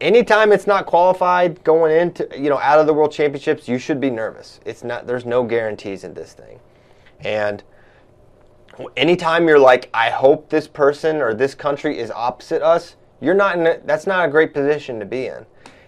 [0.00, 4.00] Anytime it's not qualified going into you know out of the world championships, you should
[4.00, 4.60] be nervous.
[4.66, 5.06] It's not.
[5.06, 6.60] There's no guarantees in this thing,
[7.20, 7.62] and
[8.96, 13.58] anytime you're like, I hope this person or this country is opposite us, you're not
[13.58, 13.66] in.
[13.66, 15.44] A, that's not a great position to be in,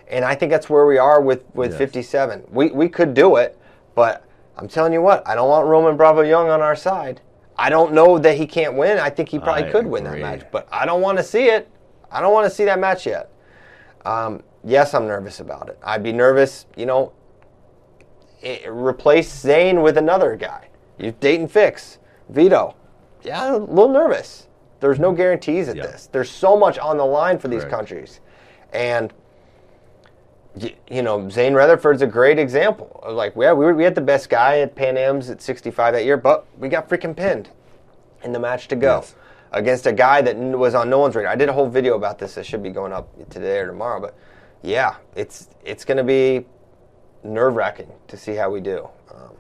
[0.09, 1.78] and I think that's where we are with with Yes.
[1.78, 2.44] 57.
[2.51, 3.59] We we could do it,
[3.94, 4.24] but
[4.57, 7.20] I'm telling you what, I don't want Roman Bravo Young on our side.
[7.57, 8.98] I don't know that he can't win.
[8.98, 11.47] I think he probably I could win that match, but I don't want to see
[11.47, 11.69] it.
[12.11, 13.31] I don't want to see that match yet.
[14.05, 15.78] Um, yes, I'm nervous about it.
[15.82, 17.12] I'd be nervous, you know,
[18.43, 20.69] i replace Zane with another guy.
[20.98, 21.98] You Daton Fix.
[22.28, 22.74] Vito.
[23.23, 24.47] Yeah, a little nervous.
[24.81, 25.86] There's no guarantees at Yeah.
[25.86, 26.09] this.
[26.11, 27.74] There's so much on the line for these Correct.
[27.77, 28.20] countries.
[28.73, 29.12] And
[30.89, 32.98] you know, Zain Retherford's a great example.
[33.05, 35.93] Of like, yeah, we, were, we had the best guy at Pan Am's at 65
[35.94, 37.51] that year, but we got freaking pinned
[38.24, 39.15] in the match to go Yes.
[39.52, 41.31] against a guy that was on no one's radar.
[41.32, 42.36] I did a whole video about this.
[42.36, 44.15] It should be going up today or tomorrow, but
[44.62, 46.44] yeah, it's it's going to be
[47.23, 48.89] nerve wracking to see how we do.
[49.15, 49.31] Um,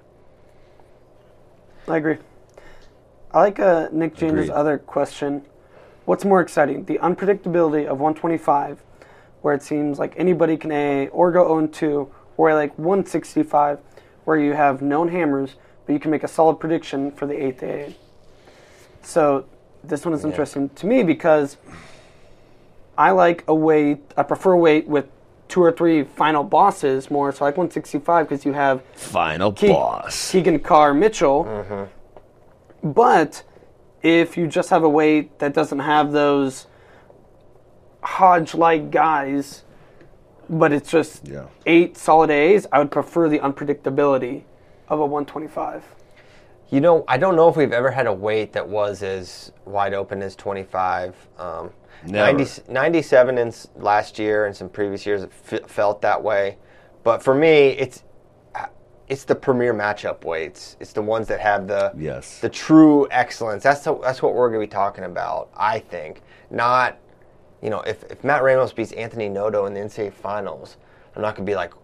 [1.88, 2.18] I agree.
[3.32, 4.50] I like uh, Nick James' Agreed.
[4.50, 5.42] other question.
[6.04, 8.82] What's more exciting, the unpredictability of 125,
[9.42, 13.78] where it seems like anybody can A or go 0 2, or like 165,
[14.24, 15.54] where you have known hammers,
[15.86, 17.92] but you can make a solid prediction for the eighth AA.
[19.02, 19.44] So
[19.84, 21.56] this one is interesting to me because
[22.98, 25.06] I like a weight, I prefer a weight with
[25.48, 27.32] two or three final bosses more.
[27.32, 30.32] So I like 165 because you have Final Ke- boss.
[30.32, 31.88] Keegan Carr Mitchell.
[32.82, 33.42] But
[34.02, 36.66] if you just have a weight that doesn't have those
[38.02, 39.64] Hodge like guys,
[40.48, 41.44] but it's just Yeah.
[41.66, 44.42] eight solid A's, I would prefer the unpredictability
[44.88, 45.84] of a 125.
[46.70, 49.92] You know, I don't know if we've ever had a weight that was as wide
[49.92, 51.14] open as 25.
[51.38, 51.70] Um,
[52.06, 52.32] Never.
[52.38, 56.56] 90, 97 in last year and some previous years it f- felt that way.
[57.02, 58.02] But for me, it's
[59.10, 60.76] it's the premier matchup weights.
[60.78, 62.38] It's the ones that have the Yes.
[62.38, 63.64] the true excellence.
[63.64, 65.50] That's the, that's what we're going to be talking about.
[65.56, 66.96] I think not.
[67.60, 70.78] You know, if, if Matt Ramos beats Anthony Noto in the NCAA finals,
[71.14, 71.74] I'm not going to be like,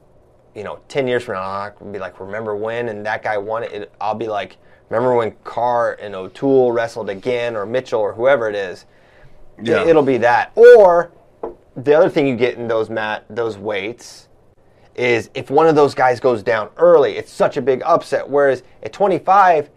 [0.55, 3.05] you know, 10 years from now, I'm not going to be like, remember when and
[3.05, 3.73] that guy won it.
[3.73, 3.93] it.
[4.01, 4.57] I'll be like,
[4.89, 8.86] remember when Carr and O'Toole wrestled again or Mitchell or whoever it is.
[9.62, 9.85] Yeah.
[9.85, 10.53] It'll be that.
[10.55, 11.12] Or
[11.77, 14.26] the other thing you get in those mat those weights
[14.97, 18.28] is if one of those guys goes down early, it's such a big upset.
[18.28, 19.70] Whereas at 25,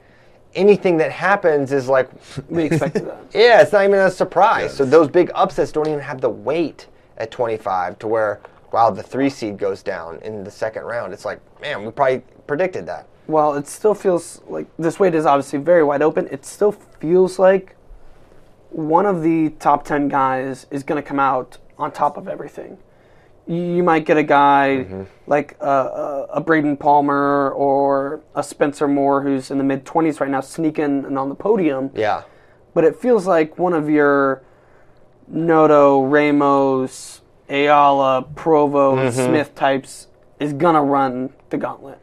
[0.56, 2.10] anything that happens is like,
[2.50, 3.26] We expected that.
[3.34, 4.76] yeah, it's not even a surprise.
[4.76, 6.88] So those big upsets don't even have the weight
[7.18, 8.40] at 25 to where,
[8.72, 11.14] wow, the three seed goes down in the second round.
[11.14, 13.06] It's like, man, we probably predicted that.
[13.28, 16.28] Well, it still feels like this weight is obviously very wide open.
[16.32, 17.76] It still feels like
[18.72, 22.78] one of the top 10 guys is going to come out on top of everything.
[23.50, 25.04] You, might get a guy Mm-hmm.
[25.26, 30.20] like a, a, a Braden Palmer or a Spencer Moore who's in the mid 20s
[30.20, 31.90] right now sneaking and on the podium.
[31.96, 32.24] Yeah.
[32.76, 34.44] But it feels like one of your
[35.28, 39.26] Noto, Ramos, Ayala, Provo, Mm-hmm.
[39.26, 40.08] Smith types
[40.40, 42.00] is going to run the gauntlet.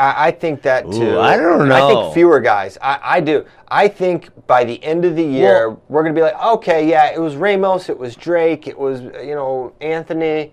[0.00, 1.18] I, I think that too.
[1.18, 1.74] I don't know.
[1.74, 2.78] I think fewer guys.
[2.80, 3.44] I, I do.
[3.68, 6.88] I think by the end of the year, Well- we're going to be like, okay,
[6.88, 10.52] yeah, it was Ramos, it was Drake, it was, you know, Anthony.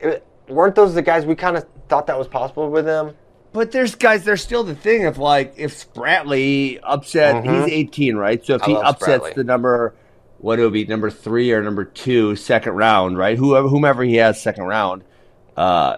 [0.00, 3.14] It, weren't those the guys we kind of thought that was possible with them?
[3.52, 4.24] But there's guys.
[4.24, 8.44] There's still the thing of like if Spratley upset, he's 18, right?
[8.44, 8.70] So if Mm-hmm.
[8.70, 9.34] I he upsets Spratley.
[9.34, 9.94] the number,
[10.38, 13.36] what it would be number three or number two, second round, right?
[13.38, 15.02] Whoever, whomever he has second round,
[15.56, 15.96] uh,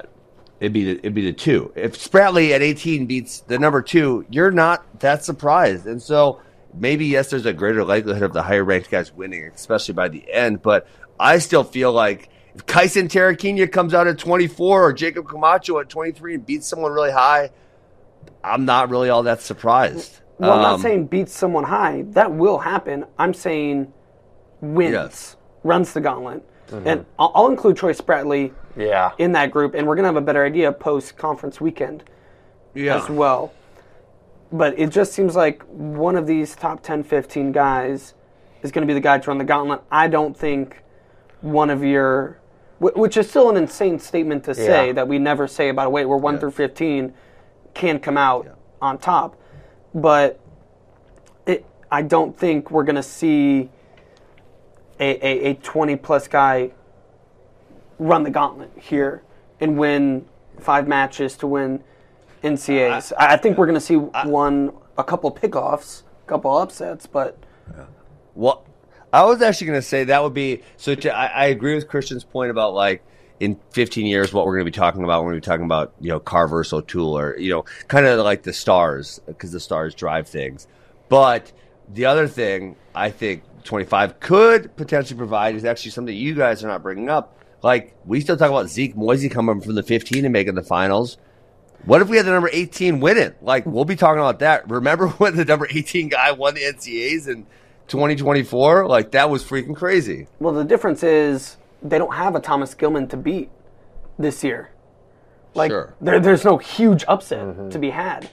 [0.60, 1.72] it'd be the, it'd be the two.
[1.74, 6.40] If Spratley at 18 beats the number two, you're not that surprised, and so
[6.74, 10.30] maybe yes, there's a greater likelihood of the higher ranked guys winning, especially by the
[10.32, 10.62] end.
[10.62, 10.86] But
[11.18, 12.28] I still feel like.
[12.52, 16.90] If Kyson Terraquina comes out at 24 or Jacob Camacho at 23 and beats someone
[16.90, 17.50] really high,
[18.42, 20.18] I'm not really all that surprised.
[20.38, 22.02] Well, I'm not Um, saying beats someone high.
[22.08, 23.04] That will happen.
[23.20, 23.92] I'm saying
[24.60, 25.36] wins, Yes.
[25.62, 26.42] runs the gauntlet.
[26.84, 29.12] And I'll, I'll include Troy Spratley Yeah.
[29.18, 32.04] in that group, and we're going to have a better idea post conference weekend
[32.74, 32.96] yeah.
[33.02, 33.52] as well.
[34.52, 38.14] But it just seems like one of these top 10, 15 guys
[38.62, 39.82] is going to be the guy to run the gauntlet.
[39.90, 40.82] I don't think
[41.40, 42.38] one of your,
[42.78, 44.92] which is still an insane statement to say Yeah.
[44.94, 47.14] that we never say about a weight where 1 through 15
[47.74, 49.36] can come out on top.
[49.94, 50.40] But
[51.46, 53.70] it, I don't think we're going to see
[54.98, 56.72] a, a, a 20 plus guy
[58.00, 59.22] run the gauntlet here
[59.60, 60.24] and win
[60.58, 61.84] five matches to win
[62.42, 63.12] NCAs.
[63.16, 67.38] I, I think we're going to see one, a couple pickoffs, a couple upsets, but
[68.34, 68.64] Well,
[69.12, 70.94] I was actually going to say that would be so.
[70.94, 73.04] To, I, I agree with Christian's point about like
[73.40, 75.22] in 15 years, what we're going to be talking about.
[75.22, 78.24] We're going to be talking about you know Carver, O'Toole, or you know, kind of
[78.24, 80.68] like the stars because the stars drive things.
[81.08, 81.52] But
[81.92, 86.68] the other thing I think 25 could potentially provide is actually something you guys are
[86.68, 87.36] not bringing up.
[87.62, 91.18] Like we still talk about Zeke Moisey coming from the 15 and making the finals.
[91.84, 93.42] What if we had the number 18 win it?
[93.42, 94.68] Like we'll be talking about that.
[94.70, 97.46] Remember when the number 18 guy won the NCAs in
[97.88, 98.86] 2024?
[98.86, 100.26] Like that was freaking crazy.
[100.38, 103.50] well, the difference is they don't have a Thomas Gilman to beat
[104.18, 104.70] this year.
[105.54, 105.94] Like Sure.
[106.00, 108.30] there, there's no huge upset to be had.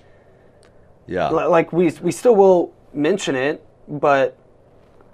[1.07, 1.31] Yeah.
[1.31, 4.37] Li- Like we we still will mention it, but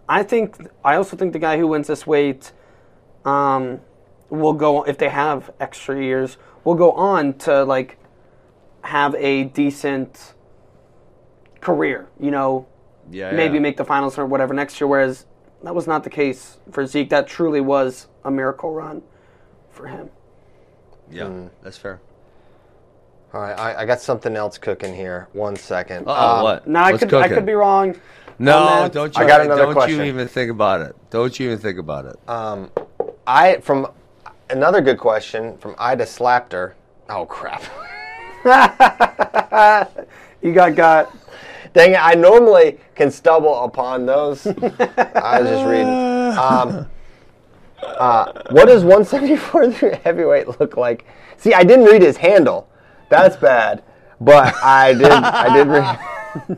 [0.10, 2.52] I think I also think the guy who wins this weight
[3.26, 3.80] um,
[4.40, 7.98] will go if they have extra years will go on to like
[8.84, 10.34] have a decent
[11.62, 12.08] career.
[12.20, 12.68] You know,
[13.12, 13.32] yeah.
[13.32, 13.62] maybe yeah.
[13.62, 14.88] make the finals or whatever next year.
[14.88, 15.26] Whereas
[15.64, 17.10] that was not the case for Zeke.
[17.10, 19.02] That truly was a miracle run
[19.70, 20.10] for him.
[21.12, 22.02] Yeah, that's fair.
[23.34, 25.28] All right, I, I got something else cooking here.
[25.34, 26.06] One second.
[26.08, 26.68] Oh, Um, what?
[26.68, 27.96] Now I What's could I could be wrong.
[28.40, 29.24] No, don't you?
[29.24, 30.00] I got another don't question.
[30.00, 30.96] you even think about it.
[31.12, 32.18] Don't you even think about it.
[32.28, 32.72] Um,
[33.28, 33.88] I from
[34.50, 36.74] another good question from Ida Slapter.
[37.10, 37.64] Oh crap!
[40.44, 41.16] You got got.
[41.74, 42.00] Dang it!
[42.06, 44.46] I normally can stumble upon those.
[44.46, 45.88] I was just reading.
[46.38, 46.90] Um,
[47.82, 51.06] uh, what does 174 through heavyweight look like?
[51.38, 52.70] See, I didn't read his handle.
[53.10, 53.84] That's bad.
[54.20, 55.12] But I did.
[55.12, 56.58] I did read.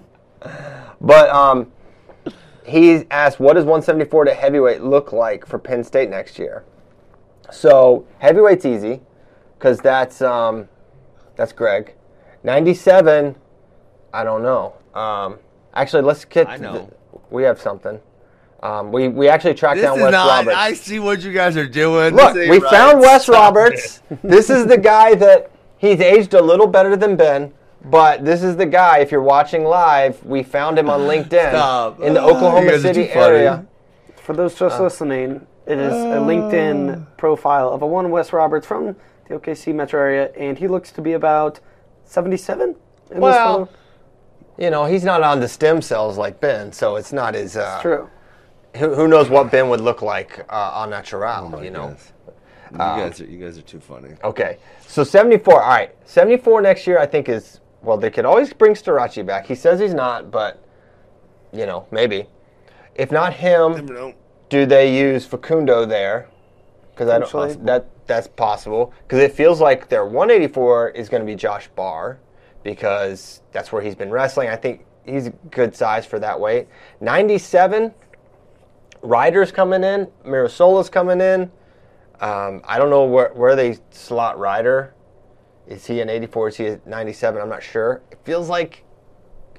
[1.02, 1.72] but um,
[2.66, 6.64] he asked, "What does 174 to heavyweight look like for Penn State next year?"
[7.52, 9.02] So heavyweight's easy
[9.58, 10.68] because that's um,
[11.36, 11.94] that's Greg.
[12.44, 13.36] 97.
[14.14, 14.74] I don't know.
[14.94, 15.40] Um,
[15.74, 16.48] actually, let's get.
[16.48, 16.92] I know.
[17.30, 18.00] we have something.
[18.64, 20.28] Um, we we actually tracked This down is Wes not.
[20.28, 20.58] Roberts.
[20.58, 22.16] I see what you guys are doing.
[22.16, 22.72] Look, we right.
[22.72, 24.02] found Wes Stop Roberts.
[24.24, 27.54] this is the guy that he's aged a little better than Ben,
[27.86, 29.00] but this is the guy.
[29.00, 32.00] If you're watching live, we found him on LinkedIn Stop.
[32.02, 33.66] in the Ah, Oklahoma City area.
[34.16, 38.96] For those just listening, it is a LinkedIn profile of a one Wes Roberts from
[39.28, 41.60] the OKC metro area, and he looks to be about
[42.06, 43.72] 77 in this Well, photo.
[44.58, 47.58] You know, he's not on the stem cells like Ben, so it's not as.
[47.58, 48.10] Uh, True.
[48.78, 51.64] Who, who knows what Ben would look like uh, on natural?
[51.64, 51.90] you know.
[51.90, 52.12] Yes.
[52.72, 54.10] You guys are you guys are too funny.
[54.24, 55.62] Okay, so 74.
[55.62, 57.00] All right, 74 next year.
[57.00, 57.98] I think is well.
[57.98, 59.46] They could always bring Starocci back.
[59.46, 60.62] He says he's not, but
[61.54, 62.28] you know, maybe.
[62.96, 64.14] If not him,
[64.50, 66.30] do they use Facundo there?
[66.92, 67.30] Because I don't.
[67.30, 67.66] Potentially.
[67.66, 68.94] That that's possible.
[69.04, 72.20] Because it feels like their 184 is going to be Josh Barr,
[72.64, 74.50] because that's where he's been wrestling.
[74.50, 76.68] I think he's a good size for that weight.
[77.02, 77.94] 97.
[79.02, 80.08] Ryder's coming in.
[80.26, 81.52] Mirasola's coming in.
[82.22, 84.94] Um, I don't know where, where they slot Ryder.
[85.68, 86.48] Is he an 84?
[86.48, 87.42] Is he a 97?
[87.42, 88.02] I'm not sure.
[88.12, 88.84] It feels like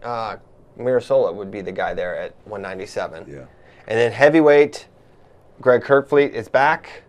[0.03, 0.37] uh,
[0.79, 3.27] Mirasola would be the guy there at 197.
[3.29, 3.45] Yeah.
[3.87, 4.89] And then heavyweight,
[5.61, 7.03] Greg Kerkvliet is back,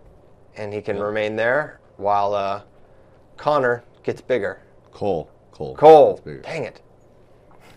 [0.56, 2.62] and he can remain there while uh,
[3.36, 4.62] Connor gets bigger.
[4.91, 5.30] Cole.
[5.52, 5.76] Cole.
[5.76, 6.82] Cole, dang it.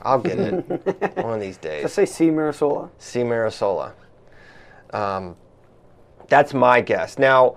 [0.02, 1.82] I'll get it one of these days.
[1.82, 2.28] Let's say C.
[2.28, 2.90] Mirasola.
[2.98, 3.20] C.
[3.20, 3.92] Mirasola.
[4.92, 5.36] Um,
[6.28, 7.18] that's my guess.
[7.18, 7.56] Now,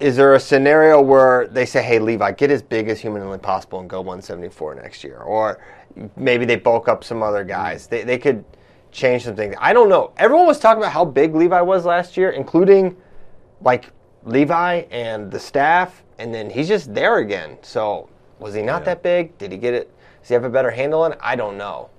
[0.00, 3.80] is there a scenario where they say, "Hey, Levi, get as big as humanly possible
[3.80, 5.60] and go 174 next year," or
[6.16, 7.86] maybe they bulk up some other guys?
[7.86, 8.44] They they could
[8.94, 9.54] change some things.
[9.58, 10.12] I don't know.
[10.16, 12.96] Everyone was talking about how big Levi was last year, including
[13.60, 13.90] like
[14.22, 17.58] Levi and the staff, and then he's just there again.
[17.62, 18.08] So
[18.38, 19.36] was he not that big?
[19.36, 19.90] Did he get it?
[20.20, 21.18] Does he have a better handle on it?
[21.20, 21.90] I don't know.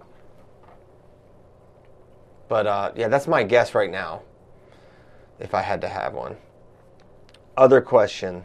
[2.48, 4.22] But uh, yeah, that's my guess right now.
[5.38, 6.38] If I had to have one.
[7.58, 8.44] Other question.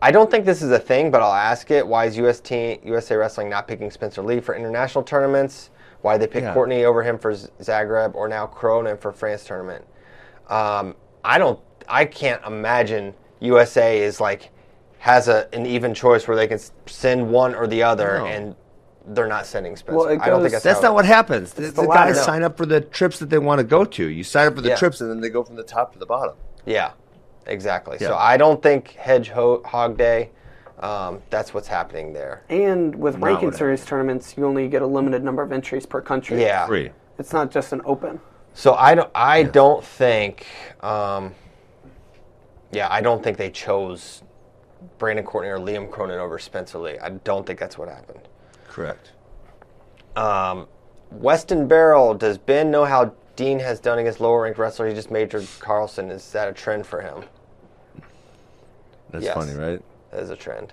[0.00, 1.86] I don't think this is a thing, but I'll ask it.
[1.86, 5.70] Why is US team, USA Wrestling not picking Spencer Lee for international tournaments?
[6.02, 6.52] Why they pick Yeah.
[6.52, 9.84] Courtney over him for Zagreb or now Cronin for France tournament?
[10.48, 11.58] Um, I don't.
[11.88, 14.50] I can't imagine USA is like
[14.98, 18.26] has a an even choice where they can send one or the other, No.
[18.26, 18.56] and
[19.06, 19.96] they're not sending Spencer.
[19.98, 21.54] Well, it I don't think that's, That's how not it- what happens.
[21.54, 22.12] The, the the latter.
[22.14, 24.06] guys sign up for the trips that they want to go to.
[24.08, 24.76] You sign up for the Yeah.
[24.76, 26.34] trips, and then they go from the top to the bottom.
[26.66, 26.92] Yeah,
[27.46, 27.98] exactly.
[27.98, 30.30] So I don't think Hedge Ho- Hog Day.
[30.82, 32.42] Um, that's what's happening there.
[32.48, 35.86] And with Not ranking what series tournaments, you only get a limited number of entries
[35.86, 36.40] per country.
[36.40, 36.66] Yeah.
[36.66, 36.90] Free.
[37.18, 38.20] It's not just an open.
[38.54, 39.10] So I don't.
[39.14, 40.46] I don't think.
[40.80, 41.34] Um,
[42.72, 44.22] yeah, I don't think they chose
[44.98, 46.98] Brandon Courtney or Liam Cronin over Spencer Lee.
[46.98, 48.20] I don't think that's what happened.
[48.68, 49.12] Correct.
[50.16, 50.66] Um,
[51.12, 52.14] Weston Barrel.
[52.14, 54.88] Does Ben know how Dean has done against lower ranked wrestler?
[54.88, 56.10] He just majored Carlson.
[56.10, 57.24] Is that a trend for him?
[59.10, 59.34] That's Yes.
[59.34, 59.82] funny, right?
[60.12, 60.72] Is a trend.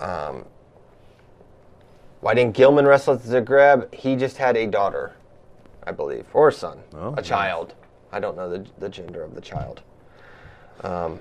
[0.00, 0.44] Um,
[2.20, 3.92] why didn't Gilman wrestle at Zagreb?
[3.92, 5.14] He just had a daughter,
[5.86, 7.26] I believe, or a son, Oh, a nice.
[7.26, 7.74] child.
[8.12, 9.82] I don't know the, the gender of the child.
[10.82, 11.18] Um,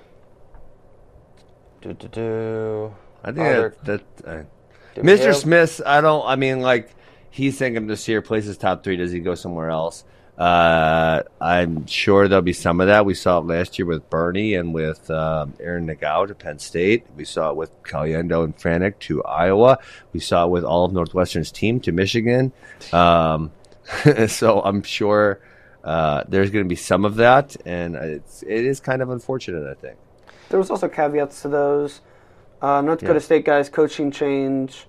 [1.82, 2.96] do do do.
[3.24, 4.46] I think Other- that, that
[4.98, 5.34] uh, Mr.
[5.34, 5.82] Smith.
[5.86, 6.26] I don't.
[6.26, 6.94] I mean, like
[7.30, 8.98] he's thinking this year places top three.
[8.98, 10.04] Does he go somewhere else?
[10.38, 13.06] Uh, I'm sure there'll be some of that.
[13.06, 17.06] We saw it last year with Bernie and with um, Aaron Nagao to Penn State.
[17.16, 19.78] We saw it with Caliendo and Franek to Iowa.
[20.12, 22.52] We saw it with all of Northwestern's team to Michigan.
[22.92, 23.52] Um,
[24.28, 25.40] so I'm sure
[25.84, 29.70] uh, there's going to be some of that, and it's it is kind of unfortunate.
[29.70, 29.98] I think.
[30.50, 32.02] There was also caveats to those.
[32.62, 34.88] Uh, North Dakota State guys coaching change.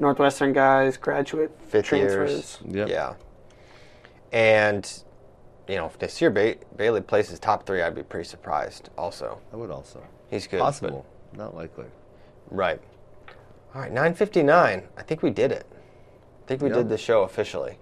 [0.00, 2.30] Northwestern guys graduate Fifth transfers.
[2.30, 2.58] years.
[2.76, 2.88] Yep.
[2.88, 3.14] Yeah.
[4.32, 4.90] And
[5.68, 8.88] you know, if this year ba- Bailey places top three, I'd be pretty surprised.
[8.96, 10.58] Also, I would also he's good.
[10.58, 11.84] but- possible, not likely.
[12.50, 12.80] Right.
[13.74, 14.82] All right, 9:59.
[14.96, 15.66] I think we did it.
[15.70, 16.78] I think we Yep.
[16.78, 17.78] did the show officially.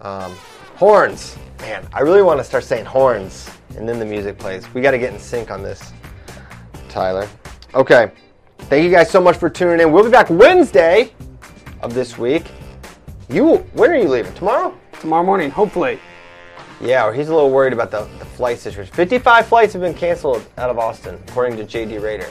[0.00, 0.36] Um,
[0.74, 1.86] horns, man.
[1.92, 3.48] I really want to start saying horns,
[3.78, 4.66] and then the music plays.
[4.74, 5.92] We got to get in sync on this,
[6.88, 7.28] Tyler.
[7.74, 8.10] Okay.
[8.58, 9.92] Thank you guys so much for tuning in.
[9.92, 11.12] We'll be back Wednesday
[11.82, 12.50] of this week.
[13.28, 14.34] You, when are you leaving?
[14.34, 14.74] Tomorrow?
[15.06, 16.00] Tomorrow morning, hopefully.
[16.80, 18.92] Yeah, or he's a little worried about the, the flight situation.
[18.92, 22.28] 55 flights have been canceled out of Austin, according to JD Raider,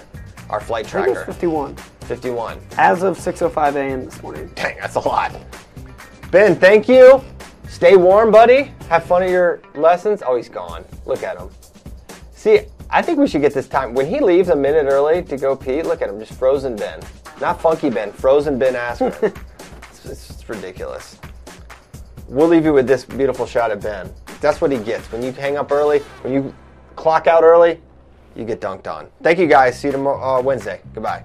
[0.49, 1.31] our flight I think it was tracker.
[1.31, 1.75] 51.
[2.01, 2.59] 51.
[2.77, 4.03] As of 6.05 a.m.
[4.03, 4.51] this morning.
[4.55, 5.33] Dang, that's a lot.
[6.31, 7.23] Ben, thank you.
[7.69, 8.73] Stay warm, buddy.
[8.89, 10.21] Have fun at your lessons.
[10.27, 10.83] Oh, he's gone.
[11.05, 11.47] Look at him.
[12.33, 13.93] See, I think we should get this time.
[13.93, 16.99] When he leaves a minute early to go pee, look at him, just frozen Ben.
[17.39, 19.33] Not Funky Ben, Frozen Ben Askren.
[19.91, 21.17] it's, it's ridiculous.
[22.27, 24.11] We'll leave you with this beautiful shot of Ben.
[24.41, 25.11] That's what he gets.
[25.11, 26.53] When you hang up early, when you
[26.95, 27.79] clock out early,
[28.35, 29.09] you get dunked on.
[29.21, 29.79] Thank you guys.
[29.79, 30.81] See you tomorrow, uh, Wednesday.
[30.93, 31.23] Goodbye.